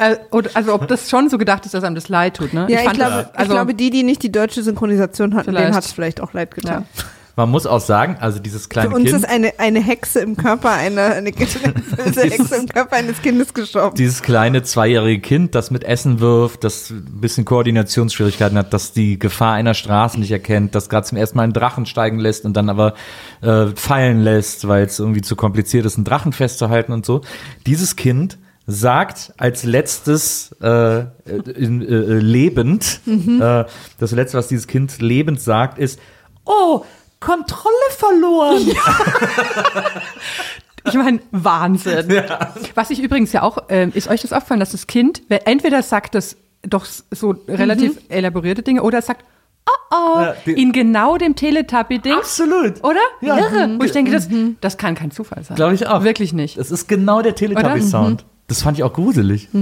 [0.00, 2.54] Äh, oder, also ob das schon so gedacht ist, dass einem das leid tut.
[2.54, 2.68] Ne?
[2.70, 5.46] Ja, ich, fand glaube, das- ich also, glaube, die, die nicht die deutsche Synchronisation hatten,
[5.46, 5.74] denen Vielleicht.
[5.76, 6.86] hat es vielleicht auch leid getan.
[6.96, 7.02] Ja.
[7.38, 10.36] Man muss auch sagen, also dieses kleine Für uns Kind, ist eine, eine Hexe im
[10.36, 13.94] Körper, eine, eine böse Hexe im Körper eines Kindes gestorben.
[13.94, 19.20] dieses kleine zweijährige Kind, das mit Essen wirft, das ein bisschen Koordinationsschwierigkeiten hat, das die
[19.20, 22.56] Gefahr einer Straße nicht erkennt, das gerade zum ersten Mal einen Drachen steigen lässt und
[22.56, 22.94] dann aber
[23.40, 27.20] äh, fallen lässt, weil es irgendwie zu kompliziert ist, einen Drachen festzuhalten und so.
[27.66, 28.36] Dieses Kind
[28.66, 31.04] sagt als letztes äh,
[31.54, 33.64] in, äh, lebend, äh,
[34.00, 36.00] das letzte, was dieses Kind lebend sagt, ist,
[36.44, 36.82] oh,
[37.20, 38.62] Kontrolle verloren.
[40.84, 42.22] Ich meine, Wahnsinn.
[42.74, 45.82] Was ich übrigens ja auch, ähm, ist euch das aufgefallen, dass das Kind, wer- entweder
[45.82, 49.24] sagt das doch so relativ elaborierte Dinge oder es sagt,
[49.66, 52.14] oh oh, Ja, in genau dem Teletubby-Ding.
[52.14, 52.82] Absolut.
[52.84, 53.00] Oder?
[53.20, 53.36] Ja.
[53.38, 53.76] Irre.
[53.78, 54.28] Wo ich denke, das,
[54.60, 55.56] das kann kein Zufall sein.
[55.56, 56.04] Glaube ich auch.
[56.04, 56.56] Wirklich nicht.
[56.56, 58.24] Es ist genau der Teletubby-Sound.
[58.46, 59.48] Das fand ich auch gruselig.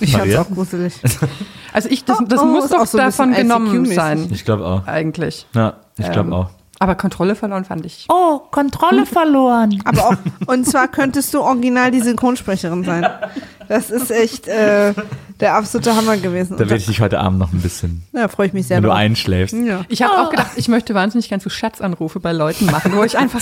[0.00, 0.92] Ich fand's auch gruselig.
[1.72, 4.86] Also ich, das, Oh, das oh, muss doch so davon genommen sein, Ich glaube auch.
[4.86, 5.46] eigentlich.
[5.54, 6.50] Ja, ich glaube Ähm, auch.
[6.80, 8.06] Aber Kontrolle verloren fand ich.
[8.08, 9.82] Oh, Kontrolle verloren.
[9.84, 10.14] Aber auch,
[10.46, 13.04] und zwar könntest du original die Synchronsprecherin sein.
[13.68, 14.94] Das ist echt äh,
[15.40, 16.54] der absolute Hammer gewesen.
[16.56, 18.84] Da werde ich dich heute Abend noch ein bisschen, ja, freue ich mich sehr wenn
[18.84, 18.98] du drauf.
[18.98, 19.54] einschläfst.
[19.54, 19.84] Ja.
[19.88, 23.16] Ich habe auch gedacht, ich möchte wahnsinnig gern so Schatzanrufe bei Leuten machen, wo ich
[23.18, 23.40] einfach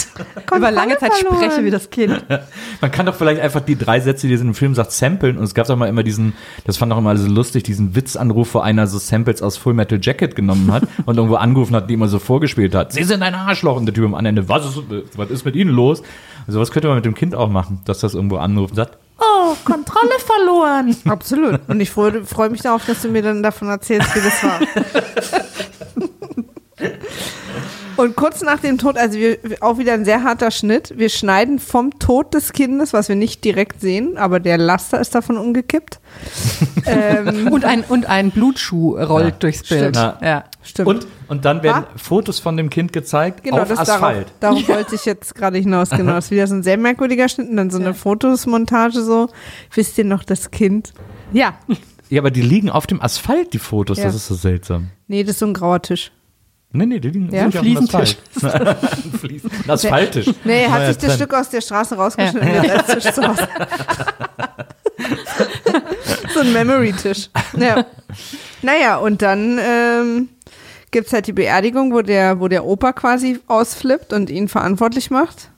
[0.54, 1.44] über lange Zeit verloren.
[1.50, 2.24] spreche wie das Kind.
[2.80, 5.38] Man kann doch vielleicht einfach die drei Sätze, die es in dem Film sagt, samplen.
[5.38, 8.54] Und es gab doch mal immer diesen, das fand auch immer so lustig, diesen Witzanruf,
[8.54, 11.94] wo einer so Samples aus Full Metal Jacket genommen hat und irgendwo angerufen hat, die
[11.94, 12.92] immer so vorgespielt hat.
[12.92, 13.76] Sie sind ein Arschloch.
[13.76, 14.82] Und der Typ am anderen Ende, was ist,
[15.16, 16.02] was ist mit Ihnen los?
[16.46, 18.98] Also was könnte man mit dem Kind auch machen, dass das irgendwo anruft und sagt,
[19.64, 20.94] Kontrolle verloren.
[21.08, 21.60] Absolut.
[21.68, 24.60] Und ich freue freu mich darauf, dass du mir dann davon erzählst, wie das war.
[27.96, 30.94] Und kurz nach dem Tod, also wir, auch wieder ein sehr harter Schnitt.
[30.96, 35.14] Wir schneiden vom Tod des Kindes, was wir nicht direkt sehen, aber der Laster ist
[35.14, 35.98] davon umgekippt.
[36.86, 39.96] ähm, Und ein, und ein Blutschuh rollt Ja, durchs Bild.
[39.96, 40.16] stimmt.
[40.22, 40.44] Ja.
[40.62, 40.88] stimmt.
[40.88, 44.28] und, und dann werden Fotos von dem Kind gezeigt genau, auf das Asphalt.
[44.40, 45.90] Darauf, darauf wollte ich jetzt gerade hinaus.
[45.90, 49.28] Genau, das ist wieder so ein sehr merkwürdiger Schnitt und dann so eine Fotosmontage so.
[49.74, 50.92] Wisst ihr noch das Kind?
[51.32, 51.54] Ja.
[52.08, 53.98] Ja, aber die liegen auf dem Asphalt, die Fotos.
[53.98, 54.04] Ja.
[54.04, 54.90] Das ist so seltsam.
[55.08, 56.12] Nee, das ist so ein grauer Tisch.
[56.76, 58.16] Nee, nee, die liegen Ja, ja auf dem Fliesentisch.
[58.36, 58.76] Asphalt.
[59.64, 60.26] Ein Asphalttisch.
[60.44, 61.20] Nee, er hat Neuer sich das Trend.
[61.20, 63.48] Stück aus der Straße rausgeschnitten und jetzt als Tisch zu Hause.
[66.34, 67.28] so ein Memory-Tisch.
[67.58, 67.86] Ja.
[68.62, 70.28] Naja, und dann ähm,
[70.90, 75.10] gibt es halt die Beerdigung, wo der, wo der Opa quasi ausflippt und ihn verantwortlich
[75.10, 75.50] macht.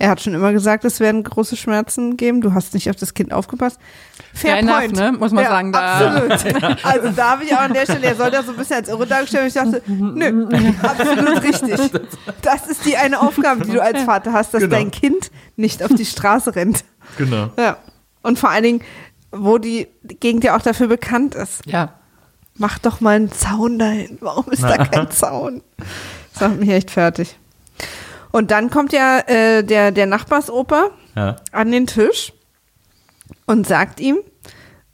[0.00, 2.40] Er hat schon immer gesagt, es werden große Schmerzen geben.
[2.40, 3.78] Du hast nicht auf das Kind aufgepasst.
[4.32, 4.96] Fair, Fair enough, point.
[4.96, 5.12] ne?
[5.12, 6.84] Muss man ja, sagen, da- Absolut.
[6.84, 8.88] Also da habe ich auch an der Stelle, er soll das so ein bisschen als
[8.88, 9.48] irre dargestellt.
[9.48, 10.48] Ich dachte, nö,
[10.82, 11.78] absolut richtig.
[12.40, 14.74] Das ist die eine Aufgabe, die du als Vater hast, dass Genau.
[14.74, 16.82] dein Kind nicht auf die Straße rennt.
[17.18, 17.50] Genau.
[17.58, 17.76] Ja.
[18.22, 18.80] Und vor allen Dingen,
[19.32, 21.60] wo die Gegend ja auch dafür bekannt ist.
[21.66, 21.92] Ja.
[22.56, 24.16] Mach doch mal einen Zaun dahin.
[24.22, 25.60] Warum ist da kein Zaun?
[26.32, 27.36] Das macht mich echt fertig.
[28.32, 31.36] Und dann kommt ja äh, der, der Nachbarsoper Ja.
[31.52, 32.32] an den Tisch
[33.46, 34.18] und sagt ihm,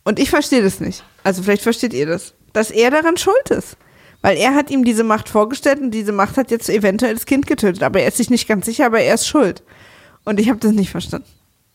[0.04, 3.76] und ich verstehe das nicht, also vielleicht versteht ihr das, dass er daran schuld ist.
[4.22, 7.46] Weil er hat ihm diese Macht vorgestellt und diese Macht hat jetzt eventuell das Kind
[7.46, 7.82] getötet.
[7.82, 9.62] Aber er ist sich nicht ganz sicher, aber er ist schuld.
[10.24, 11.26] Und ich habe das nicht verstanden.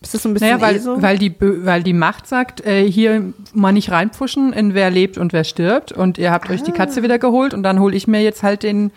[0.01, 1.01] Ist das so ein bisschen Naja, weil, eh so?
[1.01, 5.31] weil, die, weil die Macht sagt, äh, hier mal nicht reinpfuschen in wer lebt und
[5.31, 5.91] wer stirbt.
[5.91, 8.63] Und ihr habt euch die Katze wieder geholt und dann hole ich mir jetzt halt
[8.63, 8.91] den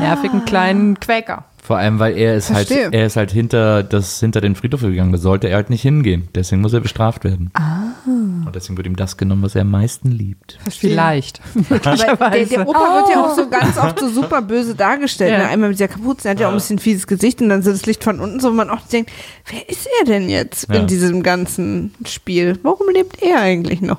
[0.00, 1.44] nervigen kleinen Quäker.
[1.66, 2.90] Vor allem, weil er ist halt, Verstehe.
[2.92, 5.10] er ist halt hinter, das, hinter den Friedhof gegangen.
[5.10, 6.28] Da sollte er halt nicht hingehen.
[6.32, 7.50] Deswegen muss er bestraft werden.
[7.54, 7.88] Ah.
[8.06, 10.60] Und deswegen wird ihm das genommen, was er am meisten liebt.
[10.70, 11.40] Vielleicht.
[11.68, 15.32] Aber der, der Opa wird ja auch so ganz oft so super böse dargestellt.
[15.32, 15.38] Ja.
[15.38, 15.48] Ne?
[15.48, 17.72] Einmal mit dieser Kapuze, er hat ja auch ein bisschen fieses Gesicht und dann so
[17.72, 19.10] das Licht von unten, so wo man auch denkt,
[19.50, 20.76] wer ist er denn jetzt Ja.
[20.76, 22.60] in diesem ganzen Spiel?
[22.62, 23.98] Warum lebt er eigentlich noch?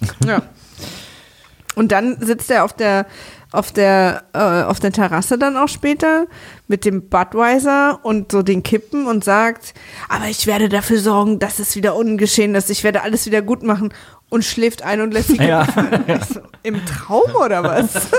[0.24, 0.42] Ja.
[1.74, 3.06] Und dann sitzt er auf der
[3.56, 6.26] auf der äh, auf der Terrasse dann auch später
[6.68, 9.74] mit dem Budweiser und so den Kippen und sagt,
[10.08, 12.70] aber ich werde dafür sorgen, dass es wieder ungeschehen ist.
[12.70, 13.92] Ich werde alles wieder gut machen
[14.28, 15.66] und schläft ein und lässt sich Ja.
[16.06, 17.88] Ich so, im Traum oder was?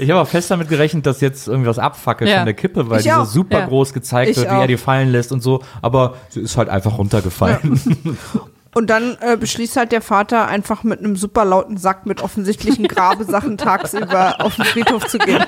[0.00, 2.36] Ich habe auch fest damit gerechnet, dass jetzt irgendwas abfackelt Ja.
[2.36, 3.24] von der Kippe, weil Ich die so auch.
[3.24, 3.66] super Ja.
[3.66, 4.60] groß gezeigt Ich wird, wie auch.
[4.60, 5.60] er die fallen lässt und so.
[5.82, 7.80] Aber sie ist halt einfach runtergefallen.
[8.78, 12.86] Und dann äh, beschließt halt der Vater einfach mit einem super lauten Sack mit offensichtlichen
[12.88, 15.44] Grabesachen tagsüber auf den Friedhof zu gehen.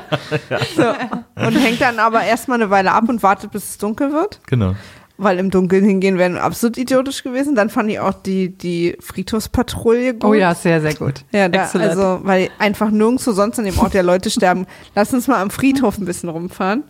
[0.75, 0.89] So.
[1.37, 4.41] Und hängt dann aber erstmal eine Weile ab und wartet, bis es dunkel wird.
[4.49, 4.75] genau.
[5.17, 7.55] Weil im Dunkeln hingehen wäre absolut idiotisch gewesen.
[7.55, 10.25] Dann fand ich auch die, die Friedhofspatrouille gut.
[10.25, 11.25] Oh ja, sehr, sehr gut.
[11.31, 14.67] Ja, da, also, weil einfach nirgendwo sonst an dem Ort der Leute sterben.
[14.97, 16.83] Lass uns mal am Friedhof ein bisschen rumfahren.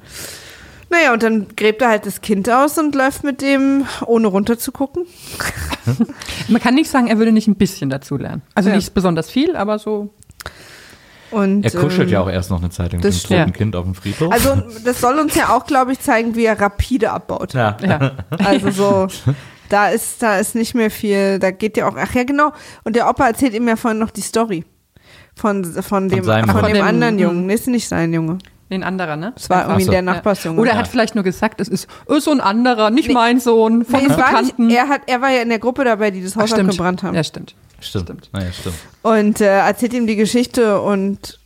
[0.91, 4.59] Naja, und dann gräbt er halt das Kind aus und läuft mit dem, ohne runter
[4.59, 5.07] zu gucken.
[6.49, 8.43] Man kann nicht sagen, er würde nicht ein bisschen dazulernen.
[8.55, 8.77] Also Ja.
[8.77, 10.13] nicht besonders viel, aber so.
[11.31, 13.35] Und, Er kuschelt ähm, ja auch erst noch eine Zeit lang mit dem das toten
[13.43, 13.57] stimmt.
[13.57, 14.33] Kind auf dem Friedhof.
[14.33, 17.55] Also, das soll uns ja auch, glaube ich, zeigen, wie er rapide abbaut.
[17.55, 17.77] ja.
[17.87, 18.17] Ja.
[18.45, 19.07] Also so,
[19.69, 22.53] da ist, da ist nicht mehr viel, da geht ja auch, ach ja, genau.
[22.83, 24.65] Und der Opa erzählt ihm ja vorhin noch die Story.
[25.37, 27.21] Von, von dem, von dem Von dem- anderen mhm.
[27.21, 27.47] Jungen.
[27.47, 28.39] Nee, ist nicht sein Junge.
[28.71, 29.33] Den anderer, ne?
[29.37, 29.91] Es war irgendwie so.
[29.91, 30.61] der Nachbarsjunge.
[30.61, 33.15] Oder er hat vielleicht nur gesagt, es ist äh, so ein anderer, nicht Nee.
[33.15, 34.71] mein Sohn, von Nee, war nicht, Bekannten.
[34.71, 36.71] er, hat, er war ja in der Gruppe dabei, die das Ach, Haus stimmt.
[36.71, 37.15] abgebrannt haben.
[37.15, 37.55] Ja, stimmt.
[37.81, 38.05] Stimmt.
[38.05, 38.31] Stimmt.
[38.33, 38.77] Naja, stimmt.
[39.03, 41.39] Und äh, erzählt ihm die Geschichte und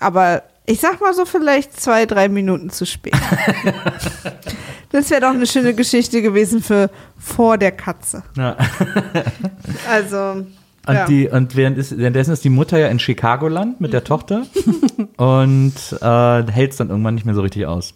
[0.00, 3.14] aber ich sag mal so vielleicht zwei, drei Minuten zu spät.
[4.92, 8.22] das wäre doch eine schöne Geschichte gewesen für vor der Katze.
[8.36, 8.56] Ja.
[9.90, 10.46] Also
[10.86, 11.06] Und, ja.
[11.06, 14.46] die, und während ist, währenddessen ist die Mutter ja in Chicagoland mit der Tochter
[15.16, 17.94] und äh, hält es dann irgendwann nicht mehr so richtig aus.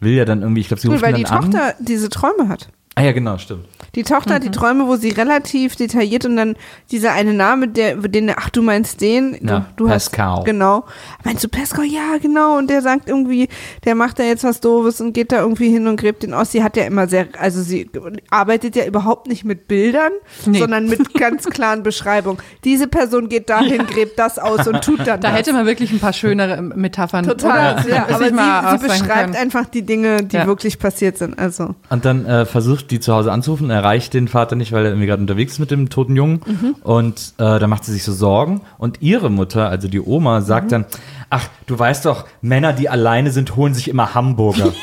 [0.00, 1.50] Will ja dann irgendwie, ich glaube, sie Cool, ruft weil ihn die dann an.
[1.52, 2.68] Tochter diese Träume hat.
[2.94, 3.64] Ah ja, genau, stimmt.
[3.94, 6.56] Die Tochter hat die Träume, wo sie relativ detailliert und dann
[6.90, 9.36] dieser eine Name, der, den, ach, du meinst den?
[9.46, 10.36] Ja, du Pascal.
[10.38, 10.84] Hast, genau.
[11.24, 11.84] Meinst du Pascal?
[11.86, 12.56] Ja, genau.
[12.58, 13.48] Und der sagt irgendwie,
[13.84, 16.52] der macht da jetzt was Doofes und geht da irgendwie hin und gräbt den aus.
[16.52, 17.88] Sie hat ja immer sehr, also sie
[18.30, 20.12] arbeitet ja überhaupt nicht mit Bildern,
[20.46, 20.58] Nee.
[20.58, 22.38] sondern mit ganz klaren Beschreibungen.
[22.64, 25.32] Diese Person geht dahin, gräbt das aus und tut dann Da das.
[25.38, 27.24] hätte man wirklich ein paar schönere ähm, Metaphern.
[27.26, 29.36] Total, oder, ja, sich aber sie, sie beschreibt können.
[29.36, 30.46] einfach die Dinge, die Ja.
[30.46, 31.38] wirklich passiert sind.
[31.38, 34.90] Also Und dann äh, versucht die zu Hause anzurufen, erreicht den Vater nicht, weil er
[34.90, 36.40] irgendwie gerade unterwegs ist mit dem toten Jungen.
[36.46, 36.74] Mhm.
[36.82, 38.60] Und äh, da macht sie sich so Sorgen.
[38.78, 40.70] Und ihre Mutter, also die Oma, sagt Mhm.
[40.70, 40.84] dann,
[41.30, 44.72] ach, du weißt doch, Männer, die alleine sind, holen sich immer Hamburger.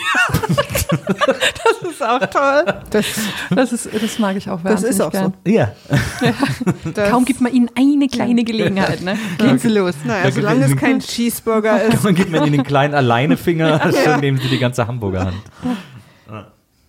[0.90, 2.66] das ist auch toll.
[2.90, 3.06] Das,
[3.50, 5.34] Das, ist, das mag ich auch Das ist auch gern.
[5.46, 5.72] ja.
[6.94, 9.18] das, Kaum gibt man ihnen eine kleine Gelegenheit, ne?
[9.38, 9.94] Gehen sie los.
[10.04, 12.04] Naja, solange es kein Cheeseburger ist.
[12.04, 15.38] Man gibt mir in den kleinen Alleinefinger, schon nehmen sie die ganze Hamburger Hand.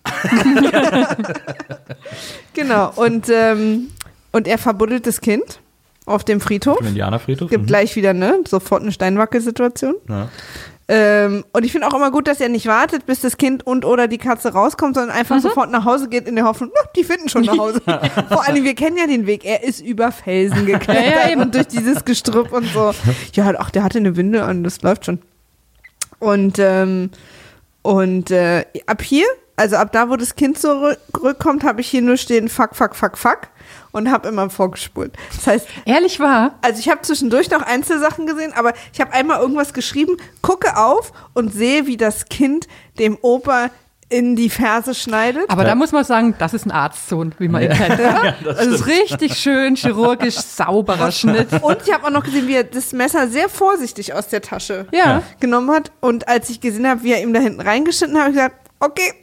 [2.53, 2.91] Genau.
[2.95, 3.87] Und, ähm,
[4.31, 5.59] und er verbuddelt das Kind
[6.05, 6.79] auf dem Friedhof.
[6.81, 7.49] Im Indianerfriedhof.
[7.49, 7.67] Gibt Mhm.
[7.67, 8.39] gleich wieder, ne?
[8.47, 9.95] Sofort eine Steinwackelsituation.
[10.09, 10.29] Ja.
[10.87, 13.85] Ähm, und ich finde auch immer gut, dass er nicht wartet, bis das Kind und
[13.85, 15.41] oder die Katze rauskommt, sondern einfach Mhm.
[15.41, 17.81] sofort nach Hause geht in der Hoffnung, na, die finden schon nach Hause.
[18.27, 19.45] Vor allem, wir kennen ja den Weg.
[19.45, 22.93] Er ist über Felsen geklettert Ja, ja, und durch dieses Gestrüpp und so.
[23.33, 25.19] Ja, ach, der hatte eine Winde an, das läuft schon.
[26.19, 27.11] Und, ähm,
[27.83, 29.25] und äh, ab hier,
[29.61, 33.17] also ab da, wo das Kind zurückkommt, habe ich hier nur stehen, fuck, fuck, fuck,
[33.17, 33.39] fuck.
[33.91, 35.13] Und habe immer vorgespult.
[35.35, 36.55] Das heißt, Ehrlich wahr?
[36.61, 41.11] also ich habe zwischendurch noch Einzelsachen gesehen, aber ich habe einmal irgendwas geschrieben, gucke auf
[41.33, 42.67] und sehe, wie das Kind
[42.99, 43.69] dem Opa
[44.09, 45.49] in die Ferse schneidet.
[45.49, 47.97] Aber da muss man sagen, das ist ein Arztsohn, wie man ihn kennt.
[48.45, 51.47] das ist richtig schön chirurgisch sauberer Schnitt.
[51.61, 54.87] Und ich habe auch noch gesehen, wie er das Messer sehr vorsichtig aus der Tasche
[54.91, 55.21] Ja.
[55.39, 55.91] genommen hat.
[56.01, 58.55] Und als ich gesehen habe, wie er ihm da hinten reingeschnitten hat, habe ich gesagt,
[58.81, 59.13] okay,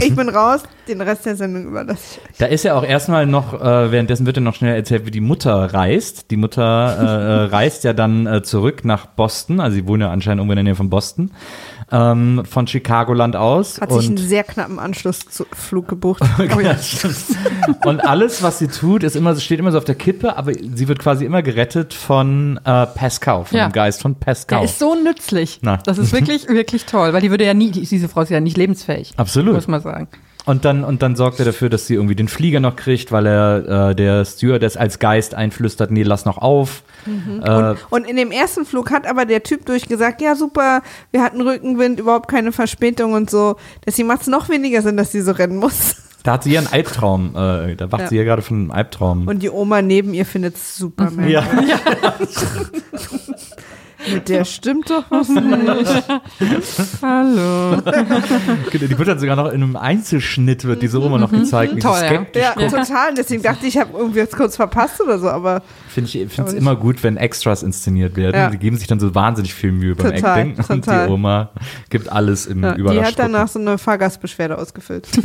[0.00, 2.38] ich bin raus, den Rest der Sendung überlasse ich.
[2.38, 5.20] Da ist ja auch erstmal noch, äh, währenddessen wird ja noch schnell erzählt, wie die
[5.20, 6.30] Mutter reist.
[6.30, 6.62] Die Mutter
[6.98, 10.52] äh, äh, reist ja dann äh, zurück nach Boston, also sie wohnen ja anscheinend irgendwo
[10.52, 11.32] in der Nähe von Boston,
[11.90, 13.80] ähm, von Chicagoland aus.
[13.80, 16.22] Hat sich einen sehr knappen Anschlussflug gebucht.
[16.54, 16.76] Oh ja.
[17.84, 20.88] Und alles, was sie tut, ist immer, steht immer so auf der Kippe, aber sie
[20.88, 23.68] wird quasi immer gerettet von äh, Pascal, von Ja.
[23.68, 24.60] dem Geist von Pascal.
[24.60, 25.60] Der ist so nützlich.
[25.62, 25.78] Na.
[25.78, 28.40] Das ist wirklich, wirklich toll, weil die würde ja nie, die- diese Frau ist ja
[28.40, 29.12] nicht lebensfähig.
[29.16, 29.54] Absolut.
[29.54, 30.08] Muss man sagen.
[30.48, 33.26] Und dann, und dann sorgt er dafür, dass sie irgendwie den Flieger noch kriegt, weil
[33.26, 36.82] er äh, der Stewardess als Geist einflüstert, nee, lass noch auf.
[37.06, 40.80] Äh, Und in dem ersten Flug hat aber der Typ durchgesagt, ja super,
[41.10, 43.56] wir hatten Rückenwind, überhaupt keine Verspätung und so.
[43.86, 45.96] Deswegen macht es noch weniger Sinn, dass sie so rennen muss.
[46.22, 48.08] da hat sie ja einen Albtraum, äh, da wacht Ja.
[48.08, 49.28] sie ja gerade von einem Albtraum.
[49.28, 51.12] Und die Oma neben ihr findet es super.
[51.26, 51.44] ja.
[54.12, 55.42] Mit der stimmt doch was nicht.
[57.02, 57.80] Hallo.
[58.72, 61.74] Die wird dann sogar noch in einem Einzelschnitt, wird diese Oma noch gezeigt.
[61.74, 62.54] wie sie Toll, ja.
[62.56, 63.10] Ja, total.
[63.10, 66.32] Und deswegen dachte ich, ich habe irgendwie jetzt kurz verpasst oder so, aber Finde ich
[66.32, 68.36] finde es immer gut, wenn Extras inszeniert werden.
[68.36, 68.50] Ja.
[68.50, 70.56] Die geben sich dann so wahnsinnig viel Mühe beim Total, Acting.
[70.56, 71.06] Und total.
[71.06, 71.50] die Oma
[71.90, 73.04] gibt alles im ja, die Überraschung.
[73.04, 75.08] hat danach so eine Fahrgastbeschwerde ausgefüllt.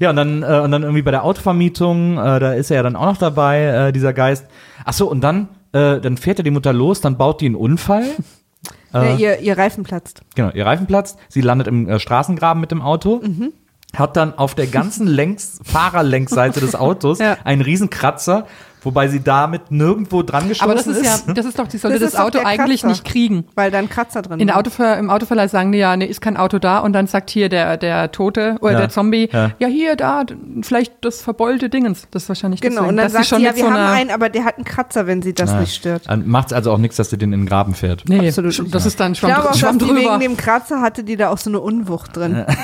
[0.00, 2.82] Ja, und dann, äh, und dann irgendwie bei der Autovermietung, äh, da ist er ja
[2.82, 4.46] dann auch noch dabei, äh, dieser Geist.
[4.86, 7.54] Ach so, und dann, äh, dann fährt ja die Mutter los, dann baut die einen
[7.56, 8.04] Unfall.
[8.92, 10.22] ja, Äh, ihr, ihr Reifen platzt.
[10.34, 13.20] Genau, ihr Reifen platzt, sie landet im äh, Straßengraben mit dem Auto.
[13.24, 13.52] Mhm.
[13.94, 17.36] Hat dann auf der ganzen Längs Fahrerlängsseite des Autos Ja.
[17.44, 18.46] einen riesen Kratzer,
[18.82, 21.98] wobei sie damit nirgendwo dran gestoßen Aber das ist ja, das ist doch, die sollte
[21.98, 22.88] Das das, ist Auto eigentlich Kratzer.
[22.88, 23.44] nicht kriegen.
[23.54, 24.56] Weil da ein Kratzer drin war.
[24.56, 27.48] Autover Im Autoverleih sagen die ja, nee, ist kein Auto da und dann sagt hier
[27.48, 28.78] der, der Tote oder Ja.
[28.80, 29.50] der Zombie, Ja.
[29.58, 29.68] ja.
[29.68, 30.24] hier, da,
[30.62, 32.06] vielleicht das verbeulte Dingens.
[32.10, 33.70] Das ist wahrscheinlich Genau, deswegen, und dann dass sie sagt schon sie, ja, wir so
[33.70, 36.02] haben einen, aber der hat einen Kratzer, wenn sie das nicht stört.
[36.08, 38.04] Dann macht's also auch nichts, dass sie den in den Graben fährt.
[38.08, 38.74] Nee, Absolut nicht.
[38.74, 39.94] das ist dann Ich Schwamm, glaube auch, die drüber.
[40.00, 42.44] wegen dem Kratzer hatte die da auch so eine Unwucht drin.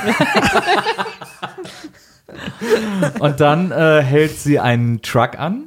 [3.20, 5.64] Und dann äh, hält sie einen Truck an,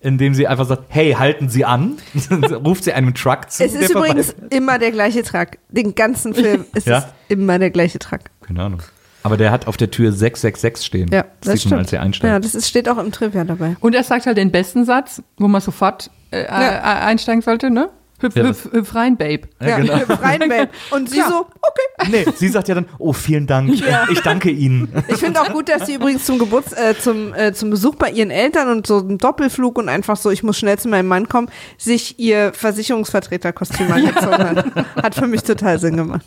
[0.00, 1.98] indem sie einfach sagt, hey, halten Sie an.
[2.64, 3.64] Ruft sie einem Truck zu.
[3.64, 5.48] Es ist übrigens vorbei- immer der gleiche Truck.
[5.68, 6.98] Den ganzen Film ist Ja?
[6.98, 8.20] es immer der gleiche Truck.
[8.46, 8.82] Keine Ahnung.
[9.22, 11.10] Aber der hat auf der Tür 666 stehen.
[11.12, 12.30] Ja, das, das sieht man, als sie einsteigt.
[12.32, 13.76] Ja, das ist, steht auch im Trivia dabei.
[13.80, 17.90] Und er sagt halt den besten Satz, wo man sofort äh, äh, einsteigen sollte, ne?
[18.20, 19.42] Hüpf, Ja, hüpf, hüpf rein, Babe.
[19.60, 19.94] Ja, genau.
[19.94, 20.68] rein, Babe.
[20.90, 22.10] Und sie so, okay.
[22.10, 23.72] Nee, sie sagt ja dann, oh, vielen Dank,
[24.10, 24.92] ich danke Ihnen.
[25.08, 28.10] Ich finde auch gut, dass sie übrigens zum Geburts, äh, zum, äh, zum Besuch bei
[28.10, 31.28] ihren Eltern und so einen Doppelflug und einfach so, ich muss schnell zu meinem Mann
[31.28, 31.48] kommen,
[31.78, 34.86] sich ihr Versicherungsvertreterkostüm angezogen hat.
[35.02, 36.24] Hat für mich total Sinn gemacht.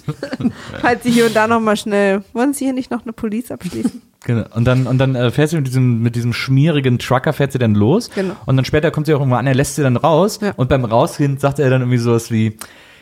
[0.80, 4.02] Falls sie hier und da nochmal schnell, wollen Sie hier nicht noch eine Police abschließen?
[4.24, 4.44] Genau.
[4.54, 7.58] Und dann, und dann äh, fährt sie mit diesem, mit diesem schmierigen Trucker, fährt sie
[7.58, 8.10] dann los.
[8.14, 8.36] Genau.
[8.46, 10.40] Und dann später kommt sie auch irgendwann an, er lässt sie dann raus.
[10.42, 10.52] Ja.
[10.56, 12.56] Und beim Rausgehen sagt er dann irgendwie sowas wie,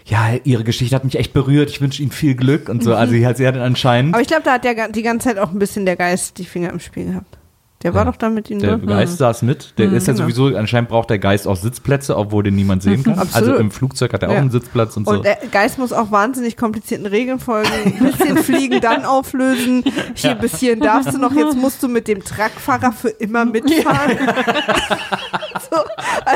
[0.07, 2.95] ja, ihre Geschichte hat mich echt berührt, ich wünsche Ihnen viel Glück und so.
[2.95, 5.29] Also sie hat, sie hat dann anscheinend, Aber ich glaube, da hat der die ganze
[5.29, 7.38] Zeit auch ein bisschen der Geist die Finger im Spiel gehabt.
[7.85, 8.11] Der war Ja.
[8.11, 8.87] doch da mit ihm der ne?
[8.87, 9.79] Geist saß mit.
[9.79, 10.25] Der ist ja genau.
[10.25, 13.19] sowieso, anscheinend braucht der Geist auch Sitzplätze, obwohl den niemand sehen kann.
[13.21, 13.35] Absolut.
[13.51, 14.41] Also im Flugzeug hat er auch Ja.
[14.41, 15.23] einen Sitzplatz und, Und so.
[15.23, 17.69] der Geist muss auch wahnsinnig komplizierten Regeln folgen.
[17.85, 19.85] Ein bisschen fliegen, dann auflösen.
[20.15, 24.19] Hier bis hierhin darfst du noch, jetzt musst du mit dem Truckfahrer für immer mitfahren.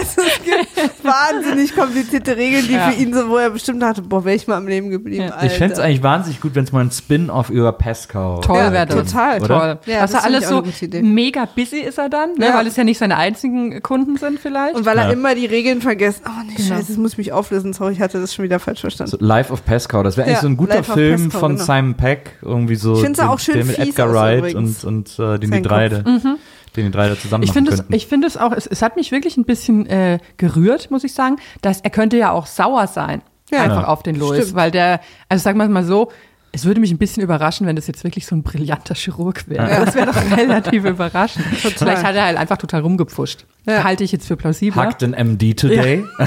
[0.05, 2.91] so, also es gibt wahnsinnig komplizierte Regeln, die Ja.
[2.91, 5.25] für ihn so, wo er bestimmt dachte, boah, wäre ich mal am Leben geblieben.
[5.25, 5.31] Ja.
[5.31, 5.47] Alter.
[5.47, 8.73] ich fände es eigentlich wahnsinnig gut, wenn es mal ein Spin-off über Pascal Toll Ja,
[8.73, 9.11] wäre das.
[9.13, 9.43] total.
[9.43, 9.47] Oder?
[9.49, 9.79] Toll.
[9.93, 11.03] Ja, Dass das er finde alles so eine gute Idee.
[11.03, 12.47] mega busy ist er dann, ne?
[12.47, 12.55] Ja.
[12.57, 14.75] weil es ja nicht seine einzigen Kunden sind vielleicht.
[14.75, 16.23] Und weil er immer die Regeln vergisst.
[16.27, 16.69] Oh nee, Genau.
[16.77, 17.73] scheiße, das muss ich mich auflösen.
[17.73, 19.11] Sorry, ich hatte das schon wieder falsch verstanden.
[19.11, 21.65] So, Life of Pascal, das wäre eigentlich so ein guter Life Film Pascal, von genau.
[21.65, 22.95] Simon Peck, irgendwie so.
[22.95, 24.85] Ich find's den- auch schön der mit Edgar Wright übrigens.
[24.85, 25.69] und, und äh, den Kopf.
[25.69, 26.35] da-
[26.77, 27.95] den die drei da zusammen Ich machen finde es, könnten.
[27.95, 31.13] ich finde es auch, es, es hat mich wirklich ein bisschen äh, gerührt, muss ich
[31.15, 33.63] sagen, dass er könnte ja auch sauer sein, Ja.
[33.63, 33.89] einfach Ja.
[33.89, 34.55] auf den Louis, Stimmt.
[34.55, 36.11] weil der, also sagen wir es mal so,
[36.55, 39.87] es würde mich ein bisschen überraschen, wenn das jetzt wirklich so ein brillanter Chirurg wäre.
[39.87, 41.47] Das wäre doch relativ überraschend.
[41.47, 43.47] Vielleicht hat er halt einfach total rumgepfuscht.
[43.67, 43.85] Ja.
[43.85, 44.83] Halte ich jetzt für plausibler.
[44.83, 46.05] Hackt an MD today.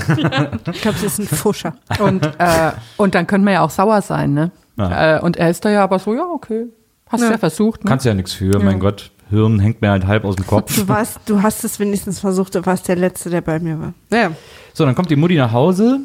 [0.71, 1.75] Ich glaube, das ist ein Fuscher.
[1.99, 4.51] Und, äh, und dann können wir ja auch sauer sein, ne?
[4.77, 5.17] Ja.
[5.17, 6.65] Äh, und er ist da ja aber so, ja, okay.
[7.07, 7.33] Hast du Ja.
[7.33, 7.89] ja versucht, ne?
[7.89, 9.11] Kannst ja nichts für, mein Gott.
[9.29, 10.75] Hirn hängt mir halt halb aus dem Kopf.
[10.75, 13.93] Du warst, du hast es wenigstens versucht, du warst der Letzte, der bei mir war.
[14.11, 14.31] Ja.
[14.73, 16.01] So, dann kommt die Mutti nach Hause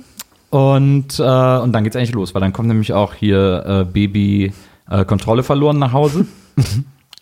[0.51, 4.53] und, äh, und dann geht's eigentlich los, weil dann kommt nämlich auch hier äh, Baby
[4.89, 6.27] äh, Kontrolle verloren nach Hause.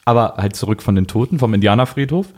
[0.05, 2.29] Aber halt zurück von den Toten, vom Indianerfriedhof.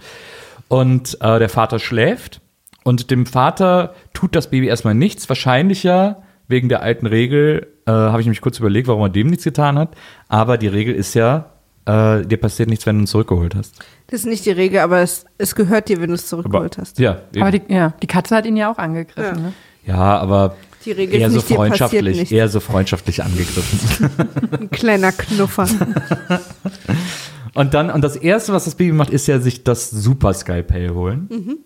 [0.69, 2.41] Und äh, der Vater schläft
[2.83, 5.29] und dem Vater tut das Baby erstmal nichts.
[5.29, 9.29] Wahrscheinlich ja wegen der alten Regel, äh, habe ich mich kurz überlegt, warum er dem
[9.29, 9.97] nichts getan hat.
[10.29, 11.51] Aber die Regel ist ja,
[11.91, 13.75] äh, dir passiert nichts, wenn du ihn zurückgeholt hast.
[14.09, 16.99] Das ist nicht die Regel, aber es, es gehört dir, wenn du es zurückgeholt hast.
[16.99, 17.43] Ja, eben.
[17.43, 19.43] Aber die, ja, die Katze hat ihn ja auch angegriffen, Ja.
[19.43, 19.53] ne?
[19.87, 24.11] ja, aber Die Regel eher ist so nicht, freundschaftlich, eher so freundschaftlich angegriffen.
[24.61, 25.67] Ein kleiner Knuffer.
[27.55, 30.91] Und dann, und das erste, was das Baby macht, ist ja sich das Super Skalpell
[30.91, 31.29] holen.
[31.31, 31.59] Mhm.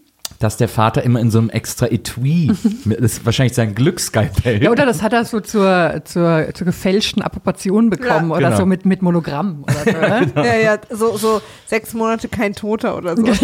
[0.44, 2.48] Dass der Vater immer in so einem extra Etui,
[2.84, 4.62] das ist wahrscheinlich sein Glücksskalpell.
[4.62, 8.36] Ja, oder das hat er so zur, zur, zur gefälschten Approbation bekommen Ja.
[8.36, 8.56] oder Genau.
[8.58, 10.32] so mit, mit Monogramm oder so, ne?
[10.46, 13.24] ja, ja, so, so sechs Monate kein Toter oder so.
[13.28, 13.40] als,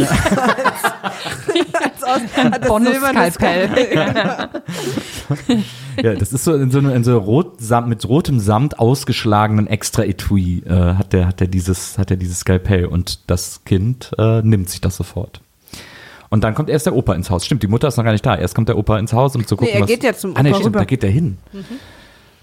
[2.02, 3.98] als silberne Bonusskalpell.
[6.02, 10.04] Ja, das ist so in so, einem- in so rot, mit rotem Samt ausgeschlagenen extra
[10.04, 14.42] Etui äh, hat der, hat der dieses, hat er dieses Skalpell und das Kind äh,
[14.42, 15.40] nimmt sich das sofort.
[16.30, 17.44] Und dann kommt erst der Opa ins Haus.
[17.44, 18.36] Stimmt, die Mutter ist noch gar nicht da.
[18.36, 19.88] Erst kommt der Opa ins Haus, um zu gucken, er was.
[19.88, 20.78] geht ja zum ah, nee, Opa stimmt, rüber.
[20.80, 21.38] da geht der hin.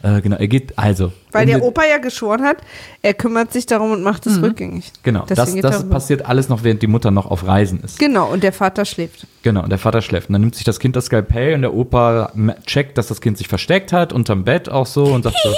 [0.04, 1.12] Äh, genau, er geht, also.
[1.32, 2.58] Weil um der Opa ja geschworen hat,
[3.02, 4.92] er kümmert sich darum und macht es rückgängig.
[5.02, 5.90] Genau, das, Deswegen das er rüber.
[5.96, 7.98] passiert alles noch, während die Mutter noch auf Reisen ist.
[7.98, 9.26] Genau, und der Vater schläft.
[9.42, 10.30] Genau, und der Vater schläft.
[10.30, 12.32] Und dann nimmt sich das Kind das Skalpell und der Opa
[12.68, 15.50] checkt, dass das Kind sich versteckt hat, unterm Bett auch so und sagt so,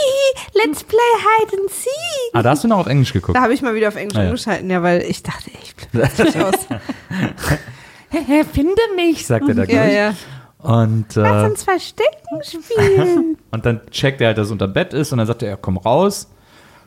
[0.54, 1.90] Let's play hide and seek.
[2.34, 3.36] ah, da hast du noch auf Englisch geguckt.
[3.36, 4.30] Da habe ich mal wieder auf Englisch Ah, ja.
[4.30, 6.54] umgeschalten, ja, weil ich dachte, ich plötzlich aus.
[8.10, 9.26] Finde mich.
[9.26, 9.94] sagt er da ja, gleich.
[9.94, 10.14] ja.
[10.60, 13.38] Und, äh, Lass uns Verstecken spielen.
[13.52, 15.56] und dann checkt er halt, dass es unterm Bett ist und dann sagt er, ja,
[15.56, 16.30] komm raus.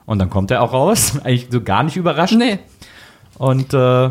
[0.04, 2.34] Und dann kommt er auch raus, eigentlich so gar nicht überrascht.
[2.34, 2.58] Nee.
[3.38, 4.10] Und, äh,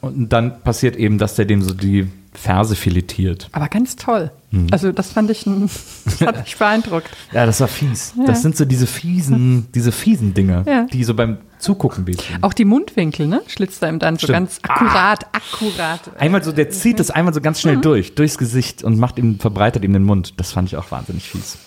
[0.00, 3.48] und dann passiert eben, dass der dem so die Ferse filetiert.
[3.52, 4.30] Aber ganz toll.
[4.50, 4.68] Hm.
[4.70, 5.68] Also das fand ich, ein,
[6.04, 7.10] das hat mich beeindruckt.
[7.32, 8.14] Ja, das war fies.
[8.26, 10.84] Das sind so diese fiesen, diese fiesen Dinge, Ja.
[10.84, 12.38] die so beim Zugucken wehtun.
[12.42, 13.42] Auch die Mundwinkel, ne?
[13.48, 14.34] Schlitzt er ihm dann so Stimmt.
[14.34, 16.00] ganz akkurat, akkurat.
[16.18, 19.38] Einmal so, der zieht das einmal so ganz schnell durch, durchs Gesicht und macht ihm,
[19.38, 20.34] verbreitet ihm den Mund.
[20.38, 21.58] Das fand ich auch wahnsinnig fies.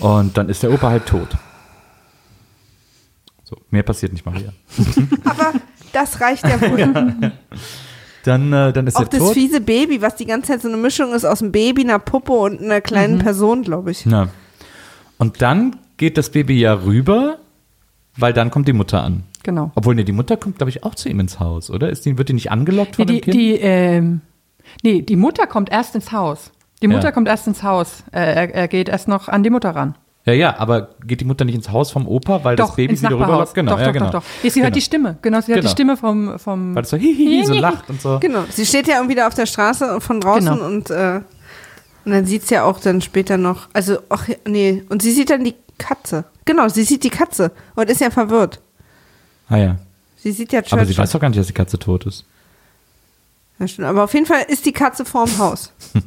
[0.00, 1.28] Und dann ist der Opa halt tot.
[3.44, 4.52] So, mehr passiert nicht, Maria.
[5.24, 5.52] Aber
[5.92, 7.32] das reicht ja wohl.
[8.28, 9.32] Dann, äh, dann ist Auch er das tot.
[9.34, 12.32] fiese Baby, was die ganze Zeit so eine Mischung ist aus einem Baby, einer Puppe
[12.32, 13.18] und einer kleinen Mhm.
[13.20, 14.04] Person, glaube ich.
[14.06, 14.28] Na.
[15.18, 17.38] Und dann geht das Baby ja rüber,
[18.16, 19.24] weil dann kommt die Mutter an.
[19.42, 19.72] Genau.
[19.74, 21.88] Obwohl, ne, die Mutter kommt, glaube ich, auch zu ihm ins Haus, oder?
[21.90, 23.34] Ist die, wird die nicht angelockt Nee, von die, dem Kind?
[23.34, 24.20] die, ähm,
[24.82, 26.52] nee, die Mutter kommt erst ins Haus.
[26.82, 27.12] Die Mutter Ja.
[27.12, 28.04] kommt erst ins Haus.
[28.12, 29.94] Äh, er, er geht erst noch an die Mutter ran.
[30.28, 33.20] Ja, ja, aber geht die Mutter nicht ins Haus vom Opa, weil das Baby Nachbarhaus.
[33.22, 33.54] rüberlockt?
[33.54, 34.04] Genau, doch, ja, doch, genau.
[34.06, 34.24] doch, doch.
[34.42, 34.74] Nee, sie hört Genau.
[34.74, 35.18] die Stimme.
[35.22, 35.62] Genau, sie hört Genau.
[35.62, 38.18] die Stimme vom, vom Weil das so hihihi so lacht und so.
[38.20, 38.44] Genau.
[38.50, 40.66] Sie steht ja irgendwie da auf der Straße von draußen Genau.
[40.66, 41.20] und, äh,
[42.04, 45.30] und dann sieht sie ja auch dann später noch, also, ach, nee, und sie sieht
[45.30, 46.24] dann die Katze.
[46.44, 48.60] Genau, sie sieht die Katze und ist ja verwirrt.
[49.48, 49.76] Ah ja.
[50.16, 50.98] Sie sieht ja Aber sie Churchill.
[50.98, 52.24] weiß doch gar nicht, dass die Katze tot ist.
[53.58, 53.88] Ja, stimmt.
[53.88, 55.72] Aber auf jeden Fall ist die Katze vorm Haus.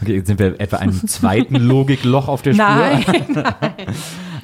[0.00, 2.64] Okay, jetzt sind wir etwa einem zweiten Logikloch auf der Spur.
[2.64, 3.04] Nein,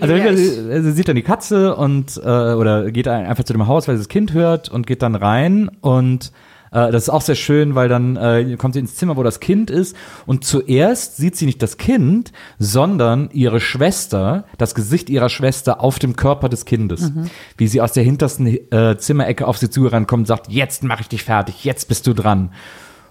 [0.01, 3.53] Also, Ja, sie, sie sieht dann die Katze und äh, oder geht ein- einfach zu
[3.55, 6.31] dem Haus, weil sie das Kind hört und geht dann rein und
[6.71, 9.41] äh, das ist auch sehr schön, weil dann äh, kommt sie ins Zimmer, wo das
[9.41, 9.97] Kind ist.
[10.27, 15.99] Und zuerst sieht sie nicht das Kind, sondern ihre Schwester, das Gesicht ihrer Schwester auf
[15.99, 17.13] dem Körper des Kindes,
[17.57, 21.03] wie sie aus der hintersten äh, Zimmerecke auf sie zugerannt kommt und sagt, jetzt mache
[21.03, 22.51] ich dich fertig, jetzt bist du dran.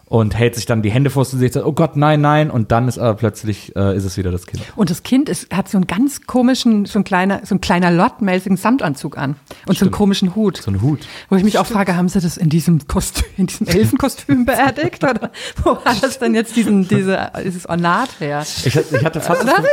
[0.09, 2.49] Und hält sich dann die Hände vor das Gesicht, sagt, oh Gott, nein, nein.
[2.49, 4.63] Und dann ist aber plötzlich, äh, ist es wieder das Kind.
[4.77, 7.91] Und das Kind ist, hat so einen ganz komischen, so ein kleiner, so ein kleiner
[7.91, 9.35] Lott-mäßigen Samtanzug an.
[9.65, 10.57] Und so einen komischen Hut.
[10.63, 11.01] So ein Hut.
[11.29, 15.03] Wo ich mich auch frage, haben sie das in diesem Kostüm, in diesem Elfenkostüm beerdigt?
[15.03, 15.29] Oder
[15.63, 18.45] wo hat das denn jetzt diesen, diese, dieses Ornat her?
[18.63, 19.65] Ich, hatte- ich, hatte fast das, Ge-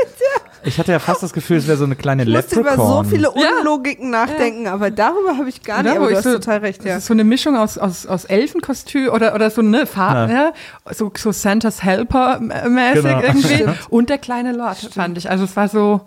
[0.65, 3.03] ich hatte ja fast das Gefühl, es wäre so eine kleine Ich musste über so
[3.05, 6.85] viele Unlogiken nachdenken, aber darüber habe ich gar nicht, aber du hast so- total recht,
[6.85, 6.95] ja.
[6.95, 10.53] Das ist so eine Mischung aus, aus, aus Elfenkostüm oder, oder so eine Farbe, ja.
[10.93, 13.20] so, so Santas Helper äh, mäßig Genau.
[13.20, 13.65] irgendwie.
[13.91, 15.31] Und der kleine Lord, fand ich.
[15.31, 16.03] Also es war so,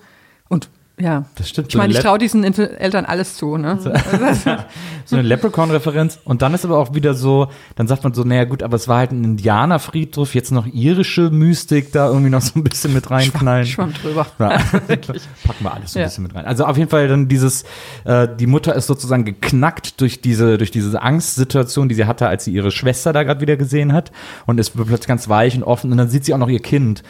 [0.50, 0.70] und
[1.00, 1.26] ja.
[1.36, 3.78] Das stimmt, Ich so eine meine, ich traue diesen Inter- Eltern alles zu, ne?
[5.06, 6.20] so eine Leprechaun-Referenz.
[6.24, 8.88] Und dann ist aber auch wieder so, dann sagt man so, naja gut, aber es
[8.88, 13.10] war halt ein Indianerfriedhof, jetzt noch irische Mystik da irgendwie noch so ein bisschen mit
[13.12, 13.66] reinknallen.
[13.68, 14.26] Schwamm drüber.
[14.40, 16.08] Ja, packen wir alles so ein Ja.
[16.08, 16.46] bisschen mit rein.
[16.46, 17.64] Also auf jeden Fall dann dieses,
[18.06, 22.46] äh, die Mutter ist sozusagen geknackt durch diese, durch diese Angstsituation, die sie hatte, als
[22.46, 24.12] sie ihre Schwester da gerade wieder gesehen hat
[24.46, 27.04] und ist plötzlich ganz weich und offen und dann sieht sie auch noch ihr Kind.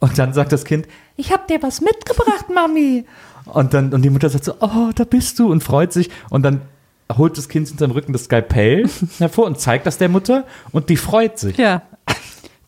[0.00, 3.04] Und dann sagt das Kind, Ich hab dir was mitgebracht, Mami.
[3.46, 6.42] und dann, und die Mutter sagt so, oh, da bist du und freut sich und
[6.42, 6.62] dann
[7.16, 8.88] holt das Kind hinterm Rücken das Skalpell
[9.18, 11.56] hervor und zeigt das der Mutter und die freut sich.
[11.56, 11.82] Ja.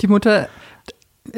[0.00, 0.48] Die Mutter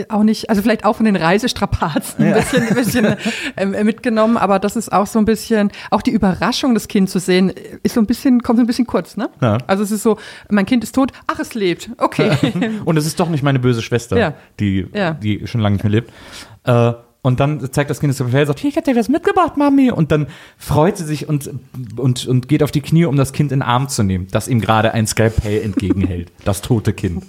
[0.08, 3.16] auch nicht, also vielleicht auch von den Reisestrapazen ein bisschen, ein bisschen
[3.56, 7.10] ähm, äh, mitgenommen, aber das ist auch so ein bisschen, auch die Überraschung, das Kind
[7.10, 7.52] zu sehen,
[7.82, 9.30] ist so ein bisschen, kommt so ein bisschen kurz, ne?
[9.40, 9.58] Ja.
[9.66, 10.18] Also es ist so,
[10.50, 12.30] mein Kind ist tot, ach, es lebt, okay.
[12.84, 14.34] Und es ist doch nicht meine böse Schwester, Ja.
[14.60, 14.86] die,
[15.22, 16.12] die schon lange nicht mehr lebt.
[16.64, 19.56] Äh, und dann zeigt das Kind das Skalpell, sagt, hier, ich hab dir was mitgebracht,
[19.56, 19.90] Mami.
[19.90, 21.50] Und dann freut sie sich und,
[21.96, 24.46] und, und geht auf die Knie, um das Kind in den Arm zu nehmen, das
[24.46, 26.30] ihm gerade ein Skalpell entgegenhält.
[26.44, 27.24] Das tote Kind.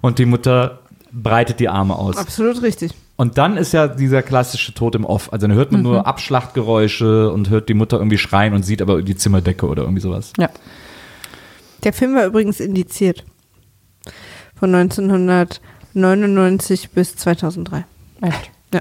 [0.00, 0.78] Und die Mutter
[1.12, 2.16] breitet die Arme aus.
[2.16, 2.92] Absolut richtig.
[3.16, 5.32] Und dann ist ja dieser klassische Tod im Off.
[5.32, 9.02] Also dann hört man nur Abschlachtgeräusche und hört die Mutter irgendwie schreien und sieht aber
[9.02, 10.32] die Zimmerdecke oder irgendwie sowas.
[10.38, 10.48] ja.
[11.84, 13.24] Der Film war übrigens indiziert.
[14.56, 17.84] Von 1999 bis 2003.
[18.20, 18.50] Echt.
[18.74, 18.80] Ja.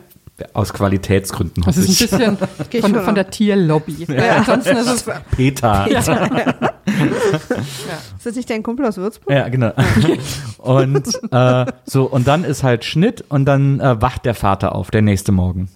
[0.53, 1.63] Aus Qualitätsgründen.
[1.63, 2.37] Das ist ein hoffe bisschen
[2.71, 4.05] ich von, von der Tierlobby.
[4.07, 4.37] Ja.
[4.37, 5.13] Ansonsten ist es, ich.
[5.31, 5.87] Peter.
[5.91, 6.01] Ja,
[6.87, 9.33] Ist das nicht dein Kumpel aus Würzburg?
[9.49, 9.71] genau.
[10.57, 14.91] Und äh, so, und dann ist halt Schnitt und dann äh, wacht der Vater auf,
[14.91, 15.69] der nächste Morgen.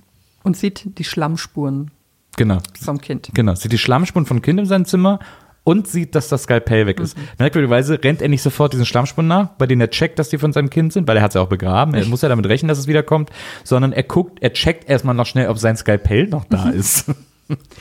[0.44, 1.92] und sieht die Schlammspuren
[2.38, 2.60] Genau.
[2.82, 3.30] vom Kind.
[3.34, 3.56] Genau.
[3.56, 5.20] Sieht die Schlammspuren von Kind in seinem Zimmer
[5.64, 7.16] und sieht, dass das Skalpell weg ist.
[7.38, 10.54] Merkwürdigerweise rennt er nicht sofort diesen Schlammspuren nach, bei denen er checkt, dass die von
[10.54, 11.94] seinem Kind sind, weil er hat sie auch begraben.
[11.94, 13.30] Er muss ja damit rechnen, dass es wiederkommt,
[13.64, 17.12] sondern er guckt, er checkt erstmal noch schnell, ob sein Skalpell noch da ist.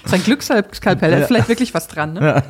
[0.05, 2.43] Sein Glücksskalpell, da ist vielleicht wirklich was dran, ne?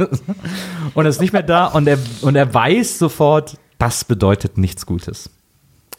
[0.94, 4.86] und er ist nicht mehr da und er, und er weiß sofort, das bedeutet nichts
[4.86, 5.30] Gutes.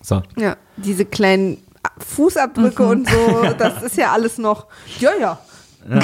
[0.02, 0.24] So.
[0.38, 1.58] Ja, diese kleinen
[2.00, 4.68] Fußabdrücke und so, das ist ja alles noch,
[5.00, 5.40] ja, ja.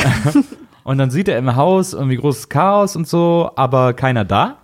[0.84, 4.60] Und dann sieht er im Haus irgendwie großes Chaos und so, aber keiner da.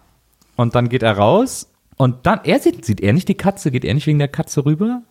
[0.55, 1.67] Und dann geht er raus
[1.97, 4.65] und dann, er sieht, sieht er nicht die Katze, geht er nicht wegen der Katze
[4.65, 5.01] rüber?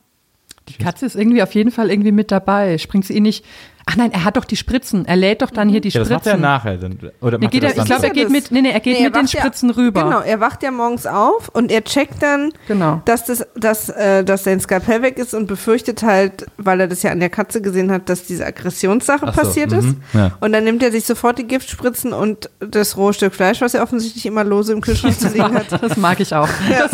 [0.68, 2.78] Die Katze ist irgendwie auf jeden Fall irgendwie mit dabei.
[2.78, 3.44] Springt sie ihn nicht.
[3.86, 5.04] Ach nein, er hat doch die Spritzen.
[5.06, 6.40] Er lädt doch dann hier die Ja, das macht er Spritzen.
[6.40, 6.76] nachher.
[6.78, 8.80] Dann, oder Nee, macht geht er er, ich glaube, er geht mit, nee, nee, er
[8.80, 10.04] geht Nee, er mit den wacht ja- Spritzen rüber.
[10.04, 13.02] Genau, er wacht ja morgens auf und er checkt dann, Genau.
[13.04, 17.02] dass, das, dass, äh, dass sein Skalpell weg ist und befürchtet halt, weil er das
[17.02, 19.96] ja an der Katze gesehen hat, dass diese Aggressionssache Ach so, passiert mhm, ist.
[20.14, 20.32] ja.
[20.40, 23.82] Und dann nimmt er sich sofort die Giftspritzen und das rohe Stück Fleisch, was er
[23.82, 25.66] offensichtlich immer lose im Kühlschrank zu liegen hat.
[25.82, 26.48] Das mag ich auch.
[26.70, 26.88] Ja.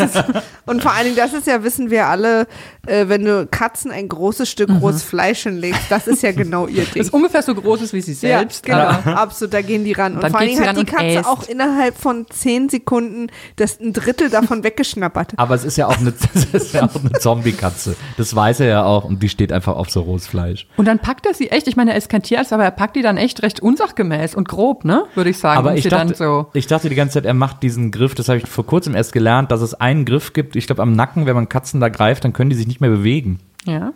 [0.65, 2.47] Und vor allen Dingen, das ist ja, wissen wir alle,
[2.87, 6.78] äh, wenn du Katzen ein großes Stück rohes Fleisch hinlegst, das ist ja genau ihr
[6.85, 6.93] Ding.
[6.95, 8.67] Das ist ungefähr so groß ist wie sie selbst.
[8.67, 10.15] Ja, aber- genau, absolut, da gehen die ran.
[10.15, 11.27] Und, dann vor allen geht Dingen sie hat die ran und Katze äst.
[11.27, 15.33] auch innerhalb von zehn Sekunden das ein Drittel davon weggeschnappert.
[15.37, 16.13] Aber es ist ja auch eine,
[16.73, 17.95] ja eine Zombie-Katze.
[18.17, 20.67] Das weiß er ja auch und die steht einfach auf so rohes Fleisch.
[20.77, 22.95] Und dann packt er sie echt, ich meine, er ist kein Tierarzt, aber er packt
[22.95, 25.05] die dann echt recht unsachgemäß und grob, ne?
[25.15, 25.57] Würde ich sagen.
[25.57, 26.47] Aber und ich dachte, dann so.
[26.53, 29.13] ich dachte die ganze Zeit, er macht diesen Griff, das habe ich vor kurzem erst
[29.13, 32.23] gelernt, dass es einen Griff gibt, ich glaube am Nacken, wenn man Katzen da greift,
[32.23, 33.39] dann können die sich nicht mehr bewegen.
[33.65, 33.93] Ja.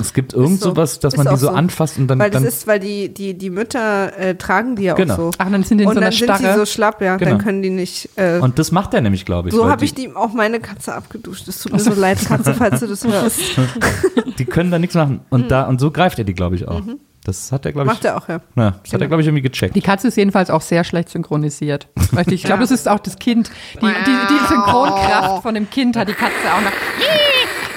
[0.00, 0.70] Es gibt irgend so.
[0.70, 1.52] sowas, dass Ist man die so so.
[1.52, 4.84] anfasst und dann, Weil das dann ist, weil die, die, die Mütter äh, tragen die
[4.84, 5.14] ja Genau.
[5.14, 5.30] auch so.
[5.38, 6.58] Ach, dann sind die in und so einer dann sind sie Starre.
[6.58, 7.16] so schlapp, ja.
[7.16, 7.30] Genau.
[7.32, 8.08] Dann können die nicht.
[8.16, 9.54] Äh, und das macht er nämlich, glaube ich.
[9.54, 11.48] so habe die, ich die auch meine Katze abgeduscht.
[11.48, 13.40] Es tut mir so leid, Katze, falls du das hörst.
[14.38, 16.82] die können da nichts machen und da und so greift er die, glaube ich auch.
[17.24, 18.40] Das hat er, glaube ich, Macht er auch, ja.
[18.54, 19.74] ja, das hat er, glaube ich, irgendwie gecheckt.
[19.74, 21.88] Die Katze ist jedenfalls auch sehr schlecht synchronisiert.
[22.28, 23.50] Ich glaube, das ist auch das Kind.
[23.74, 26.70] Die, die, die Synchronkraft von dem Kind hat die Katze auch noch.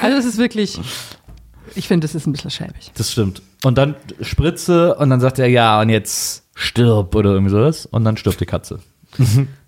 [0.02, 0.80] Also es ist wirklich.
[1.76, 2.92] Ich finde, es ist ein bisschen schäbig.
[2.96, 3.42] Das stimmt.
[3.64, 7.86] Und dann Spritze und dann sagt er, ja, und jetzt stirb oder irgendwie sowas.
[7.86, 8.80] Und dann stirbt die Katze.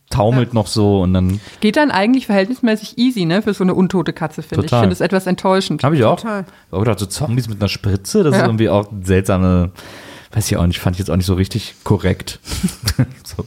[0.10, 4.12] Taumelt noch so und dann Geht dann eigentlich verhältnismäßig easy, ne, für so eine untote
[4.12, 4.72] Katze, finde ich.
[4.74, 5.84] Ich finde es etwas enttäuschend.
[5.86, 6.18] habe ich auch.
[6.20, 6.46] Total.
[6.72, 8.46] Oder so Zombies mit einer Spritze, das ist Ja.
[8.46, 9.72] irgendwie auch seltsame,
[10.34, 12.40] weiß ich auch nicht, fand ich jetzt auch nicht so richtig korrekt.
[13.24, 13.46] so.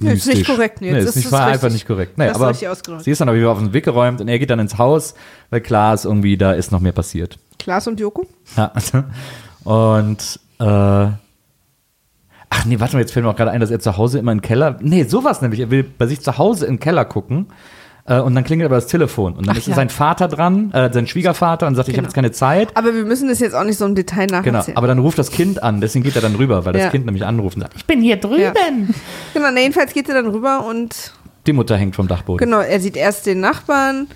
[0.00, 1.54] Ja, ist nicht korrekt, nee, Nee, jetzt ist ist nicht, war richtig.
[1.64, 2.16] einfach nicht korrekt.
[2.16, 4.38] Nee, Das ist aber sie ist dann aber wieder auf den Weg geräumt und er
[4.38, 5.14] geht dann ins Haus,
[5.50, 7.38] weil klar ist irgendwie, da ist noch mehr passiert.
[7.68, 8.24] Klaas und Joko?
[8.56, 8.72] Ja.
[9.64, 11.18] Und äh, ach
[12.64, 14.40] nee, warte mal, jetzt fällt mir auch gerade ein, dass er zu Hause immer im
[14.40, 14.78] Keller.
[14.80, 15.60] Nee, sowas nämlich.
[15.60, 17.48] Er will bei sich zu Hause im Keller gucken.
[18.06, 19.34] äh, Und dann klingelt aber das Telefon.
[19.34, 19.74] Und dann Ach ist ja.
[19.74, 22.06] sein Vater dran, äh, sein Schwiegervater, und sagt, ich habe Genau.
[22.08, 22.74] jetzt keine Zeit.
[22.74, 24.78] Aber wir müssen das jetzt auch nicht so im Detail Genau, nacherzählen.
[24.78, 26.88] aber dann ruft das Kind an, deswegen geht er dann rüber, weil das Ja.
[26.88, 28.40] Kind nämlich anruft und sagt, ich bin hier drüben.
[28.40, 28.52] Ja.
[29.34, 31.12] Genau, na, jedenfalls geht er dann rüber und
[31.46, 32.38] die Mutter hängt vom Dachboden.
[32.46, 34.06] genau, er sieht erst den Nachbarn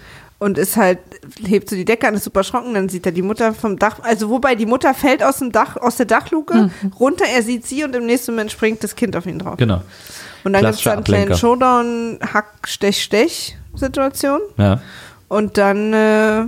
[0.42, 0.98] und ist halt,
[1.46, 4.00] hebt so die Decke an, ist super erschrocken, dann sieht er die Mutter vom Dach,
[4.02, 7.84] also wobei die Mutter fällt aus dem Dach, aus der Dachluke runter, er sieht sie
[7.84, 9.56] und im nächsten Moment springt das Kind auf ihn drauf.
[9.56, 9.82] Genau.
[10.44, 11.36] Und dann gibt es Klassischer da einen kleinen.
[11.36, 14.80] Showdown, Hack, Stech, Stech Situation Ja.
[15.28, 16.42] und dann äh,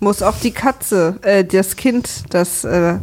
[0.00, 2.98] muss auch die Katze, äh, das Kind, das, äh,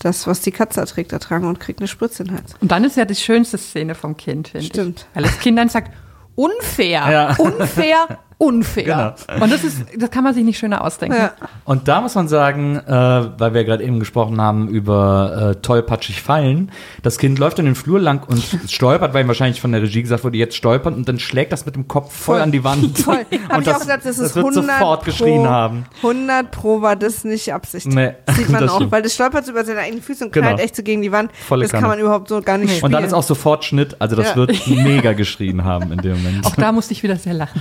[0.00, 2.54] das, was die Katze erträgt, ertragen und kriegt eine Spritze in den Hals.
[2.60, 4.72] Und dann ist ja die schönste Szene vom Kind, finde ich.
[4.72, 5.06] Stimmt.
[5.14, 5.92] Weil das Kind dann sagt,
[6.34, 7.34] unfair, Ja.
[7.38, 9.14] unfair, unfair.
[9.26, 9.42] Genau.
[9.44, 11.16] Und das ist, das kann man sich nicht schöner ausdenken.
[11.16, 11.32] Ja.
[11.64, 16.22] Und da muss man sagen, äh, weil wir gerade eben gesprochen haben über äh, tollpatschig
[16.22, 16.70] fallen,
[17.02, 18.40] das Kind läuft in den Flur lang und
[18.70, 21.66] stolpert, weil ihm wahrscheinlich von der Regie gesagt wurde, jetzt stolpern und dann schlägt das
[21.66, 22.42] mit dem Kopf voll, Voll.
[22.42, 22.96] an die Wand.
[22.98, 23.26] Voll.
[23.48, 25.86] Hab und ich auch gesagt, das ist wird 100 sofort pro, geschrien haben.
[25.96, 27.86] 100 pro war das nicht Absicht.
[27.88, 28.92] Nee, Sieht man das auch, stimmt.
[28.92, 30.46] weil das stolpert über seine eigenen Füße und Genau.
[30.46, 31.32] knallt echt so gegen die Wand.
[31.48, 32.84] Volle das kann man überhaupt so gar nicht spielen.
[32.84, 34.36] Und dann ist auch sofort Schnitt, also das Ja.
[34.36, 36.46] wird mega geschrien haben in dem Moment.
[36.46, 37.60] Auch da musste ich wieder sehr lachen.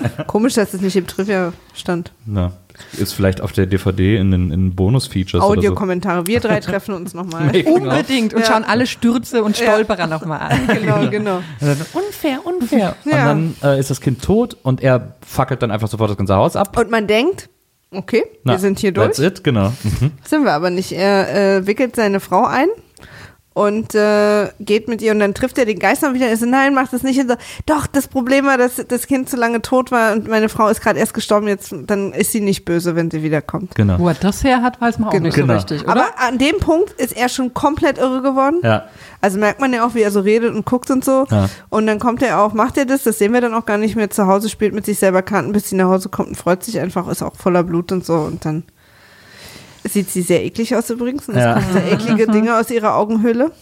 [0.26, 2.12] Komisch, dass das nicht im Trivia stand.
[2.26, 2.52] Na,
[2.98, 5.58] ist vielleicht auf der DVD in den, in Bonus-Features oder so.
[5.58, 6.26] Audiokommentare.
[6.26, 7.48] Wir drei treffen uns nochmal.
[7.52, 7.64] Nee.
[7.64, 8.34] Unbedingt.
[8.34, 8.46] Und Ja.
[8.46, 10.66] schauen alle Stürze und Stolperer nochmal an.
[10.80, 11.42] genau, genau.
[11.92, 12.96] Unfair, unfair.
[13.04, 13.26] Und Ja.
[13.26, 16.56] dann äh, ist das Kind tot und er fackelt dann einfach sofort das ganze Haus
[16.56, 16.76] ab.
[16.78, 17.48] Und man denkt,
[17.90, 19.08] okay, Na, wir sind hier durch.
[19.08, 19.72] That's it, genau.
[19.82, 20.12] Mhm.
[20.24, 20.92] Sind wir aber nicht.
[20.92, 22.68] Er äh, wickelt seine Frau ein
[23.54, 26.40] und äh, geht mit ihr und dann trifft er den Geist noch wieder und ist
[26.40, 27.20] so, nein, mach das nicht.
[27.20, 30.48] Und so, doch, das Problem war, dass das Kind zu lange tot war und meine
[30.48, 33.74] Frau ist gerade erst gestorben, jetzt dann ist sie nicht böse, wenn sie wiederkommt.
[33.74, 33.98] genau.
[33.98, 35.26] Wo er das her hat, weiß man auch Genau.
[35.26, 35.52] nicht Genau.
[35.52, 35.90] so richtig, oder?
[35.92, 38.60] Aber an dem Punkt ist er schon komplett irre geworden.
[38.62, 38.86] Ja.
[39.20, 41.26] Also merkt man ja auch, wie er so redet und guckt und so.
[41.30, 41.48] Ja.
[41.68, 43.94] Und dann kommt er auch, macht er das, das sehen wir dann auch gar nicht
[43.96, 46.64] mehr zu Hause, spielt mit sich selber Karten, bis sie nach Hause kommt und freut
[46.64, 48.14] sich einfach, ist auch voller Blut und so.
[48.14, 48.64] Und dann
[49.92, 51.28] sieht sie sehr eklig aus übrigens.
[51.28, 51.54] Und es Ja.
[51.54, 53.52] kommen sehr eklige Dinge aus ihrer Augenhöhle.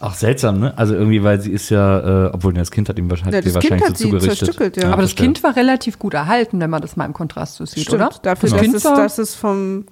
[0.00, 0.72] Auch seltsam, ne?
[0.78, 3.40] Also irgendwie, weil sie ist ja, äh, obwohl ne, das Kind hat ihm wahrscheinlich, Ja,
[3.42, 4.38] das sie wahrscheinlich Kind hat so zugerichtet.
[4.38, 4.92] zerstückelt, ja.
[4.92, 5.14] Aber das.
[5.14, 8.08] Kind war relativ gut erhalten, wenn man das mal im Kontrast so sieht, oder?
[8.22, 9.84] Dafür, das dass, Kind es, dass es vom,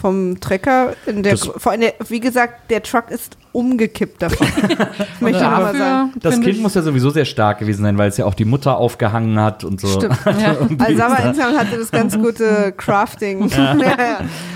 [0.00, 4.46] vom Trecker in der, Das- vor allem der, wie gesagt, der Truck ist umgekippt davon.
[4.98, 6.12] Das möchte dafür, sagen.
[6.20, 8.76] Das Kind muss ja sowieso sehr stark gewesen sein, weil es ja auch die Mutter
[8.76, 9.88] aufgehangen hat und so.
[9.88, 10.16] Stimmt.
[10.26, 10.56] Ja.
[10.78, 13.48] Also aber insgesamt hatte das ganz gute Crafting.
[13.48, 13.96] Ja, ja.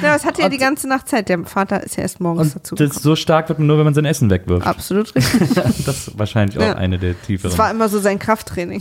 [0.03, 1.29] ja es hatte ja die ganze Nacht Zeit.
[1.29, 3.03] Der Vater ist ja erst morgens Und dazu das gekommen.
[3.03, 4.67] so stark wird man nur, wenn man sein Essen wegwirft.
[4.67, 5.49] Absolut richtig.
[5.55, 6.75] Das ist wahrscheinlich auch Ja.
[6.75, 8.81] eine der Das tieferen war immer so sein Krafttraining.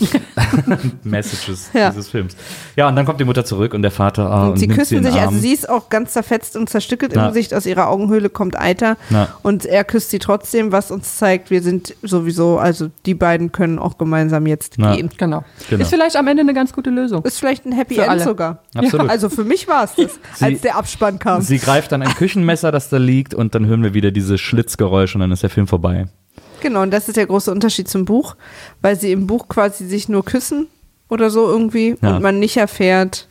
[1.03, 1.89] Messages Ja.
[1.89, 2.35] dieses Films.
[2.75, 4.97] Ja, und dann kommt die Mutter zurück und der Vater ah, Und sie nimmt küssen
[4.97, 5.29] in den sich, Arm.
[5.29, 7.23] also sie ist auch ganz zerfetzt und zerstückelt Ja.
[7.23, 7.53] im Gesicht.
[7.53, 8.97] Aus ihrer Augenhöhle kommt Eiter.
[9.09, 9.29] Ja.
[9.43, 13.79] Und er küsst sie trotzdem, was uns zeigt, wir sind sowieso, also die beiden können
[13.79, 14.95] auch gemeinsam jetzt Ja.
[14.95, 15.09] gehen.
[15.17, 15.43] Genau.
[15.69, 15.81] Genau.
[15.81, 17.23] Ist vielleicht am Ende eine ganz gute Lösung.
[17.23, 18.23] Ist vielleicht ein Happy Für End alle.
[18.23, 18.63] sogar.
[18.75, 19.09] Absolut.
[19.09, 21.41] Also für mich war es das, Sie- als der Abspann kam.
[21.41, 25.15] Sie greift dann ein Küchenmesser, das da liegt, und dann hören wir wieder diese Schlitzgeräusche
[25.15, 26.05] und dann ist der Film vorbei.
[26.61, 28.35] Genau, und das ist der große Unterschied zum Buch,
[28.81, 30.67] weil sie im Buch quasi sich nur küssen
[31.09, 32.15] oder so irgendwie Ja.
[32.15, 33.27] und man nicht erfährt,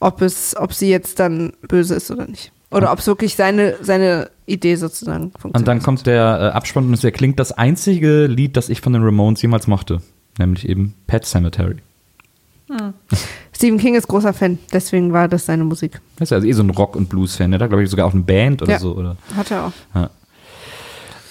[0.00, 2.52] ob es, ob sie jetzt dann böse ist oder nicht.
[2.70, 5.56] Oder ob es wirklich seine, seine Idee sozusagen funktioniert.
[5.56, 8.92] Und dann kommt der äh, Abspann und es erklingt das einzige Lied, das ich von
[8.92, 10.02] den Ramones jemals mochte.
[10.38, 11.76] Nämlich eben Pet Cemetery.
[13.52, 16.00] Stephen King ist großer Fan, deswegen war das seine Musik.
[16.16, 17.50] Das ist also eh so ein Rock- und Blues-Fan.
[17.50, 18.78] Der hat, glaube ich, sogar auch eine Band oder Ja.
[18.78, 18.94] so.
[18.94, 19.16] Oder?
[19.34, 19.72] Hat er auch.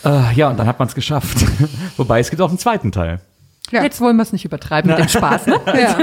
[0.03, 1.37] Äh, ja, und dann hat man es geschafft.
[1.97, 3.21] Wobei, es gibt auch einen zweiten Teil.
[3.71, 3.83] Ja.
[3.83, 5.59] Jetzt wollen wir es nicht übertreiben mit dem Spaß, ne?
[5.79, 5.97] Ja.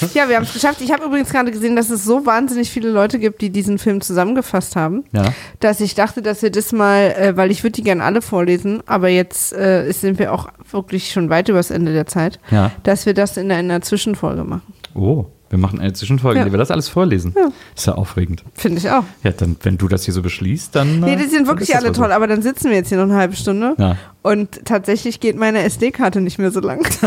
[0.14, 0.80] ja, wir haben es geschafft.
[0.80, 4.00] Ich habe übrigens gerade gesehen, dass es so wahnsinnig viele Leute gibt, die diesen Film
[4.00, 5.32] zusammengefasst haben, Ja.
[5.60, 8.82] dass ich dachte, dass wir das mal, äh, weil ich würde die gerne alle vorlesen,
[8.86, 12.72] aber jetzt äh, sind wir auch wirklich schon weit übers Ende der Zeit, Ja.
[12.82, 14.62] dass wir das in einer Zwischenfolge machen.
[14.94, 16.42] Oh, wir machen eine Zwischenfolge, Ja.
[16.44, 17.34] in der wir das alles vorlesen.
[17.34, 17.48] Ja.
[17.74, 18.44] Ist ja aufregend.
[18.52, 19.04] Finde ich auch.
[19.22, 21.00] Ja, dann, wenn du das hier so beschließt, dann.
[21.00, 22.02] Nee, äh, die sind dann wirklich alle wohl so.
[22.02, 23.96] toll, aber dann sitzen wir jetzt hier noch eine halbe Stunde Ja.
[24.22, 26.86] und tatsächlich geht meine SD-Karte nicht mehr so lang.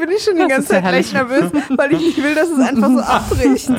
[0.00, 2.58] Bin ich schon die ganze ist Zeit leicht nervös, weil ich nicht will, dass es
[2.58, 3.70] einfach so abbricht.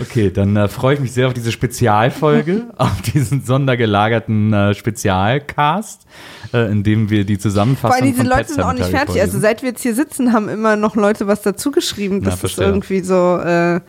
[0.00, 6.06] Okay, dann äh, freue ich mich sehr auf diese Spezialfolge, auf diesen sondergelagerten äh, Spezialcast,
[6.52, 9.20] äh, in dem wir die Zusammenfassung Vor allem, diese von Leute sind auch nicht fertig.
[9.20, 12.18] Also seit wir jetzt hier sitzen, haben immer noch Leute was dazu geschrieben.
[12.22, 12.66] Na, Das ist verstehe.
[12.66, 13.80] irgendwie so, äh,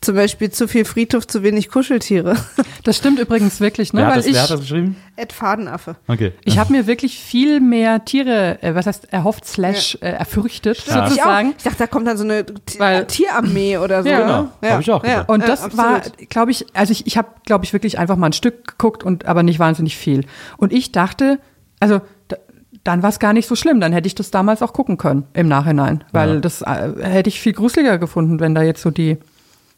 [0.00, 2.36] zum Beispiel zu viel Friedhof, zu wenig Kuscheltiere.
[2.84, 4.00] Das stimmt übrigens wirklich, ne?
[4.00, 4.96] wer, hat Weil das, wer hat ich, das geschrieben?
[5.16, 5.96] Ed Fadenaffe.
[6.06, 6.32] Okay.
[6.44, 11.04] ich habe mir wirklich viel mehr Tiere, äh, was heißt erhofft slash äh, erfürchtet, Ja.
[11.04, 11.54] Ich, sozusagen.
[11.58, 14.08] ich dachte, da kommt dann so eine T Weil- Tierarmee oder so.
[14.08, 14.48] Ja, ne?
[14.60, 14.72] genau.
[14.74, 15.28] Hab ich auch gedacht.
[15.28, 15.86] Und Ja, das absolut.
[15.86, 16.00] war,
[16.30, 19.26] glaube ich, also ich, ich habe, glaube ich, wirklich einfach mal ein Stück geguckt und
[19.26, 20.24] aber nicht wahnsinnig viel.
[20.56, 21.38] Und ich dachte,
[21.80, 22.36] also da,
[22.84, 23.80] dann war es gar nicht so schlimm.
[23.80, 26.40] Dann hätte ich das damals auch gucken können im Nachhinein, weil Ja.
[26.40, 29.18] das äh, hätte ich viel gruseliger gefunden, wenn da jetzt so die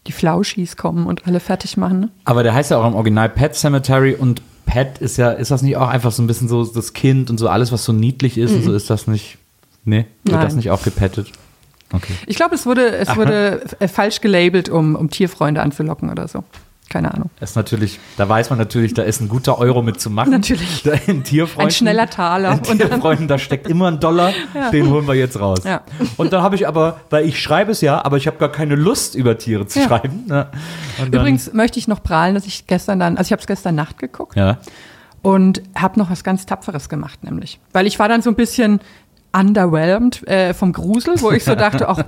[0.07, 2.01] die Flauschis kommen und alle fertig machen.
[2.01, 2.09] Ne?
[2.25, 5.63] Aber der heißt ja auch im Original Pet Cemetery und Pet ist ja, ist das
[5.63, 8.39] nicht auch einfach so ein bisschen so das Kind und so alles, was so niedlich
[8.39, 9.39] ist und so ist das nicht,
[9.85, 10.45] nee, wird Nein.
[10.45, 11.33] das nicht auch gepettet?
[11.93, 12.13] Okay.
[12.27, 16.45] Ich glaube, es wurde es wurde äh, falsch gelabelt, um um Tierfreunde anzulocken oder so.
[16.91, 17.31] Keine Ahnung.
[17.41, 20.31] Das ist natürlich, da weiß man natürlich, da ist ein guter Euro mitzumachen.
[20.33, 20.83] Natürlich.
[20.83, 21.69] Da in Tierfreunden.
[21.69, 22.53] Ein schneller Taler.
[22.69, 24.33] In Tierfreunden, da steckt immer ein Dollar,
[24.73, 25.61] den holen wir jetzt raus.
[25.65, 25.83] Ja.
[26.19, 28.75] Und dann habe ich aber, weil ich schreibe es ja, aber ich habe gar keine
[28.75, 29.87] Lust, über Tiere zu Ja.
[29.87, 30.25] schreiben.
[30.27, 30.49] Ne?
[31.01, 33.47] Und dann- Übrigens möchte ich noch prahlen, dass ich gestern dann, also ich habe es
[33.47, 34.37] gestern Nacht geguckt.
[34.37, 34.59] Ja.
[35.23, 37.61] und habe noch was ganz Tapferes gemacht, nämlich.
[37.73, 38.81] Weil ich war dann so ein bisschen
[39.33, 42.01] underwhelmed äh, vom Grusel, wo ich so dachte, auch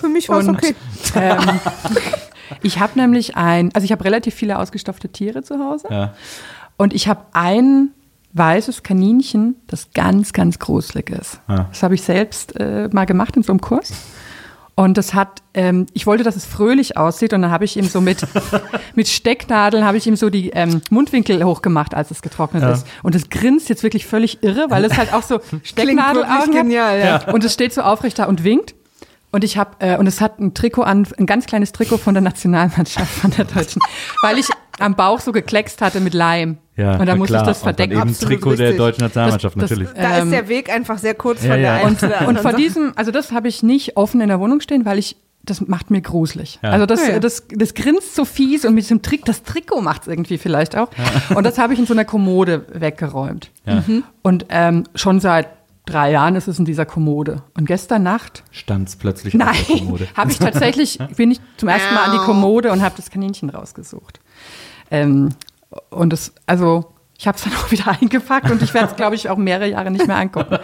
[0.00, 0.74] Für mich war es okay.
[1.14, 1.38] ähm,
[2.62, 6.14] ich habe nämlich ein, also ich habe relativ viele ausgestopfte Tiere zu Hause Ja.
[6.76, 7.90] und ich habe ein
[8.32, 11.40] weißes Kaninchen, das ganz, ganz gruselig ist.
[11.46, 11.66] Ah.
[11.70, 13.92] Das habe ich selbst äh, mal gemacht in so einem Kurs.
[14.76, 17.84] Und das hat, ähm, ich wollte, dass es fröhlich aussieht und dann habe ich ihm
[17.84, 18.26] so mit,
[18.96, 22.72] mit Stecknadeln habe ich ihm so die ähm, Mundwinkel hochgemacht, als es getrocknet Ja.
[22.72, 22.84] ist.
[23.04, 26.50] Und es grinst jetzt wirklich völlig irre, weil es halt auch so Stecknadelaugen hat.
[26.50, 27.32] genial, ja.
[27.32, 28.74] Und es steht so aufrecht da und winkt.
[29.34, 32.14] Und ich habe äh, und es hat ein Trikot an, ein ganz kleines Trikot von
[32.14, 33.82] der Nationalmannschaft von der Deutschen,
[34.22, 34.46] weil ich
[34.78, 36.58] am Bauch so gekleckst hatte mit Leim.
[36.76, 37.92] Ja, und dann na musste ich das Und dann verdecken.
[38.00, 38.78] Eben Absolut Trikot der richtig.
[38.78, 39.92] deutschen Nationalmannschaft, Das- das- natürlich.
[40.00, 41.74] Da Ähm, ist der Weg einfach sehr kurz ja, von der ja.
[41.78, 44.60] einen Und, der und von diesem, also das habe ich nicht offen in der Wohnung
[44.60, 46.60] stehen, weil ich, das macht mir gruselig.
[46.62, 46.70] Ja.
[46.70, 47.18] Also das, Ja, ja.
[47.18, 50.76] das, das grinst so fies und mit diesem Trick, das Trikot macht es irgendwie vielleicht
[50.76, 50.88] auch.
[51.34, 53.50] Und das habe ich in so einer Kommode weggeräumt.
[53.66, 53.82] Ja.
[54.22, 55.48] Und ähm, schon seit
[55.86, 57.42] drei Jahren ist es in dieser Kommode.
[57.56, 60.08] Und gestern Nacht, Stand es plötzlich auf der nein, Kommode.
[60.14, 63.50] habe ich tatsächlich, bin ich zum ersten Mal an die Kommode und habe das Kaninchen
[63.50, 64.20] rausgesucht.
[64.90, 65.30] Ähm,
[65.90, 66.93] und das, also,
[67.24, 69.66] ich habe es dann auch wieder eingepackt und ich werde es, glaube ich, auch mehrere
[69.66, 70.58] Jahre nicht mehr angucken.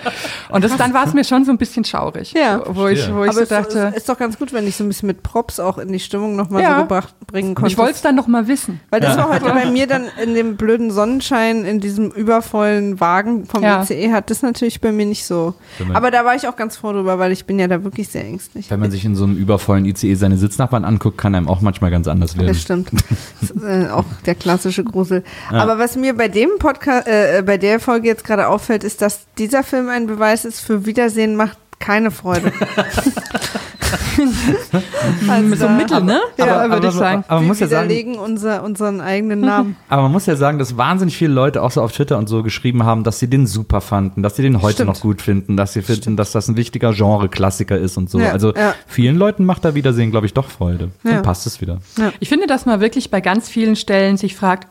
[0.50, 2.60] Und das, dann war es mir schon so ein bisschen schaurig, Ja.
[2.66, 4.76] wo ich, wo ich Aber so es dachte, ist, ist doch ganz gut, wenn ich
[4.76, 6.74] so ein bisschen mit Props auch in die Stimmung nochmal Ja.
[6.76, 7.70] so gebracht bringen konnte.
[7.72, 8.78] ich wollte es dann noch mal wissen.
[8.90, 13.46] Weil das war heute bei mir dann in dem blöden Sonnenschein, in diesem übervollen Wagen
[13.46, 13.80] vom Ja.
[13.82, 15.54] ICE, hat das natürlich bei mir nicht so.
[15.78, 18.08] Man- Aber da war ich auch ganz froh drüber, weil ich bin ja da wirklich
[18.08, 18.70] sehr ängstlich.
[18.70, 21.90] Wenn man sich in so einem übervollen ICE seine Sitznachbarn anguckt, kann einem auch manchmal
[21.90, 22.48] ganz anders werden.
[22.48, 22.90] Das stimmt.
[23.40, 25.24] Das ist, äh, auch der klassische Grusel.
[25.50, 29.26] Aber was mir bei dem Podcast, äh, bei der Folge jetzt gerade auffällt, ist, dass
[29.38, 32.52] dieser Film ein Beweis ist für Wiedersehen macht keine Freude.
[35.28, 36.20] also So Mittel, ne?
[36.38, 37.24] Ja, aber, würde ich sagen.
[37.26, 39.76] aber man wir muss ja sagen, unser, unseren eigenen Namen.
[39.88, 42.42] aber man muss ja sagen, dass wahnsinnig viele Leute auch so auf Twitter und so
[42.42, 44.90] geschrieben haben, dass sie den super fanden, dass sie den heute Stimmt.
[44.90, 48.20] noch gut finden, dass sie finden, dass das ein wichtiger Genre-Klassiker ist und so.
[48.20, 48.74] Ja, also ja.
[48.86, 50.90] vielen Leuten macht da Wiedersehen, glaube ich, doch Freude.
[51.04, 51.14] Ja.
[51.14, 51.78] Dann passt es wieder.
[52.20, 54.68] Ich finde, dass man wirklich bei ganz vielen Stellen sich fragt,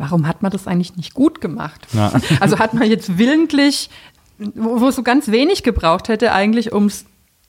[0.00, 1.86] warum hat man das eigentlich nicht gut gemacht?
[1.92, 2.12] Ja.
[2.40, 3.90] Also hat man jetzt willentlich,
[4.38, 7.04] wo, wo es so ganz wenig gebraucht hätte, eigentlich, um es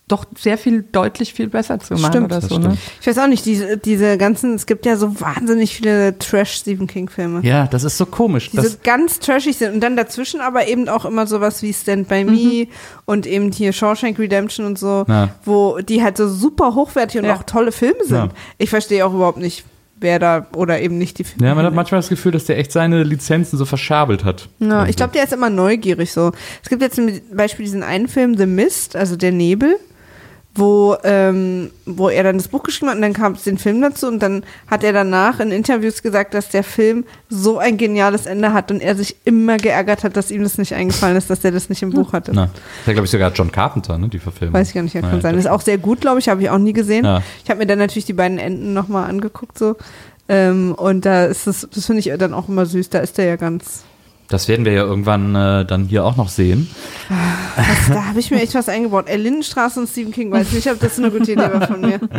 [0.07, 2.57] doch sehr viel deutlich viel besser zu machen Stimmt, oder das so.
[2.57, 2.77] Ne?
[2.99, 7.39] Ich weiß auch nicht, diese, diese ganzen, es gibt ja so wahnsinnig viele Trash-Stephen King-Filme.
[7.47, 8.49] Ja, das ist so komisch.
[8.49, 11.71] Die Das, so ganz trashig sind und dann dazwischen aber eben auch immer sowas wie
[11.73, 12.33] Stand By Mhm.
[12.33, 12.67] Me
[13.05, 15.29] und eben hier Shawshank Redemption und so, Ja.
[15.45, 17.35] wo die halt so super hochwertig und Ja.
[17.37, 18.11] auch tolle Filme sind.
[18.17, 18.29] Ja.
[18.57, 19.63] Ich verstehe auch überhaupt nicht,
[20.01, 21.47] wer da oder eben nicht die Filme.
[21.47, 24.49] ja, man hat manchmal das Gefühl, dass der echt seine Lizenzen so verschabelt hat.
[24.59, 26.31] Ja, ich glaube, der ist immer neugierig so.
[26.61, 29.77] Es gibt jetzt zum Beispiel diesen einen Film, The Mist, also der Nebel,
[30.53, 33.81] wo, ähm, wo er dann das Buch geschrieben hat und dann kam es den Film
[33.81, 38.25] dazu und dann hat er danach in Interviews gesagt, dass der Film so ein geniales
[38.25, 41.45] Ende hat und er sich immer geärgert hat, dass ihm das nicht eingefallen ist, dass
[41.45, 42.31] er das nicht im Buch hatte.
[42.33, 44.53] Na, das ist ja, glaube ich, sogar John Carpenter, ne, die Verfilmung.
[44.53, 45.35] Weiß ich gar nicht, Ja, kann sein.
[45.35, 47.05] ich Ist auch sehr gut, glaube ich, habe ich auch nie gesehen.
[47.05, 47.23] Ja.
[47.43, 49.77] Ich habe mir dann natürlich die beiden Enden nochmal angeguckt so.
[50.27, 53.25] Ähm, und da ist das, das finde ich dann auch immer süß, da ist der
[53.25, 53.83] ja ganz
[54.33, 56.69] Das werden wir ja irgendwann äh, dann hier auch noch sehen.
[57.55, 59.05] Das, da habe ich mir echt was eingebaut.
[59.07, 61.99] Ey, Lindenstraße und Stephen King, weiß nicht, ob das eine gute Idee war von mir.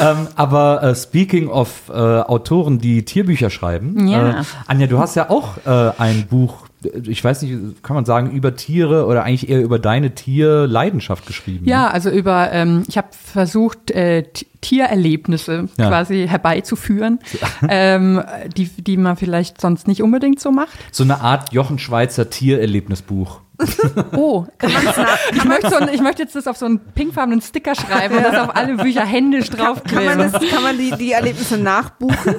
[0.00, 4.40] Ähm, aber äh, speaking of äh, Autoren, die Tierbücher schreiben, Ja.
[4.40, 8.30] äh, Anja, du hast ja auch äh, ein Buch, ich weiß nicht, kann man sagen,
[8.30, 11.68] über Tiere oder eigentlich eher über deine Tierleidenschaft geschrieben.
[11.68, 14.24] Ja, also über, ähm, ich habe versucht, äh,
[14.60, 15.88] Tiererlebnisse Ja.
[15.88, 17.18] quasi herbeizuführen,
[17.68, 18.22] ähm,
[18.56, 20.78] die, die man vielleicht sonst nicht unbedingt so macht.
[20.90, 23.40] So eine Art Jochen Schweizer Tiererlebnisbuch.
[24.16, 28.16] Oh, ich, möchte so ein, ich möchte jetzt das auf so einen pinkfarbenen Sticker schreiben
[28.16, 30.32] und das auf alle Bücher händisch Kann man, draufkleben.
[30.32, 32.34] das, kann man die, die Erlebnisse nachbuchen?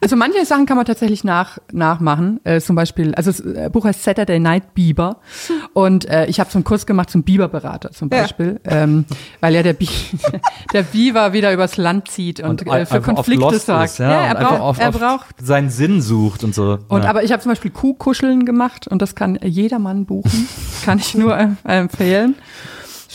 [0.00, 2.40] Also manche Sachen kann man tatsächlich nach, nachmachen.
[2.44, 5.16] Äh, zum Beispiel, also das äh, Buch heißt Saturday Night Biber.
[5.74, 8.22] Und äh, ich habe so einen Kurs gemacht zum Biberberater zum Ja.
[8.22, 8.60] Beispiel.
[8.64, 9.04] Ähm,
[9.40, 9.88] weil ja der, Bi
[10.72, 13.84] der Biber wieder übers Land zieht und, äh, für Konflikte sorgt.
[13.84, 16.78] ist, ja, er und einfach braucht, oft- er braucht seinen Sinn sucht und so.
[16.88, 17.10] und ja.
[17.10, 20.37] aber ich habe zum Beispiel Kuhkuscheln gemacht und das kann jedermann buchen.
[20.84, 22.34] kann ich nur äh, empfehlen.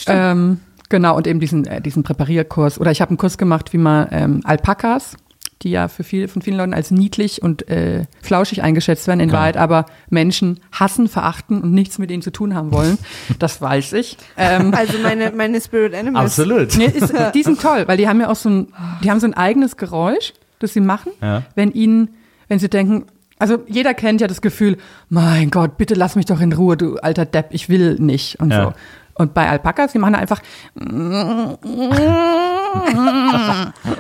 [0.08, 0.60] Ähm,
[0.90, 2.80] genau, und eben diesen, äh, diesen Präparierkurs.
[2.80, 5.16] Oder ich habe einen Kurs gemacht, wie man ähm, Alpakas,
[5.62, 9.30] die ja für viele, von vielen Leuten als niedlich und äh, flauschig eingeschätzt werden, in
[9.30, 9.42] Klar.
[9.42, 12.98] Wahrheit aber Menschen hassen, verachten und nichts mit ihnen zu tun haben wollen.
[13.40, 14.18] Das weiß ich.
[14.38, 16.38] Ähm, Also meine, meine Spirit Animals.
[16.38, 16.76] Absolut.
[16.78, 18.68] Nee, ist, die sind toll, weil die haben ja auch so ein,
[19.04, 21.44] die haben so ein eigenes Geräusch, das sie machen, Ja.
[21.56, 22.10] wenn ihnen,
[22.50, 23.06] wenn sie denken,
[23.44, 24.78] also jeder kennt ja das Gefühl,
[25.10, 28.52] mein Gott, bitte lass mich doch in Ruhe, du alter Depp, ich will nicht und
[28.52, 28.64] Ja.
[28.68, 28.74] so.
[29.16, 30.40] Und bei Alpakas, die machen einfach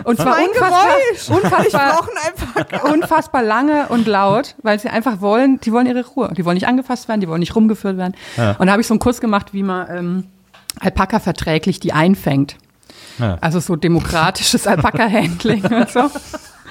[0.05, 2.83] und zwar Mein unfassbar, unfassbar, einfach.
[2.91, 6.31] unfassbar lange und laut, weil sie einfach wollen, die wollen ihre Ruhe.
[6.35, 8.15] Die wollen nicht angefasst werden, die wollen nicht rumgeführt werden.
[8.37, 8.51] Ja.
[8.57, 10.23] Und da habe ich so einen Kurs gemacht, wie man ähm,
[10.79, 12.55] Alpaka verträglich die einfängt.
[13.19, 13.37] Ja.
[13.41, 16.09] Also so demokratisches Alpaka-Handling und so.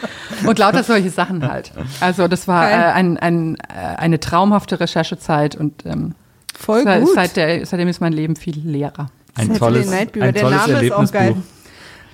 [0.47, 1.73] Und lauter solche Sachen halt.
[2.01, 6.15] Also das war äh, ein, ein, äh, eine traumhafte Recherchezeit und ähm,
[6.59, 7.15] Voll seit, gut.
[7.15, 9.11] seit der, seitdem ist mein Leben viel leerer.
[9.35, 11.19] Ein Saturday tolles, Night ein Der tolles Erlebnisbuch.
[11.19, 11.45] Ein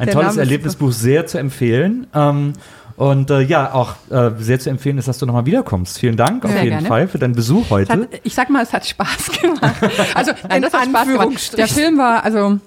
[0.07, 2.07] Der tolles Erlebnisbuch, sehr zu empfehlen.
[2.15, 2.53] Ähm,
[2.97, 5.99] und äh, ja, auch äh, sehr zu empfehlen ist, dass du nochmal wiederkommst.
[6.01, 6.89] Vielen Dank auf Sehr jeden gerne.
[6.89, 7.93] Fall für deinen Besuch Es heute.
[7.93, 9.77] hat, ich sag mal, es hat Spaß gemacht.
[10.15, 10.97] Also, nein, In das hat Spaß gemacht.
[11.07, 11.57] Anführungsstrichen.
[11.57, 12.59] Der Film war also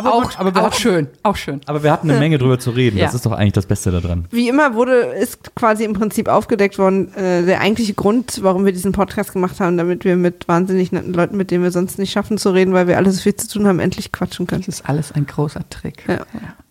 [0.00, 1.60] aber, auch, aber, auch hatten, schön, auch schön.
[1.66, 2.98] aber wir hatten eine Menge drüber zu reden.
[2.98, 3.16] Das Ja.
[3.16, 4.26] ist doch eigentlich das Beste daran.
[4.30, 8.72] Wie immer wurde, ist quasi im Prinzip aufgedeckt worden, äh, der eigentliche Grund, warum wir
[8.72, 12.12] diesen Podcast gemacht haben, damit wir mit wahnsinnig netten Leuten, mit denen wir sonst nicht
[12.12, 14.62] schaffen zu reden, weil wir alle so viel zu tun haben, endlich quatschen können.
[14.66, 16.04] Das ist alles ein großer Trick.
[16.08, 16.18] Ja.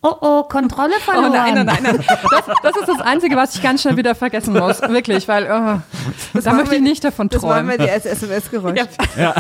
[0.02, 1.32] Oh oh, Kontrolle Oh verloren.
[1.34, 2.00] nein, nein, nein, nein.
[2.08, 4.82] Das, das ist das Einzige, was ich ganz schnell wieder vergessen muss.
[4.88, 7.80] Wirklich, weil oh, da möchte ich nicht davon Das machen träumen.
[7.80, 8.80] wir dir als SMS-Geräusch.
[9.18, 9.34] Ja.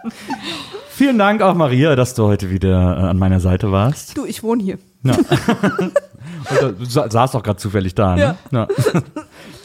[0.90, 4.16] Vielen Dank auch, Maria, dass du heute wieder äh, an meiner Seite warst.
[4.16, 4.78] Du, ich wohne hier.
[5.04, 5.14] Ja.
[6.62, 8.16] Und du sa- saßt auch gerade zufällig da.
[8.16, 8.36] Ne?
[8.50, 8.66] Ja.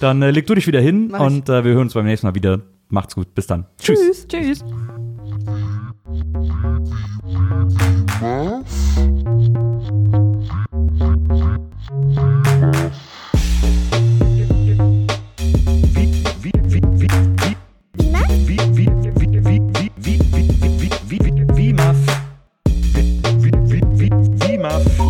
[0.01, 2.27] Dann äh, leg du dich wieder hin Mach und äh, wir hören uns beim nächsten
[2.27, 2.59] Mal wieder.
[2.89, 3.33] Macht's gut.
[3.35, 3.65] Bis dann.
[3.79, 4.27] Tschüss.
[4.27, 4.63] Tschüss.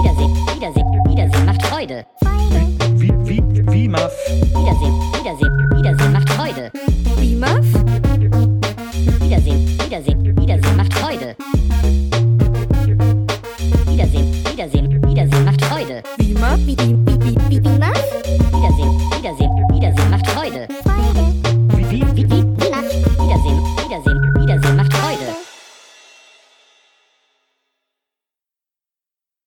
[0.02, 2.06] Wiedersehen, Wiedersehen, Wiedersehen macht Freude.
[4.56, 6.72] Wiedersehen, Wiedersehen, Wiedersehen macht Freude.
[7.20, 7.81] Wie Muff?
[16.80, 17.11] everything.